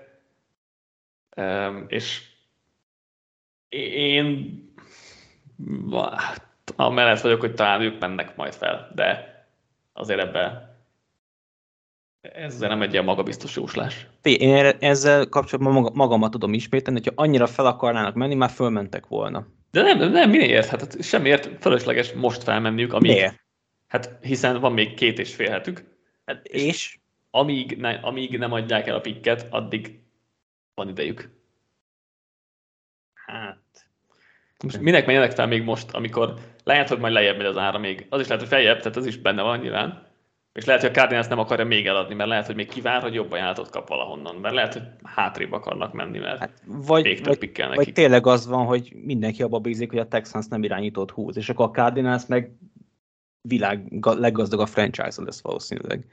és 1.87 2.29
én 3.69 4.70
amellett 6.77 7.21
vagyok, 7.21 7.41
hogy 7.41 7.55
talán 7.55 7.81
ők 7.81 8.01
mennek 8.01 8.37
majd 8.37 8.55
fel, 8.55 8.91
de 8.95 9.35
azért 9.93 10.21
ebben 10.21 10.69
ez 12.21 12.59
nem 12.59 12.83
egy 12.83 12.93
ilyen 12.93 13.05
magabiztos 13.05 13.57
jóslás. 13.57 14.07
Én 14.23 14.77
ezzel 14.79 15.29
kapcsolatban 15.29 15.91
magamat 15.95 16.31
tudom 16.31 16.53
ismételni, 16.53 17.01
hogyha 17.05 17.23
annyira 17.23 17.47
fel 17.47 17.67
akarnának 17.67 18.15
menni, 18.15 18.35
már 18.35 18.51
fölmentek 18.51 19.07
volna. 19.07 19.47
De 19.71 19.83
nem, 19.83 20.11
nem 20.11 20.31
miért? 20.31 20.69
Hát 20.69 21.03
semmiért 21.03 21.51
fölösleges 21.61 22.13
most 22.13 22.43
felmenniük, 22.43 22.93
amíg... 22.93 23.11
Miért? 23.11 23.41
Hát 23.89 24.19
hiszen 24.21 24.61
van 24.61 24.73
még 24.73 24.95
két 24.95 25.19
és 25.19 25.35
fél 25.35 25.51
hetük. 25.51 25.85
Hát, 26.25 26.47
és? 26.47 26.63
és? 26.63 26.99
Amíg, 27.31 27.77
ne, 27.77 27.91
amíg 27.91 28.39
nem 28.39 28.53
adják 28.53 28.87
el 28.87 28.95
a 28.95 29.01
pikket, 29.01 29.47
addig 29.51 30.01
van 30.75 30.89
idejük. 30.89 31.31
Hát... 33.15 33.59
Most 34.63 34.81
minek 34.81 35.07
menjenek 35.07 35.33
fel 35.33 35.47
még 35.47 35.63
most, 35.63 35.91
amikor 35.91 36.35
lehet, 36.65 36.89
hogy 36.89 36.99
majd 36.99 37.13
lejjebb 37.13 37.37
megy 37.37 37.47
az 37.47 37.57
ára 37.57 37.79
még. 37.79 38.07
Az 38.09 38.21
is 38.21 38.27
lehet, 38.27 38.43
hogy 38.43 38.53
feljebb, 38.53 38.79
tehát 38.79 38.97
ez 38.97 39.07
is 39.07 39.17
benne 39.17 39.43
van 39.43 39.59
nyilván. 39.59 40.09
És 40.53 40.65
lehet, 40.65 40.81
hogy 40.81 40.91
a 40.91 40.95
Cardinals 40.95 41.27
nem 41.27 41.39
akarja 41.39 41.65
még 41.65 41.87
eladni, 41.87 42.15
mert 42.15 42.29
lehet, 42.29 42.47
hogy 42.47 42.55
még 42.55 42.69
kivár, 42.69 43.03
hogy 43.03 43.15
jobb 43.15 43.33
ajánlatot 43.33 43.71
kap 43.71 43.89
valahonnan, 43.89 44.37
mert 44.37 44.55
lehet, 44.55 44.73
hogy 44.73 44.83
hátrébb 45.03 45.53
akarnak 45.53 45.93
menni, 45.93 46.19
mert 46.19 46.39
hát, 46.39 46.63
vagy, 46.65 47.25
vagy, 47.25 47.53
vagy 47.75 47.93
tényleg 47.93 48.27
az 48.27 48.47
van, 48.47 48.67
hogy 48.67 48.93
mindenki 48.95 49.43
abba 49.43 49.59
bízik, 49.59 49.91
hogy 49.91 49.99
a 49.99 50.09
Texans 50.09 50.47
nem 50.47 50.63
irányított 50.63 51.11
húz, 51.11 51.37
és 51.37 51.49
akkor 51.49 51.67
a 51.67 51.71
Cardinals 51.71 52.27
meg 52.27 52.53
világ 53.41 53.93
leggazdagabb 54.01 54.69
franchise 54.69 55.23
lesz 55.23 55.43
valószínűleg. 55.43 56.07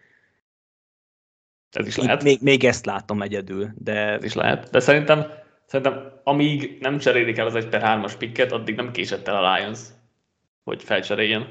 Ez 1.72 1.88
is 1.88 1.98
lehet. 1.98 2.24
Még, 2.24 2.42
még 2.42 2.64
ezt 2.64 2.86
látom 2.86 3.22
egyedül, 3.22 3.70
de... 3.76 3.94
Ez 3.94 4.24
is 4.24 4.34
lehet, 4.34 4.70
de 4.70 4.80
szerintem, 4.80 5.26
szerintem 5.68 6.22
amíg 6.24 6.78
nem 6.80 6.98
cserélik 6.98 7.38
el 7.38 7.46
az 7.46 7.56
1 7.56 7.68
per 7.68 7.82
3-as 7.86 8.14
pikket, 8.18 8.52
addig 8.52 8.76
nem 8.76 8.92
késett 8.92 9.28
el 9.28 9.44
a 9.44 9.56
Lions, 9.56 9.80
hogy 10.64 10.84
felcseréljen. 10.84 11.42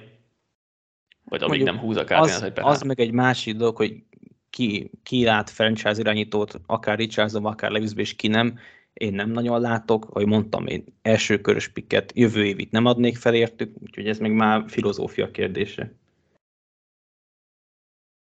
Vagy 1.24 1.42
amíg 1.42 1.58
Mondjuk 1.58 1.76
nem 1.76 1.78
húz 1.78 1.96
a 1.96 2.04
Cardinals 2.04 2.42
az, 2.42 2.52
az 2.54 2.82
meg 2.82 3.00
egy 3.00 3.12
másik 3.12 3.56
dolog, 3.56 3.76
hogy 3.76 4.02
ki, 4.50 4.90
ki 5.02 5.24
lát 5.24 5.50
franchise 5.50 5.98
irányítót, 5.98 6.60
akár 6.66 6.98
Richardson, 6.98 7.44
akár 7.44 7.70
Levisbe, 7.70 8.00
és 8.00 8.14
ki 8.14 8.28
nem. 8.28 8.58
Én 8.92 9.14
nem 9.14 9.30
nagyon 9.30 9.60
látok, 9.60 10.04
ahogy 10.10 10.26
mondtam, 10.26 10.66
én 10.66 10.84
első 11.02 11.40
körös 11.40 11.68
pikket 11.68 12.12
jövő 12.14 12.44
évit 12.44 12.70
nem 12.70 12.86
adnék 12.86 13.16
fel 13.16 13.34
értük, 13.34 13.74
úgyhogy 13.82 14.08
ez 14.08 14.18
még 14.18 14.32
már 14.32 14.64
filozófia 14.66 15.30
kérdése. 15.30 15.92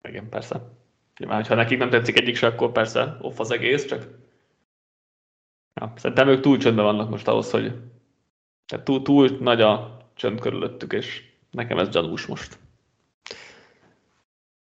Igen, 0.07 0.29
persze. 0.29 0.71
Nyilván, 1.19 1.45
ha 1.45 1.55
nekik 1.55 1.77
nem 1.77 1.89
tetszik 1.89 2.19
egyik 2.19 2.35
se, 2.35 2.47
akkor 2.47 2.71
persze 2.71 3.17
off 3.21 3.39
az 3.39 3.51
egész, 3.51 3.85
csak 3.85 4.07
ja, 5.79 5.93
szerintem 5.95 6.27
ők 6.27 6.41
túl 6.41 6.57
csöndben 6.57 6.85
vannak 6.85 7.09
most 7.09 7.27
ahhoz, 7.27 7.51
hogy 7.51 7.73
tehát 8.65 8.85
túl, 8.85 9.01
túl 9.01 9.37
nagy 9.39 9.61
a 9.61 9.97
csönd 10.15 10.39
körülöttük, 10.39 10.93
és 10.93 11.23
nekem 11.51 11.77
ez 11.77 11.89
gyanús 11.89 12.25
most. 12.25 12.57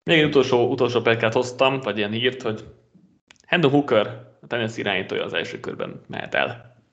Még 0.04 0.20
egy 0.20 0.28
utolsó, 0.28 0.72
utolsó 0.72 1.02
pekát 1.02 1.34
hoztam, 1.34 1.80
vagy 1.80 1.98
ilyen 1.98 2.12
hírt, 2.12 2.42
hogy 2.42 2.64
Hendon 3.46 3.72
Hooker, 3.72 4.08
a 4.42 4.48
Tennessee 4.48 4.80
irányítója 4.80 5.24
az 5.24 5.34
első 5.34 5.60
körben 5.60 6.02
mehet 6.08 6.36
el. 6.36 6.84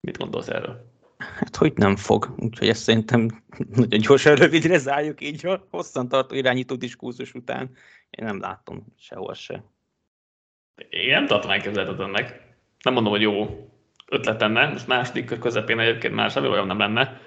Mit 0.00 0.18
gondolsz 0.18 0.48
erről? 0.48 0.86
Hát, 1.18 1.56
hogy 1.56 1.72
nem 1.76 1.96
fog. 1.96 2.34
Úgyhogy 2.36 2.68
ezt 2.68 2.82
szerintem 2.82 3.44
nagyon 3.74 4.00
gyorsan 4.00 4.34
rövidre 4.34 4.78
zárjuk 4.78 5.20
így 5.20 5.46
a 5.46 5.66
hosszantartó 5.70 6.34
irányító 6.34 6.74
diskurzus 6.74 7.34
után. 7.34 7.70
Én 8.10 8.24
nem 8.24 8.40
látom 8.40 8.86
sehol 8.98 9.34
se. 9.34 9.64
Én 10.88 11.10
nem 11.10 11.26
tartom 11.26 11.50
elképzelhetetlennek. 11.50 12.47
Nem 12.88 12.96
mondom, 12.96 13.12
hogy 13.12 13.22
jó 13.22 13.68
ötlet 14.06 14.40
lenne. 14.40 14.68
Most 14.68 14.86
második 14.86 15.24
kör 15.24 15.38
közepén 15.38 15.78
egyébként 15.78 16.14
már 16.14 16.30
semmi 16.30 16.48
olyan 16.48 16.66
nem 16.66 16.78
lenne, 16.78 17.20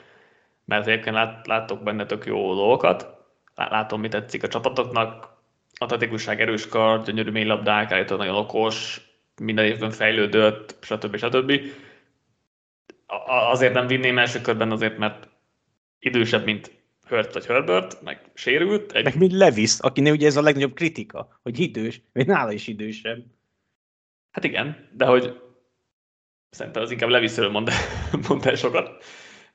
mert 0.66 0.88
egyébként 0.88 1.16
lát, 1.16 1.48
látok 1.48 1.84
benne 1.84 2.06
tök 2.06 2.26
jó 2.26 2.56
dolgokat 2.56 3.08
látom, 3.56 4.00
mi 4.00 4.08
tetszik 4.08 4.44
a 4.44 4.48
csapatoknak. 4.48 5.30
Atletikusság, 5.78 6.42
erős 6.42 6.68
kar, 6.68 7.04
gyönyörű 7.04 7.32
mély 7.32 7.44
labdák, 7.44 7.92
állítólag 7.92 8.26
nagyon 8.26 8.42
okos, 8.42 9.02
minden 9.42 9.66
évben 9.66 9.92
fejlődött, 9.92 10.78
stb. 10.82 11.18
stb. 11.18 11.62
Azért 13.26 13.74
nem 13.74 13.88
vinném 13.88 14.18
első 14.18 14.42
körben, 14.42 14.72
azért, 14.72 14.98
mert 14.98 15.28
idősebb, 16.00 16.46
mint 16.46 16.72
Hurt 17.08 17.34
vagy 17.34 17.46
Herbert, 17.46 18.02
meg 18.02 18.32
sérült. 18.34 18.92
Egy... 18.92 19.04
Meg 19.04 19.18
mint 19.18 19.34
Levis, 19.34 19.80
akinél 19.80 20.14
ugye 20.14 20.28
ez 20.28 20.38
a 20.38 20.42
legnagyobb 20.42 20.74
kritika, 20.74 21.40
hogy 21.44 21.60
idős, 21.60 22.02
még 22.14 22.26
nála 22.26 22.52
is 22.52 22.68
idősebb. 22.68 23.24
Hát 24.32 24.44
igen, 24.44 24.90
de 24.94 25.06
hogy 25.06 25.40
szerintem 26.52 26.82
az 26.82 26.92
inkább 26.92 27.10
Levisről 27.10 27.50
mond, 27.50 27.70
mond 28.28 28.46
el 28.46 28.56
sokat, 28.56 29.04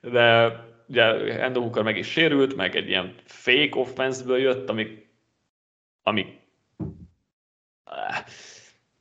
de 0.01 0.51
ugye 0.87 1.03
Endo 1.41 1.61
Hooker 1.61 1.83
meg 1.83 1.97
is 1.97 2.07
sérült, 2.07 2.55
meg 2.55 2.75
egy 2.75 2.89
ilyen 2.89 3.13
fake 3.25 3.79
offense-ből 3.79 4.37
jött, 4.37 4.69
ami, 4.69 5.05
ami 6.03 6.39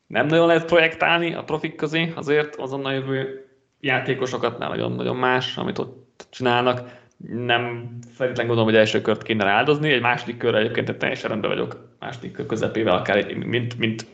nem 0.07 0.27
nagyon 0.27 0.47
lehet 0.47 0.65
projektálni 0.65 1.35
a 1.35 1.45
profik 1.45 1.75
közé, 1.75 2.13
azért 2.15 2.57
azonnal 2.57 2.93
jövő 2.93 3.47
játékosokat 3.81 4.59
nem 4.59 4.69
nagyon-nagyon 4.69 5.17
más, 5.17 5.57
amit 5.57 5.79
ott 5.79 6.27
csinálnak. 6.31 7.05
Nem 7.29 7.89
feltétlenül 8.15 8.47
gondolom, 8.47 8.65
hogy 8.65 8.77
első 8.77 9.01
kört 9.01 9.23
kéne 9.23 9.47
áldozni, 9.47 9.93
egy 9.93 10.01
második 10.01 10.37
körre 10.37 10.59
egyébként 10.59 10.99
teljesen 10.99 11.31
rendben 11.31 11.51
vagyok, 11.51 11.89
második 11.99 12.33
kör 12.33 12.47
közepével, 12.47 12.97
akár 12.97 13.17
egy, 13.17 13.37
mint, 13.37 13.79
mint 13.79 14.07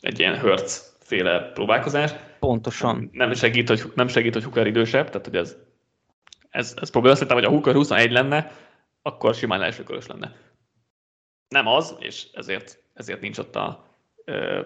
egy 0.00 0.18
ilyen 0.18 0.36
Hertz 0.36 0.96
féle 1.00 1.50
próbálkozás. 1.54 2.12
Pontosan. 2.42 3.08
Nem 3.12 3.34
segít, 3.34 3.68
hogy, 3.68 3.92
nem 3.94 4.08
segít, 4.08 4.32
hogy 4.32 4.44
Hooker 4.44 4.66
idősebb, 4.66 5.06
tehát 5.08 5.26
hogy 5.26 5.36
ez 5.36 5.56
ez, 6.52 6.74
ez 6.80 6.90
probléma. 6.90 7.14
Szerintem, 7.14 7.36
hogy 7.36 7.46
a 7.46 7.50
Hooker 7.50 7.74
21 7.74 8.12
lenne, 8.12 8.52
akkor 9.02 9.34
simán 9.34 9.62
első 9.62 9.82
körös 9.82 10.06
lenne. 10.06 10.36
Nem 11.48 11.66
az, 11.66 11.96
és 11.98 12.26
ezért, 12.32 12.82
ezért 12.94 13.20
nincs 13.20 13.38
ott 13.38 13.56
a 13.56 13.86
ö, 14.24 14.60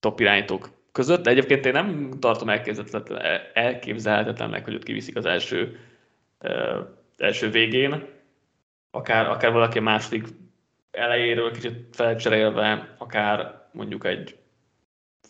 top 0.00 0.20
irányítók 0.20 0.70
között, 0.92 1.22
de 1.22 1.30
egyébként 1.30 1.66
én 1.66 1.72
nem 1.72 2.10
tartom 2.20 2.48
elképzelhetetlennek, 3.52 4.64
hogy 4.64 4.74
ott 4.74 4.82
kiviszik 4.82 5.16
az 5.16 5.24
első, 5.24 5.78
ö, 6.38 6.80
első 7.16 7.50
végén, 7.50 8.04
akár, 8.90 9.28
akár 9.28 9.52
valaki 9.52 9.78
második 9.78 10.26
elejéről 10.90 11.52
kicsit 11.52 11.96
felcserélve, 11.96 12.94
akár 12.98 13.66
mondjuk 13.72 14.04
egy 14.04 14.38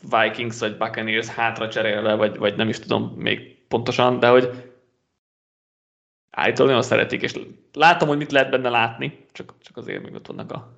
Vikings 0.03 0.59
vagy 0.59 0.77
Buccaneers 0.77 1.27
hátra 1.27 1.69
cserélve, 1.69 2.15
vagy, 2.15 2.37
vagy 2.37 2.57
nem 2.57 2.69
is 2.69 2.79
tudom 2.79 3.15
még 3.17 3.67
pontosan, 3.69 4.19
de 4.19 4.29
hogy 4.29 4.73
állítólag 6.31 6.71
nagyon 6.71 6.87
szeretik, 6.87 7.23
és 7.23 7.35
látom, 7.73 8.09
hogy 8.09 8.17
mit 8.17 8.33
lehet 8.33 8.51
benne 8.51 8.69
látni, 8.69 9.25
csak, 9.33 9.55
csak 9.61 9.77
azért 9.77 10.03
még 10.03 10.15
ott 10.15 10.27
vannak 10.27 10.53
a 10.53 10.73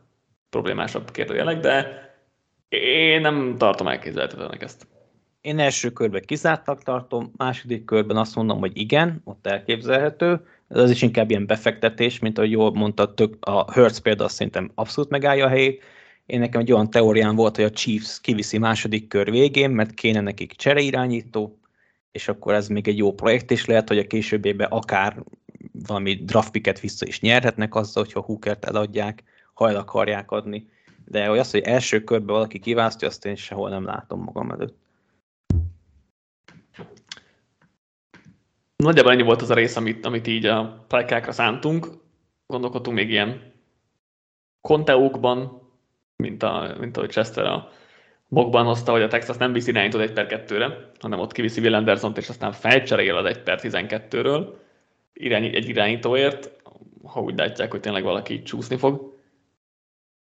problémásabb 0.51 1.11
kérdőjelek, 1.11 1.61
de 1.61 2.07
én 2.69 3.21
nem 3.21 3.55
tartom 3.59 3.89
elképzelhetetlenek 3.89 4.63
ezt. 4.63 4.87
Én 5.41 5.59
első 5.59 5.91
körben 5.91 6.23
kizártak 6.25 6.83
tartom, 6.83 7.33
második 7.37 7.85
körben 7.85 8.17
azt 8.17 8.35
mondom, 8.35 8.59
hogy 8.59 8.77
igen, 8.77 9.21
ott 9.25 9.47
elképzelhető, 9.47 10.41
ez 10.69 10.81
az 10.81 10.91
is 10.91 11.03
inkább 11.03 11.31
ilyen 11.31 11.47
befektetés, 11.47 12.19
mint 12.19 12.39
ahogy 12.39 12.51
jól 12.51 12.73
mondta, 12.73 13.15
tök, 13.15 13.37
a 13.41 13.73
Hertz 13.73 13.99
például 13.99 14.29
szerintem 14.29 14.71
abszolút 14.75 15.11
megállja 15.11 15.45
a 15.45 15.49
helyét. 15.49 15.83
Én 16.29 16.39
nekem 16.39 16.61
egy 16.61 16.73
olyan 16.73 16.91
teóriám 16.91 17.35
volt, 17.35 17.57
hogy 17.57 17.65
a 17.65 17.71
Chiefs 17.71 18.21
kiviszi 18.21 18.59
második 18.59 19.09
kör 19.09 19.31
végén, 19.31 19.71
mert 19.71 19.95
kéne 19.95 20.21
nekik 20.21 20.53
csereirányító, 20.53 21.59
és 22.13 22.29
akkor 22.29 22.55
ez 22.55 22.69
még 22.69 22.89
egy 22.89 22.97
jó 22.97 23.13
projekt, 23.13 23.51
és 23.51 23.67
lehet, 23.67 23.89
hogy 23.89 23.99
a 23.99 24.07
későbbében 24.07 24.71
akár 24.71 25.23
valami 25.87 26.15
draftpiket 26.15 26.81
vissza 26.81 27.07
is 27.07 27.21
nyerhetnek 27.21 27.75
azzal, 27.75 28.05
hogyha 28.05 28.21
Hookert 28.21 28.65
eladják, 28.65 29.23
ha 29.55 29.69
el 29.69 29.77
akarják 29.77 30.31
adni. 30.31 30.69
De 31.05 31.27
hogy 31.27 31.39
az, 31.39 31.51
hogy 31.51 31.61
első 31.61 32.05
körben 32.05 32.35
valaki 32.35 32.59
kiválasztja, 32.59 33.09
azt 33.09 33.25
én 33.25 33.37
sehol 33.37 33.69
nem 33.69 33.85
látom 33.85 34.23
magam 34.23 34.51
előtt. 34.51 34.77
Nagyjából 38.77 39.13
ennyi 39.13 39.23
volt 39.23 39.43
az 39.43 39.51
a 39.51 39.55
rész, 39.55 39.77
amit, 39.77 40.07
amit 40.07 40.27
így 40.27 40.47
a 40.47 40.85
plekákra 40.89 41.33
szántunk. 41.33 41.89
Gondolkodtunk 42.47 42.97
még 42.97 43.11
ilyen 43.11 43.53
konteókban, 44.61 45.58
mint, 46.23 46.43
a, 46.43 46.77
mint 46.79 46.97
ahogy 46.97 47.11
Chester 47.11 47.45
a 47.45 47.71
mokban 48.29 48.65
hozta, 48.65 48.93
hogy 48.93 49.03
a 49.03 49.09
Texas 49.09 49.37
nem 49.37 49.53
viszi 49.53 49.71
irányítót 49.71 50.01
1 50.01 50.13
per 50.13 50.45
2-re, 50.47 50.91
hanem 51.01 51.19
ott 51.19 51.33
kiviszi 51.33 51.61
Will 51.61 51.75
anderson 51.75 52.13
és 52.17 52.29
aztán 52.29 52.53
felcserél 52.53 53.17
az 53.17 53.25
1 53.25 53.43
per 53.43 53.61
12-ről 53.63 54.55
irány, 55.13 55.45
egy 55.45 55.69
irányítóért, 55.69 56.51
ha 57.05 57.21
úgy 57.21 57.37
látják, 57.37 57.71
hogy 57.71 57.81
tényleg 57.81 58.03
valaki 58.03 58.43
csúszni 58.43 58.77
fog. 58.77 59.17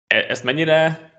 E, 0.08 0.18
ezt 0.18 0.44
mennyire 0.44 1.12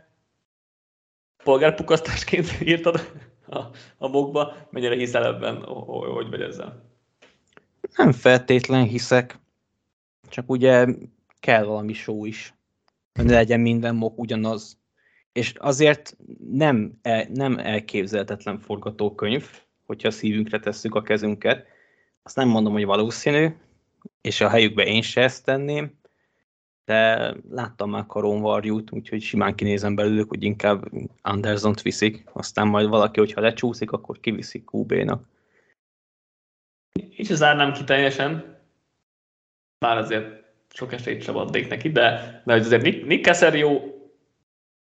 polgárpukasztásként 1.44 2.60
írtad 2.70 3.12
a, 3.46 3.58
a 3.96 4.08
mokba, 4.08 4.56
mennyire 4.70 4.94
hiszel 4.94 5.24
ebben, 5.24 5.62
hogy 5.62 6.28
vagy 6.28 6.40
ezzel? 6.40 6.84
Nem 7.96 8.12
feltétlen 8.12 8.82
hiszek, 8.82 9.38
csak 10.28 10.50
ugye 10.50 10.86
kell 11.40 11.64
valami 11.64 11.92
show 11.92 12.24
is, 12.24 12.52
ne 13.22 13.34
legyen 13.34 13.60
minden 13.60 13.94
mok 13.94 14.18
ugyanaz. 14.18 14.78
És 15.32 15.52
azért 15.56 16.16
nem, 16.50 16.98
el, 17.02 17.26
nem 17.34 17.58
elképzelhetetlen 17.58 18.58
forgatókönyv, 18.58 19.46
hogyha 19.86 20.08
a 20.08 20.10
szívünkre 20.10 20.58
tesszük 20.58 20.94
a 20.94 21.02
kezünket. 21.02 21.66
Azt 22.22 22.36
nem 22.36 22.48
mondom, 22.48 22.72
hogy 22.72 22.84
valószínű, 22.84 23.48
és 24.20 24.40
a 24.40 24.48
helyükbe 24.48 24.84
én 24.84 25.02
se 25.02 25.20
ezt 25.22 25.44
tenném, 25.44 25.98
de 26.84 27.34
láttam 27.50 27.90
már 27.90 28.06
Karon 28.06 28.40
Varjút, 28.40 28.90
úgyhogy 28.90 29.22
simán 29.22 29.54
kinézem 29.54 29.94
belőlük, 29.94 30.28
hogy 30.28 30.42
inkább 30.42 30.90
Anderson-t 31.22 31.82
viszik, 31.82 32.24
aztán 32.32 32.68
majd 32.68 32.88
valaki, 32.88 33.18
hogyha 33.20 33.40
lecsúszik, 33.40 33.90
akkor 33.90 34.20
kiviszik 34.20 34.70
QB-nak. 34.72 35.24
Így 37.16 37.26
zárnám 37.26 37.72
ki 37.72 37.84
teljesen, 37.84 38.58
bár 39.78 39.96
azért 39.96 40.37
sok 40.78 40.92
esélyt 40.92 41.22
sem 41.22 41.36
adnék 41.36 41.68
neki, 41.68 41.90
de, 41.90 42.40
de 42.44 42.54
azért 42.54 42.82
Nick, 42.82 43.06
Nick 43.06 43.24
Casario 43.24 43.80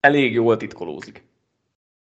elég 0.01 0.33
jól 0.33 0.57
titkolózik. 0.57 1.25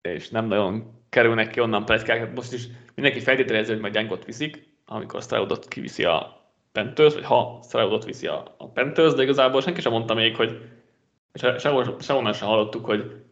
És 0.01 0.29
nem 0.29 0.45
nagyon 0.45 1.03
kerülnek 1.09 1.49
ki 1.49 1.59
onnan 1.59 1.85
pletykák. 1.85 2.33
Most 2.33 2.53
is 2.53 2.67
mindenki 2.95 3.19
feltételezi, 3.19 3.71
hogy 3.71 3.81
majd 3.81 3.93
Gyangot 3.93 4.25
viszik, 4.25 4.67
amikor 4.85 5.21
Stroudot 5.21 5.67
kiviszi 5.67 6.03
a 6.03 6.47
Panthers, 6.71 7.13
vagy 7.13 7.23
ha 7.23 7.59
Stroudot 7.63 8.05
viszi 8.05 8.27
a, 8.27 8.55
a 8.57 8.67
Panthers, 8.67 9.13
de 9.13 9.23
igazából 9.23 9.61
senki 9.61 9.81
sem 9.81 9.91
mondta 9.91 10.13
még, 10.13 10.35
hogy 10.35 10.69
sehol, 11.57 11.95
sehonnan 11.99 12.33
sem 12.33 12.47
hallottuk, 12.47 12.85
hogy 12.85 13.23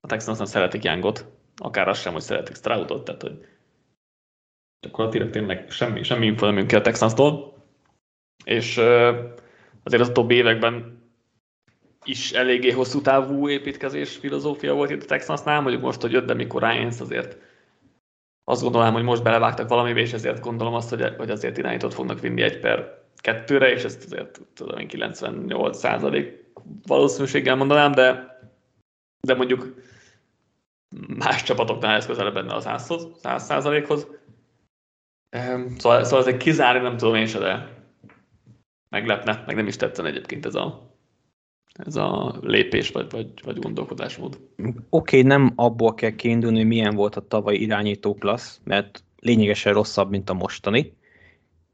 a 0.00 0.06
Texans 0.06 0.38
nem 0.38 0.46
szeretik 0.46 0.84
Youngot, 0.84 1.26
akár 1.56 1.88
azt 1.88 2.00
sem, 2.00 2.12
hogy 2.12 2.22
szeretik 2.22 2.56
Stroudot, 2.56 3.04
tehát 3.04 3.22
hogy 3.22 3.46
gyakorlatilag 4.80 5.30
tényleg 5.30 5.70
semmi, 5.70 6.02
semmi 6.02 6.26
info 6.26 6.50
nem 6.50 6.66
ki 6.66 6.74
a 6.74 6.80
Texans-tól. 6.80 7.54
És 8.44 8.80
azért 9.82 10.02
az 10.02 10.08
utóbbi 10.08 10.34
években 10.34 11.02
is 12.04 12.32
eléggé 12.32 12.70
hosszú 12.70 13.00
távú 13.00 13.48
építkezés 13.48 14.16
filozófia 14.16 14.74
volt 14.74 14.90
itt 14.90 15.02
a 15.02 15.06
Texansnál, 15.06 15.60
mondjuk 15.60 15.82
most, 15.82 16.00
hogy 16.00 16.12
jött, 16.12 16.26
de 16.26 16.34
mikor 16.34 16.62
Ryans 16.62 17.00
azért 17.00 17.36
azt 18.44 18.62
gondolom, 18.62 18.92
hogy 18.92 19.02
most 19.02 19.22
belevágtak 19.22 19.68
valamibe, 19.68 20.00
és 20.00 20.12
ezért 20.12 20.40
gondolom 20.40 20.74
azt, 20.74 20.88
hogy, 20.88 21.14
hogy 21.16 21.30
azért 21.30 21.58
irányítót 21.58 21.94
fognak 21.94 22.20
vinni 22.20 22.42
egy 22.42 22.58
per 22.58 23.02
kettőre, 23.16 23.72
és 23.72 23.84
ezt 23.84 24.04
azért 24.04 24.40
tudom 24.54 24.86
98 24.86 25.78
százalék 25.78 26.44
valószínűséggel 26.86 27.56
mondanám, 27.56 27.92
de, 27.92 28.38
de 29.20 29.34
mondjuk 29.34 29.74
más 31.06 31.42
csapatoknál 31.42 31.96
ez 31.96 32.06
közelebb 32.06 32.34
benne 32.34 32.54
a 32.54 32.60
100 32.60 32.86
százalékhoz. 33.22 34.06
Szóval, 35.78 36.04
szóval 36.04 36.20
ezek 36.20 36.36
kizárni 36.36 36.82
nem 36.82 36.96
tudom 36.96 37.14
én 37.14 37.26
se, 37.26 37.38
de 37.38 37.71
meglepne, 38.92 39.42
meg 39.46 39.56
nem 39.56 39.66
is 39.66 39.76
tetszene 39.76 40.08
egyébként 40.08 40.46
ez 40.46 40.54
a, 40.54 40.96
ez 41.72 41.96
a 41.96 42.38
lépés 42.40 42.90
vagy, 42.90 43.10
vagy, 43.10 43.30
vagy 43.42 43.58
gondolkodásmód. 43.58 44.40
Oké, 44.56 44.76
okay, 44.88 45.22
nem 45.22 45.52
abból 45.56 45.94
kell 45.94 46.10
kiindulni, 46.10 46.56
hogy 46.56 46.66
milyen 46.66 46.94
volt 46.94 47.16
a 47.16 47.26
tavaly 47.26 47.54
irányító 47.54 48.14
klassz, 48.14 48.60
mert 48.64 49.04
lényegesen 49.18 49.72
rosszabb, 49.72 50.10
mint 50.10 50.30
a 50.30 50.34
mostani. 50.34 50.96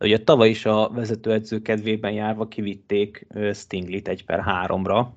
Ugye 0.00 0.22
tavaly 0.22 0.48
is 0.48 0.64
a 0.64 0.90
vezetőedző 0.90 1.62
kedvében 1.62 2.12
járva 2.12 2.48
kivitték 2.48 3.26
Stinglit 3.52 4.08
egy 4.08 4.24
per 4.24 4.40
háromra, 4.40 5.16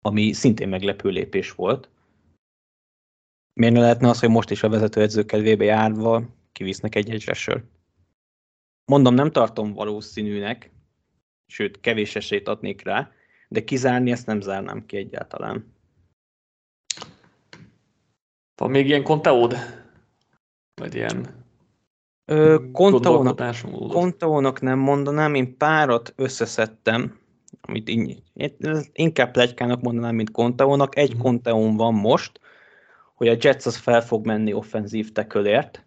ami 0.00 0.32
szintén 0.32 0.68
meglepő 0.68 1.08
lépés 1.08 1.52
volt. 1.52 1.90
Miért 3.60 3.74
ne 3.74 3.80
lehetne 3.80 4.08
az, 4.08 4.20
hogy 4.20 4.30
most 4.30 4.50
is 4.50 4.62
a 4.62 4.68
vezetőedző 4.68 5.24
kedvébe 5.24 5.64
járva 5.64 6.22
kivisznek 6.52 6.94
egy 6.94 7.10
egyresről? 7.10 7.62
Mondom, 8.84 9.14
nem 9.14 9.30
tartom 9.30 9.72
valószínűnek, 9.72 10.70
sőt, 11.48 11.80
kevés 11.80 12.16
esélyt 12.16 12.48
adnék 12.48 12.82
rá, 12.82 13.10
de 13.48 13.64
kizárni 13.64 14.10
ezt 14.10 14.26
nem 14.26 14.40
zárnám 14.40 14.86
ki 14.86 14.96
egyáltalán. 14.96 15.74
Van 18.56 18.70
még 18.70 18.86
ilyen 18.86 19.02
konteód? 19.02 19.56
Vagy 20.74 20.94
ilyen 20.94 21.46
Kontaónak 23.92 24.60
nem 24.60 24.78
mondanám, 24.78 25.34
én 25.34 25.56
párat 25.56 26.12
összeszedtem, 26.16 27.18
amit 27.60 27.88
inkább 28.92 29.30
plegykának 29.30 29.80
mondanám, 29.80 30.14
mint 30.14 30.30
Kontaónak. 30.30 30.96
Egy 30.96 31.16
mm. 31.16 31.18
Kontaón 31.18 31.76
van 31.76 31.94
most, 31.94 32.40
hogy 33.14 33.28
a 33.28 33.36
Jets 33.40 33.66
az 33.66 33.76
fel 33.76 34.02
fog 34.02 34.26
menni 34.26 34.52
offenzív 34.52 35.12
tekölért. 35.12 35.84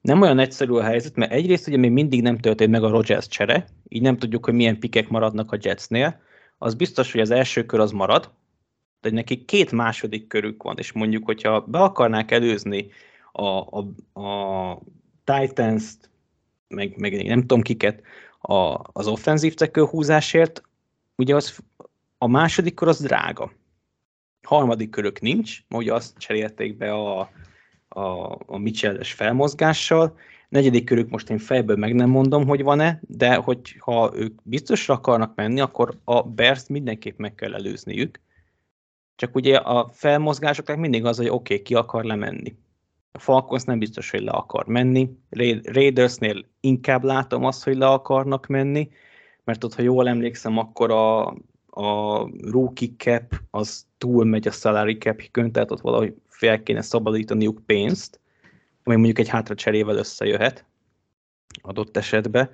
Nem 0.00 0.20
olyan 0.20 0.38
egyszerű 0.38 0.72
a 0.72 0.82
helyzet, 0.82 1.16
mert 1.16 1.32
egyrészt 1.32 1.66
ugye 1.68 1.76
még 1.76 1.90
mindig 1.90 2.22
nem 2.22 2.38
történt 2.38 2.70
meg 2.70 2.82
a 2.82 2.88
Rogers 2.88 3.26
csere, 3.26 3.66
így 3.92 4.02
nem 4.02 4.16
tudjuk, 4.16 4.44
hogy 4.44 4.54
milyen 4.54 4.78
pikek 4.78 5.08
maradnak 5.08 5.52
a 5.52 5.58
Jetsnél, 5.60 6.20
az 6.58 6.74
biztos, 6.74 7.12
hogy 7.12 7.20
az 7.20 7.30
első 7.30 7.66
kör 7.66 7.80
az 7.80 7.90
marad, 7.90 8.30
de 9.00 9.10
neki 9.10 9.44
két 9.44 9.72
második 9.72 10.26
körük 10.26 10.62
van, 10.62 10.78
és 10.78 10.92
mondjuk, 10.92 11.24
hogyha 11.24 11.60
be 11.60 11.78
akarnák 11.78 12.30
előzni 12.30 12.90
a, 13.32 13.46
a, 13.46 13.78
a 14.20 14.78
Titans-t, 15.24 16.10
meg, 16.68 16.96
meg 16.96 17.26
nem 17.26 17.40
tudom 17.40 17.62
kiket, 17.62 18.02
a, 18.40 18.78
az 18.92 19.06
offenzív 19.06 19.54
tekő 19.54 19.84
húzásért, 19.84 20.62
ugye 21.16 21.34
az, 21.34 21.58
a 22.18 22.26
második 22.26 22.74
kör 22.74 22.88
az 22.88 23.00
drága. 23.00 23.52
Harmadik 24.42 24.90
körök 24.90 25.20
nincs, 25.20 25.58
ugye 25.68 25.94
azt 25.94 26.18
cserélték 26.18 26.76
be 26.76 26.92
a, 26.92 27.30
a, 27.88 28.38
a 28.46 28.58
Mitchell-es 28.58 29.12
felmozgással, 29.12 30.16
negyedik 30.52 30.84
körük 30.84 31.10
most 31.10 31.30
én 31.30 31.38
fejből 31.38 31.76
meg 31.76 31.94
nem 31.94 32.10
mondom, 32.10 32.46
hogy 32.46 32.62
van-e, 32.62 33.00
de 33.08 33.34
hogy 33.34 33.76
ha 33.78 34.12
ők 34.14 34.42
biztosra 34.42 34.94
akarnak 34.94 35.34
menni, 35.34 35.60
akkor 35.60 35.98
a 36.04 36.22
Bears 36.22 36.66
mindenképp 36.68 37.18
meg 37.18 37.34
kell 37.34 37.54
előzniük. 37.54 38.20
Csak 39.16 39.34
ugye 39.34 39.56
a 39.56 39.88
felmozgásoknak 39.92 40.76
mindig 40.76 41.04
az, 41.04 41.16
hogy 41.16 41.28
oké, 41.28 41.34
okay, 41.34 41.62
ki 41.62 41.74
akar 41.74 42.04
lemenni. 42.04 42.56
A 43.12 43.18
Falcons 43.18 43.64
nem 43.64 43.78
biztos, 43.78 44.10
hogy 44.10 44.20
le 44.20 44.30
akar 44.30 44.66
menni. 44.66 45.10
Raidersnél 45.64 46.44
inkább 46.60 47.02
látom 47.02 47.44
azt, 47.44 47.64
hogy 47.64 47.76
le 47.76 47.86
akarnak 47.86 48.46
menni, 48.46 48.90
mert 49.44 49.64
ott, 49.64 49.74
ha 49.74 49.82
jól 49.82 50.08
emlékszem, 50.08 50.58
akkor 50.58 50.90
a, 50.90 51.26
a 51.66 52.28
rookie 52.40 52.88
cap 52.96 53.34
az 53.50 53.86
túl 53.98 54.24
megy 54.24 54.46
a 54.46 54.50
salary 54.50 54.98
cap 54.98 55.22
tehát 55.52 55.70
ott 55.70 55.80
valahogy 55.80 56.14
fel 56.28 56.62
kéne 56.62 56.82
szabadítaniuk 56.82 57.60
pénzt, 57.66 58.20
ami 58.84 58.96
mondjuk 58.96 59.18
egy 59.18 59.28
hátra 59.28 59.54
cserével 59.54 59.96
összejöhet 59.96 60.64
adott 61.62 61.96
esetben, 61.96 62.50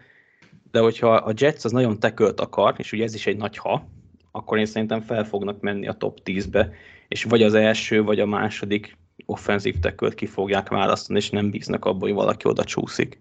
de 0.71 0.81
hogyha 0.81 1.15
a 1.15 1.33
Jets 1.37 1.65
az 1.65 1.73
nagyon 1.73 2.01
tekölt 2.01 2.41
akar, 2.41 2.75
és 2.79 2.93
ugye 2.93 3.05
ez 3.05 3.15
is 3.15 3.27
egy 3.27 3.37
nagy 3.37 3.57
ha, 3.57 3.89
akkor 4.31 4.59
én 4.59 4.67
szerintem 4.67 5.01
fel 5.01 5.25
fognak 5.25 5.61
menni 5.61 5.89
a 5.89 5.93
top 5.93 6.21
10-be, 6.25 6.73
és 7.09 7.25
vagy 7.25 7.43
az 7.43 7.55
első, 7.55 8.03
vagy 8.03 8.21
a 8.21 8.27
második 8.27 8.97
offenzív 9.27 9.79
tekölt 9.79 10.15
ki 10.15 10.27
fogják 10.27 10.69
választani, 10.69 11.19
és 11.19 11.31
nem 11.31 11.51
bíznak 11.51 11.85
abban, 11.85 12.01
hogy 12.01 12.13
valaki 12.13 12.49
oda 12.49 12.65
csúszik. 12.65 13.21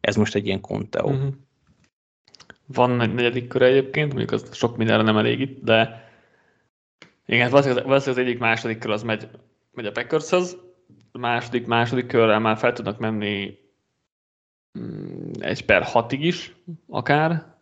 Ez 0.00 0.16
most 0.16 0.34
egy 0.34 0.46
ilyen 0.46 0.60
konteó. 0.60 1.10
Uh-huh. 1.10 1.34
Van 2.66 3.00
egy 3.00 3.14
negyedik 3.14 3.48
kör 3.48 3.62
egyébként, 3.62 4.08
mondjuk 4.08 4.32
az 4.32 4.54
sok 4.54 4.76
mindenre 4.76 5.02
nem 5.02 5.16
elég 5.16 5.40
itt, 5.40 5.64
de 5.64 6.10
igen, 7.26 7.50
valószínűleg 7.50 7.86
az 7.86 8.18
egyik 8.18 8.38
második 8.38 8.78
kör 8.78 8.90
az 8.90 9.02
megy, 9.02 9.28
megy 9.72 9.86
a 9.86 9.92
Packershez, 9.92 10.56
második, 11.18 11.66
második 11.66 12.06
körrel 12.06 12.38
már 12.38 12.56
fel 12.56 12.72
tudnak 12.72 12.98
menni 12.98 13.58
mm, 14.78 15.30
egy 15.40 15.64
per 15.64 15.82
hatig 15.82 16.24
is, 16.24 16.56
akár, 16.88 17.54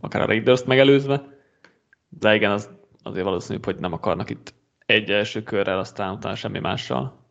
akár 0.00 0.22
a 0.22 0.26
Raiders-t 0.26 0.66
megelőzve, 0.66 1.22
de 2.08 2.34
igen, 2.34 2.50
az 2.50 2.70
azért 3.02 3.24
valószínűbb, 3.24 3.64
hogy 3.64 3.76
nem 3.76 3.92
akarnak 3.92 4.30
itt 4.30 4.54
egy 4.86 5.10
első 5.10 5.42
körrel, 5.42 5.78
aztán 5.78 6.14
utána 6.14 6.34
semmi 6.34 6.58
mással 6.58 7.26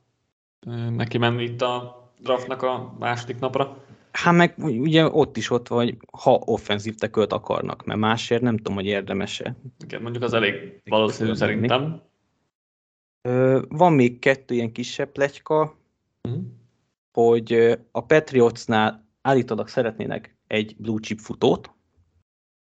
neki 0.89 1.17
menni 1.17 1.43
itt 1.43 1.61
a 1.61 1.97
draftnak 2.19 2.61
a 2.61 2.95
második 2.99 3.39
napra. 3.39 3.85
Hát 4.11 4.33
meg 4.33 4.53
ugye 4.57 5.05
ott 5.05 5.37
is 5.37 5.49
ott 5.49 5.67
vagy, 5.67 5.97
ha 6.21 6.41
offenzív 6.45 6.95
tekölt 6.95 7.33
akarnak, 7.33 7.85
mert 7.85 7.99
másért 7.99 8.41
nem 8.41 8.57
tudom, 8.57 8.73
hogy 8.73 8.85
érdemese. 8.85 9.55
Igen, 9.83 10.01
mondjuk 10.01 10.23
az 10.23 10.33
elég 10.33 10.81
valószínű 10.85 11.33
szerintem. 11.33 12.01
Van 13.69 13.93
még 13.93 14.19
kettő 14.19 14.55
ilyen 14.55 14.71
kisebb 14.71 15.11
pletyka, 15.11 15.77
uh-huh. 16.23 16.43
hogy 17.11 17.77
a 17.91 18.01
Patriotsnál 18.01 19.05
állítólag 19.21 19.67
szeretnének 19.67 20.37
egy 20.47 20.75
blue 20.77 20.99
chip 20.99 21.19
futót. 21.19 21.71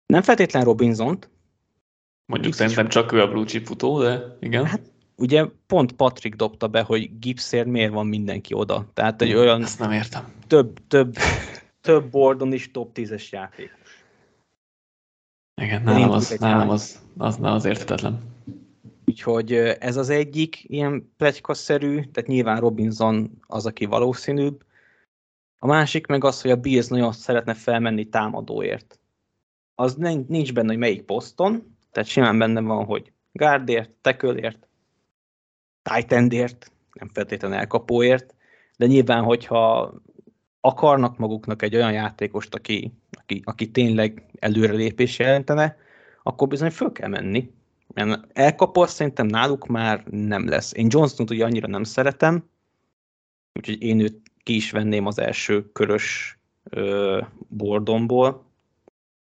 Nem 0.07 0.23
feltétlen 0.23 0.65
Robinson-t. 0.65 1.31
Mondjuk 2.27 2.55
szerintem 2.55 2.89
csak 2.89 3.13
ő 3.13 3.21
a 3.21 3.29
blue 3.29 3.45
chip 3.45 3.67
futó, 3.67 4.01
de 4.01 4.37
igen. 4.41 4.65
Hát 4.65 4.93
ugye 5.17 5.47
pont 5.67 5.93
Patrick 5.93 6.37
dobta 6.37 6.69
be, 6.69 6.83
hogy 6.83 7.19
Gipsért 7.19 7.67
miért 7.67 7.93
van 7.93 8.07
mindenki 8.07 8.55
oda. 8.55 8.91
Tehát 8.95 9.23
egy 9.23 9.35
olyan... 9.35 9.63
Ezt 9.63 9.79
nem 9.79 9.93
értem. 9.93 10.33
Több, 10.47 10.87
több, 10.89 11.15
több 11.81 12.11
bordon 12.11 12.53
is 12.53 12.71
top 12.71 12.91
10-es 12.95 13.29
játékos. 13.29 14.05
Igen, 15.63 15.83
nálam, 15.83 16.11
az, 16.11 16.37
nálam 16.39 16.69
az, 16.69 17.03
az, 17.17 17.39
az, 17.41 17.53
az 17.53 17.65
érthetetlen 17.65 18.21
Úgyhogy 19.07 19.53
ez 19.55 19.97
az 19.97 20.09
egyik 20.09 20.65
ilyen 20.69 21.13
plegykaszerű, 21.17 21.95
tehát 21.95 22.29
nyilván 22.29 22.61
Robinson 22.61 23.31
az, 23.47 23.67
aki 23.67 23.85
valószínűbb. 23.85 24.65
A 25.59 25.67
másik 25.67 26.07
meg 26.07 26.25
az, 26.25 26.41
hogy 26.41 26.51
a 26.51 26.57
Bills 26.57 26.87
nagyon 26.87 27.13
szeretne 27.13 27.55
felmenni 27.55 28.09
támadóért. 28.09 28.99
Az 29.75 29.95
nincs 30.29 30.53
benne, 30.53 30.69
hogy 30.69 30.79
melyik 30.79 31.03
poszton, 31.03 31.77
tehát 31.91 32.09
simán 32.09 32.39
benne 32.39 32.61
van, 32.61 32.85
hogy 32.85 33.13
guardért, 33.33 33.91
tekölért, 34.01 34.69
tight 35.83 36.11
nem 36.93 37.09
feltétlenül 37.13 37.57
elkapóért, 37.57 38.35
de 38.77 38.87
nyilván, 38.87 39.23
hogyha 39.23 39.95
akarnak 40.61 41.19
maguknak 41.19 41.63
egy 41.63 41.75
olyan 41.75 41.93
játékost, 41.93 42.55
aki, 42.55 42.93
aki, 43.11 43.43
aki 43.45 43.71
tényleg 43.71 44.27
előrelépés 44.39 45.19
jelentene, 45.19 45.77
akkor 46.23 46.49
bizony 46.49 46.71
föl 46.71 46.93
kell 46.93 47.09
menni. 47.09 47.51
Elkapó 48.33 48.87
szerintem 48.87 49.27
náluk 49.27 49.67
már 49.67 50.05
nem 50.11 50.49
lesz. 50.49 50.73
Én 50.75 50.87
Johnston-t 50.91 51.31
ugye 51.31 51.45
annyira 51.45 51.69
nem 51.69 51.85
szeretem, 51.85 52.45
úgyhogy 53.55 53.83
én 53.83 54.01
őt 54.01 54.21
ki 54.43 54.55
is 54.55 54.71
venném 54.71 55.07
az 55.07 55.19
első 55.19 55.73
körös 55.73 56.39
ö, 56.71 57.21
bordomból, 57.49 58.45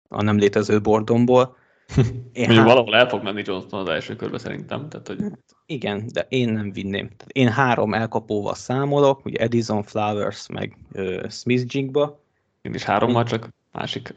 a 0.08 0.24
nem 0.24 0.38
létező 0.38 0.82
bordomból. 0.82 1.58
Én 2.34 2.46
Mondjuk 2.46 2.58
há... 2.58 2.74
valahol 2.74 2.96
el 2.96 3.10
fog 3.10 3.24
menni 3.24 3.42
Johnston 3.46 3.80
az 3.80 3.90
első 3.90 4.16
körbe 4.16 4.38
szerintem. 4.38 4.90
Tehát, 4.90 5.08
hogy... 5.08 5.18
Igen, 5.66 6.10
de 6.14 6.26
én 6.30 6.50
nem 6.50 6.72
vinném. 6.72 7.08
Tehát 7.08 7.32
én 7.32 7.50
három 7.50 7.94
elkapóval 7.94 8.56
számolok, 8.56 9.26
ugye 9.26 9.40
Edison, 9.40 9.84
Flowers, 9.84 10.48
meg 10.48 10.78
uh, 10.94 11.30
Smith 11.30 11.76
Jigba. 11.76 12.24
Én 12.62 12.74
is 12.74 12.84
hárommal, 12.84 13.24
csak 13.24 13.50
másik 13.72 14.14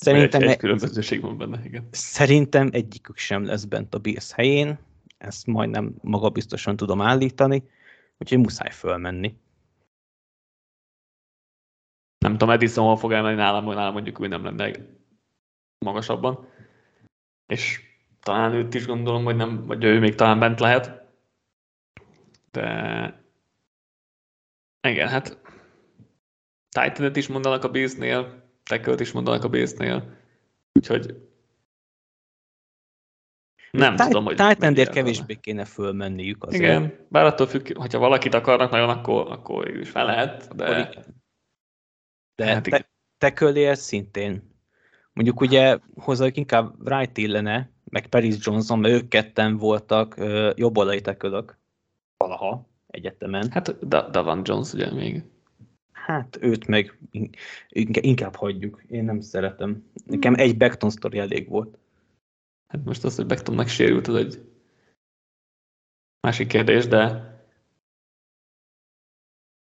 Szerintem, 0.00 0.42
egy, 0.42 0.48
egy 0.48 0.56
különbözőség 0.56 1.20
van 1.20 1.38
benne, 1.38 1.64
igen. 1.64 1.88
Szerintem 1.90 2.68
egyikük 2.72 3.16
sem 3.16 3.44
lesz 3.44 3.64
bent 3.64 3.94
a 3.94 3.98
Bills 3.98 4.32
helyén, 4.32 4.78
ezt 5.18 5.46
majdnem 5.46 5.94
magabiztosan 6.02 6.76
tudom 6.76 7.00
állítani, 7.00 7.62
úgyhogy 8.18 8.38
muszáj 8.38 8.70
fölmenni. 8.70 9.36
Nem 12.18 12.32
tudom, 12.32 12.50
Edison 12.50 12.84
hol 12.84 12.96
fog 12.96 13.12
elmenni 13.12 13.36
nálam, 13.36 13.64
nálam 13.64 13.92
mondjuk 13.92 14.20
ő 14.20 14.26
nem 14.26 14.44
lenne 14.44 14.72
magasabban. 15.78 16.48
És 17.46 17.80
talán 18.20 18.52
őt 18.52 18.74
is 18.74 18.86
gondolom, 18.86 19.24
hogy 19.24 19.36
nem, 19.36 19.66
vagy 19.66 19.84
ő 19.84 19.98
még 19.98 20.14
talán 20.14 20.38
bent 20.38 20.60
lehet. 20.60 21.04
De 22.50 23.24
igen, 24.88 25.08
hát 25.08 25.38
titan 26.68 27.14
is 27.14 27.28
mondanak 27.28 27.64
a 27.64 27.70
Beast-nél, 27.70 28.39
tackle 28.70 28.94
is 28.98 29.12
mondanak 29.12 29.44
a 29.44 29.48
Base-nél, 29.48 30.16
úgyhogy 30.72 31.28
nem 33.70 33.96
T- 33.96 34.02
tudom, 34.02 34.24
hogy... 34.24 34.36
Titan 34.36 34.74
kevésbé 34.74 35.34
kéne 35.34 35.64
fölmenniük 35.64 36.44
azért. 36.44 36.62
Igen, 36.62 37.06
bár 37.08 37.24
attól 37.24 37.46
függ, 37.46 37.76
hogyha 37.76 37.98
valakit 37.98 38.34
akarnak 38.34 38.70
nagyon, 38.70 38.88
akkor, 38.88 39.30
akkor 39.30 39.78
is 39.78 39.90
fel 39.90 40.04
lehet, 40.04 40.56
de... 40.56 40.90
De 42.34 42.46
hát 42.46 42.88
te, 43.18 43.74
szintén. 43.74 44.58
Mondjuk 45.12 45.40
ugye 45.40 45.78
hozzájuk 45.94 46.36
inkább 46.36 46.74
Wright 46.78 47.18
illene, 47.18 47.70
meg 47.84 48.06
Paris 48.06 48.36
Johnson, 48.40 48.78
mert 48.78 48.94
ők 48.94 49.08
ketten 49.08 49.56
voltak 49.56 50.14
uh, 50.18 50.50
jobboldali 50.54 51.00
tekölök 51.00 51.58
valaha 52.16 52.68
egyetemen. 52.86 53.50
Hát 53.50 53.88
Davan 54.10 54.40
Jones 54.44 54.72
ugye 54.72 54.92
még. 54.92 55.24
Hát 56.04 56.38
őt 56.40 56.66
meg 56.66 56.98
inkább 57.90 58.34
hagyjuk. 58.34 58.82
Én 58.88 59.04
nem 59.04 59.20
szeretem. 59.20 59.90
Nekem 60.06 60.34
egy 60.34 60.56
Beckton 60.56 60.90
sztori 60.90 61.18
elég 61.18 61.48
volt. 61.48 61.78
Hát 62.68 62.84
most 62.84 63.04
az, 63.04 63.16
hogy 63.16 63.26
Becktonnak 63.26 63.68
sérült, 63.68 64.06
az 64.06 64.14
egy 64.14 64.42
másik 66.20 66.48
kérdés, 66.48 66.86
de 66.86 67.28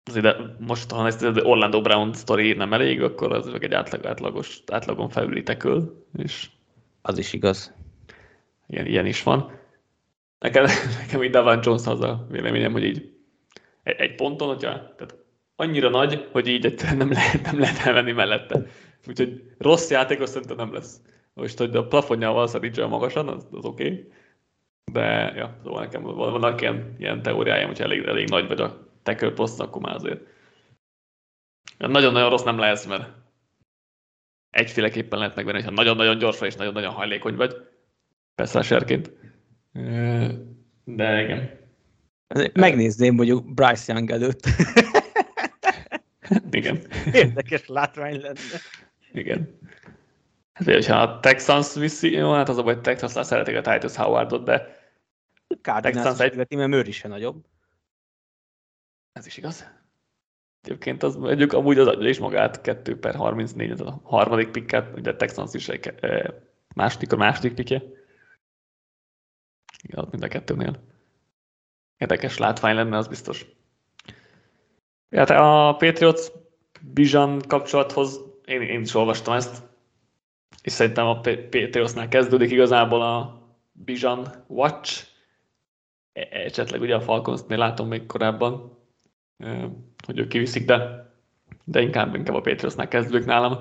az 0.05 0.16
ide, 0.16 0.57
most, 0.59 0.91
ha 0.91 1.07
ezt 1.07 1.22
az 1.22 1.43
Orlando 1.43 1.80
Brown 1.80 2.12
sztori 2.12 2.53
nem 2.53 2.72
elég, 2.72 3.03
akkor 3.03 3.32
az 3.32 3.47
meg 3.47 3.64
egy 3.64 3.72
átlag, 3.72 4.07
átlagos, 4.07 4.62
átlagon 4.66 5.09
felüli 5.09 5.43
teköl, 5.43 6.07
és 6.16 6.51
az 7.03 7.18
is 7.18 7.32
igaz. 7.32 7.74
Ilyen, 8.66 8.87
ilyen 8.87 9.07
is 9.07 9.22
van. 9.22 9.59
Nekem, 10.39 10.66
nekem 11.01 11.22
így 11.22 11.30
Davon 11.30 11.61
Jones 11.62 11.87
az 11.87 12.01
a 12.01 12.26
véleményem, 12.30 12.72
hogy 12.72 12.85
így 12.85 13.12
egy, 13.82 14.01
egy 14.01 14.14
ponton, 14.14 14.49
hogyha 14.49 14.95
tehát 14.95 15.24
annyira 15.57 15.88
nagy, 15.88 16.28
hogy 16.32 16.46
így 16.46 16.64
egyszerűen 16.64 16.96
nem 16.96 17.12
lehet, 17.12 17.42
nem 17.42 17.59
lehet 17.59 17.86
elvenni 17.86 18.12
mellette. 18.12 18.66
Úgyhogy 19.07 19.55
rossz 19.59 19.90
játékos 19.90 20.28
szerintem 20.28 20.57
nem 20.57 20.72
lesz. 20.72 21.00
Most, 21.34 21.59
hogy 21.59 21.76
a 21.76 21.86
plafonja 21.86 22.32
valószínűleg 22.32 22.62
nincs 22.62 22.78
olyan 22.78 22.90
magasan, 22.90 23.28
az, 23.28 23.46
az 23.50 23.64
oké. 23.64 23.84
Okay. 23.84 24.12
De, 24.92 25.32
ja, 25.36 25.57
szóval 25.62 25.82
nekem 25.82 26.02
vannak 26.02 26.61
ilyen, 26.61 26.94
ilyen 26.98 27.22
teóriáim, 27.22 27.66
hogy 27.66 27.80
elég, 27.80 28.05
elég 28.05 28.28
nagy 28.28 28.46
vagy 28.46 28.61
a 28.61 28.88
tackle 29.02 29.30
poszt, 29.30 29.61
akkor 29.61 29.82
már 29.82 29.94
azért. 29.94 30.20
Nagyon-nagyon 31.78 32.30
rossz 32.30 32.42
nem 32.42 32.59
lesz, 32.59 32.86
mert 32.86 33.09
egyféleképpen 34.50 35.18
lehet 35.18 35.34
megvenni, 35.34 35.57
hogyha 35.57 35.74
nagyon-nagyon 35.74 36.18
gyorsan 36.18 36.46
és 36.46 36.55
nagyon-nagyon 36.55 36.92
hajlékony 36.92 37.36
vagy. 37.36 37.57
Persze 38.34 38.62
serként. 38.62 39.12
De 40.84 41.22
igen. 41.22 41.62
Megnézném 42.52 43.14
mondjuk 43.14 43.55
Bryce 43.55 43.92
Young 43.92 44.11
előtt. 44.11 44.44
Igen. 46.51 46.87
Érdekes 47.12 47.66
látvány 47.66 48.20
lenne. 48.20 48.39
Igen. 49.12 49.59
Hát, 50.53 50.66
hogyha 50.66 51.03
a 51.03 51.20
Texans 51.20 51.75
viszi, 51.75 52.11
jó, 52.11 52.33
hát 52.33 52.49
az 52.49 52.59
a 52.59 52.62
baj, 52.62 52.81
Texans 52.81 53.27
szeretik 53.27 53.57
a 53.57 53.61
Titus 53.61 53.97
Howardot, 53.97 54.45
de 54.45 54.83
Cardinals 55.62 56.20
egy... 56.20 56.37
mert 56.37 56.55
Murray 56.55 56.91
se 56.91 57.09
nagyobb. 57.09 57.45
Ez 59.12 59.27
is 59.27 59.37
igaz. 59.37 59.72
Egyébként 60.62 61.03
az 61.03 61.16
mondjuk 61.16 61.53
amúgy 61.53 61.79
az 61.79 61.87
adja 61.87 62.09
is 62.09 62.18
magát 62.18 62.61
2 62.61 62.99
per 62.99 63.14
34, 63.14 63.70
az 63.70 63.81
a 63.81 64.01
harmadik 64.03 64.51
pikket, 64.51 64.99
ugye 64.99 65.16
Texans 65.16 65.55
is 65.55 65.68
egy 65.68 65.95
e, 66.01 66.35
második, 66.75 67.12
a 67.12 67.16
második 67.16 67.55
pikje. 67.55 67.83
Igen, 69.83 70.09
mind 70.11 70.22
a 70.22 70.29
kettőnél. 70.29 70.83
Érdekes 71.97 72.39
látvány 72.39 72.75
lenne, 72.75 72.97
az 72.97 73.09
biztos. 73.09 73.47
Hát 75.14 75.30
a 75.30 75.74
Patriots 75.78 76.20
Bizsan 76.80 77.40
kapcsolathoz 77.48 78.20
én, 78.44 78.62
én 78.62 78.80
is 78.80 78.94
olvastam 78.94 79.34
ezt, 79.34 79.62
és 80.62 80.72
szerintem 80.72 81.06
a 81.06 81.20
Patriotsnál 81.20 82.08
kezdődik 82.08 82.50
igazából 82.50 83.02
a 83.02 83.42
Bizsan 83.72 84.44
Watch, 84.46 85.06
e, 86.12 86.28
esetleg 86.30 86.80
ugye 86.80 86.94
a 86.94 87.00
Falconsnél 87.00 87.58
látom 87.58 87.88
még 87.88 88.06
korábban, 88.06 88.78
hogy 90.06 90.18
ők 90.18 90.28
kiviszik, 90.28 90.64
de, 90.64 91.10
de 91.64 91.80
inkább, 91.80 92.14
inkább 92.14 92.36
a 92.36 92.40
Patriotsnál 92.40 92.88
kezdődik 92.88 93.26
nálam. 93.26 93.58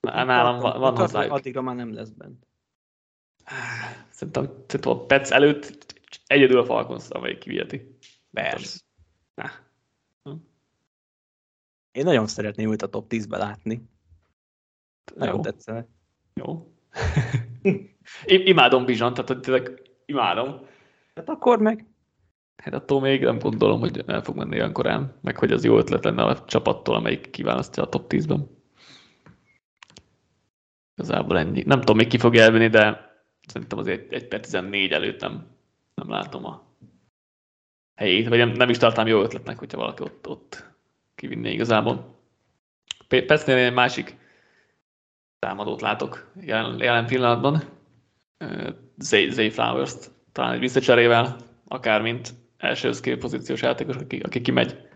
Nálam 0.00 0.58
van, 0.58 0.80
van 0.80 0.96
hozzá. 0.96 1.26
Addigra 1.26 1.62
már 1.62 1.74
nem 1.74 1.94
lesz 1.94 2.10
bent. 2.10 2.46
Szerintem, 4.10 4.44
szerintem 4.66 4.92
a 4.92 5.04
Pets 5.06 5.30
előtt 5.30 5.94
egyedül 6.26 6.58
a 6.58 6.64
Falcons, 6.64 7.10
amelyik 7.10 7.38
kiviheti. 7.38 7.96
Persze. 8.30 8.78
Én 11.98 12.04
nagyon 12.04 12.26
szeretném 12.26 12.72
őt 12.72 12.82
a 12.82 12.88
top 12.88 13.06
10-be 13.08 13.36
látni. 13.36 13.82
Nagyon 15.14 15.34
Jó. 15.34 15.40
tetszene. 15.40 15.86
Jó. 16.34 16.72
imádom 18.24 18.84
Bizsant, 18.84 19.24
tehát 19.24 19.42
tényleg 19.42 19.82
imádom. 20.06 20.66
Hát 21.14 21.28
akkor 21.28 21.58
meg. 21.58 21.86
Hát 22.56 22.74
attól 22.74 23.00
még 23.00 23.22
nem 23.22 23.38
gondolom, 23.38 23.80
hogy 23.80 24.04
el 24.06 24.22
fog 24.22 24.36
menni 24.36 24.56
olyan 24.56 24.72
korán, 24.72 25.18
meg 25.20 25.36
hogy 25.38 25.52
az 25.52 25.64
jó 25.64 25.78
ötlet 25.78 26.04
lenne 26.04 26.22
a 26.22 26.44
csapattól, 26.44 26.94
amelyik 26.94 27.30
kiválasztja 27.30 27.82
a 27.82 27.88
top 27.88 28.12
10-ben. 28.12 28.48
Igazából 30.96 31.38
ennyi. 31.38 31.62
Nem 31.66 31.78
tudom, 31.78 31.96
még 31.96 32.06
ki 32.06 32.18
fog 32.18 32.36
elvenni, 32.36 32.68
de 32.68 33.12
szerintem 33.48 33.78
azért 33.78 34.12
egy 34.12 34.28
per 34.28 34.40
14 34.40 34.92
előtt 34.92 35.20
nem, 35.20 35.46
nem 35.94 36.10
látom 36.10 36.44
a 36.44 36.62
helyét, 37.94 38.28
vagy 38.28 38.38
nem, 38.38 38.50
nem 38.50 38.68
is 38.68 38.78
tartám 38.78 39.06
jó 39.06 39.22
ötletnek, 39.22 39.58
hogyha 39.58 39.78
valaki 39.78 40.02
ott, 40.02 40.28
ott 40.28 40.76
kivinni 41.18 41.50
igazából. 41.50 42.16
Petsnél 43.08 43.56
egy 43.56 43.72
másik 43.72 44.16
támadót 45.38 45.80
látok 45.80 46.32
jelen, 46.40 46.78
jelen 46.78 47.06
pillanatban. 47.06 47.62
Zay, 48.98 49.30
Zay 49.30 49.50
Flowers-t 49.50 50.10
talán 50.32 50.52
egy 50.52 50.60
visszacserével, 50.60 51.36
akár 51.64 52.02
mint 52.02 52.34
első 52.56 53.16
pozíciós 53.18 53.62
játékos, 53.62 53.96
aki, 53.96 54.18
aki 54.18 54.40
kimegy. 54.40 54.88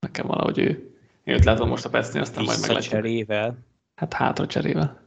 Nekem 0.00 0.26
valahogy 0.26 0.58
ő. 0.58 0.96
Én 1.24 1.34
őt 1.34 1.44
látom 1.44 1.68
most 1.68 1.84
a 1.84 1.90
Petsnél, 1.90 2.22
aztán 2.22 2.44
majd 2.44 2.60
meglátjuk. 2.60 2.92
cserével. 2.92 3.58
Hát 3.94 4.12
hátra 4.12 4.46
cserével. 4.46 5.00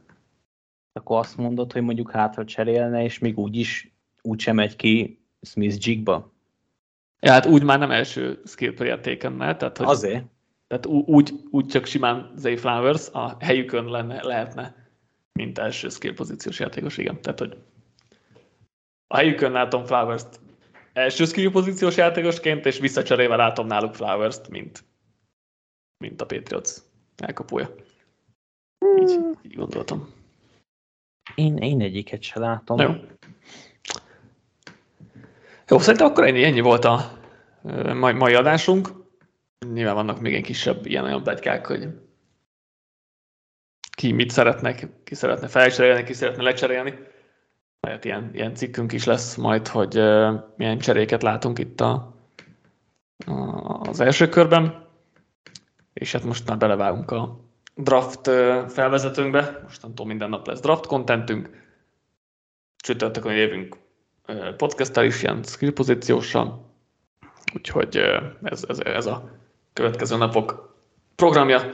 Akkor 0.92 1.18
azt 1.18 1.36
mondod, 1.36 1.72
hogy 1.72 1.82
mondjuk 1.82 2.10
hátra 2.10 2.44
cserélne, 2.44 3.04
és 3.04 3.18
még 3.18 3.38
úgy 3.38 3.56
is 3.56 3.90
úgy 4.22 4.40
sem 4.40 4.54
megy 4.54 4.76
ki 4.76 5.20
Smith 5.40 5.86
Jigba? 5.86 6.34
Ja, 7.20 7.32
hát 7.32 7.46
úgy 7.46 7.62
már 7.62 7.78
nem 7.78 7.90
első 7.90 8.42
skill 8.44 8.74
player 8.74 9.00
taken 9.00 9.38
tehát 9.38 9.76
hogy, 9.76 9.86
Azért. 9.86 10.24
Tehát 10.66 10.86
úgy, 10.86 11.32
úgy 11.50 11.66
csak 11.66 11.86
simán 11.86 12.32
Zay 12.36 12.56
Flowers 12.56 13.08
a 13.12 13.36
helyükön 13.40 13.84
lenne, 13.84 14.22
lehetne, 14.22 14.90
mint 15.32 15.58
első 15.58 15.88
skill 15.88 16.14
pozíciós 16.14 16.58
játékos, 16.58 16.96
igen. 16.98 17.20
Tehát, 17.20 17.38
hogy 17.38 17.56
a 19.06 19.16
helyükön 19.16 19.52
látom 19.52 19.84
Flowers-t 19.84 20.40
első 20.96 21.24
skill 21.24 21.50
pozíciós 21.50 21.96
játékosként, 21.96 22.66
és 22.66 22.78
visszacserélve 22.78 23.36
látom 23.36 23.66
náluk 23.66 23.94
Flowers-t, 23.94 24.48
mint, 24.48 24.84
mint 25.98 26.20
a 26.20 26.26
Patriots 26.26 26.70
elkapója. 27.16 27.74
Így, 29.00 29.20
így 29.42 29.54
gondoltam. 29.54 30.14
Én, 31.34 31.56
én 31.56 31.80
egyiket 31.80 32.22
se 32.22 32.38
látom. 32.38 32.80
Jó. 32.80 32.94
Jó, 35.68 35.78
szerintem 35.78 36.06
akkor 36.06 36.24
ennyi, 36.26 36.44
ennyi 36.44 36.60
volt 36.60 36.84
a 36.84 37.18
mai, 37.94 38.12
mai 38.12 38.34
adásunk. 38.34 38.88
Nyilván 39.72 39.94
vannak 39.94 40.20
még 40.20 40.34
egy 40.34 40.42
kisebb 40.42 40.86
ilyen 40.86 41.04
olyan 41.04 41.22
pletykák, 41.22 41.66
hogy 41.66 41.88
ki 43.90 44.12
mit 44.12 44.30
szeretnek, 44.30 44.88
ki 45.04 45.14
szeretne 45.14 45.48
felcserélni, 45.48 46.02
ki 46.02 46.12
szeretne 46.12 46.42
lecserélni. 46.42 46.94
Lehet 47.80 48.04
ilyen, 48.04 48.30
ilyen 48.32 48.54
cikkünk 48.54 48.92
is 48.92 49.04
lesz 49.04 49.36
majd, 49.36 49.68
hogy 49.68 49.94
milyen 50.56 50.78
cseréket 50.78 51.22
látunk 51.22 51.58
itt 51.58 51.80
a, 51.80 52.16
a, 53.26 53.32
az 53.80 54.00
első 54.00 54.28
körben. 54.28 54.88
És 55.92 56.12
hát 56.12 56.24
most 56.24 56.48
már 56.48 56.58
belevágunk 56.58 57.10
a 57.10 57.40
draft 57.74 58.26
uh, 58.26 58.68
felvezetőnkbe. 58.68 59.60
Mostantól 59.62 60.06
minden 60.06 60.28
nap 60.28 60.46
lesz 60.46 60.60
draft 60.60 60.86
contentünk. 60.86 61.50
Csütörtökön 62.76 63.34
jövünk 63.34 63.84
podcasttal 64.56 65.04
is, 65.04 65.22
ilyen 65.22 65.42
skill 65.42 65.72
pozícióssal. 65.72 66.64
Úgyhogy 67.54 67.96
ez, 68.42 68.64
ez, 68.68 68.78
ez 68.78 69.06
a 69.06 69.30
következő 69.72 70.16
napok 70.16 70.76
programja. 71.16 71.70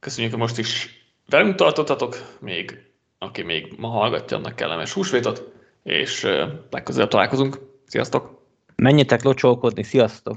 Köszönjük, 0.00 0.32
hogy 0.32 0.40
most 0.40 0.58
is 0.58 0.88
velünk 1.28 1.54
tartottatok, 1.54 2.16
még 2.40 2.90
aki 3.18 3.42
még 3.42 3.74
ma 3.76 3.88
hallgatja, 3.88 4.36
annak 4.36 4.56
kellemes 4.56 4.92
húsvétot, 4.92 5.52
és 5.82 6.28
legközelebb 6.70 7.08
találkozunk. 7.08 7.58
Sziasztok! 7.86 8.40
Menjetek 8.76 9.22
locsolkodni, 9.22 9.82
sziasztok! 9.82 10.36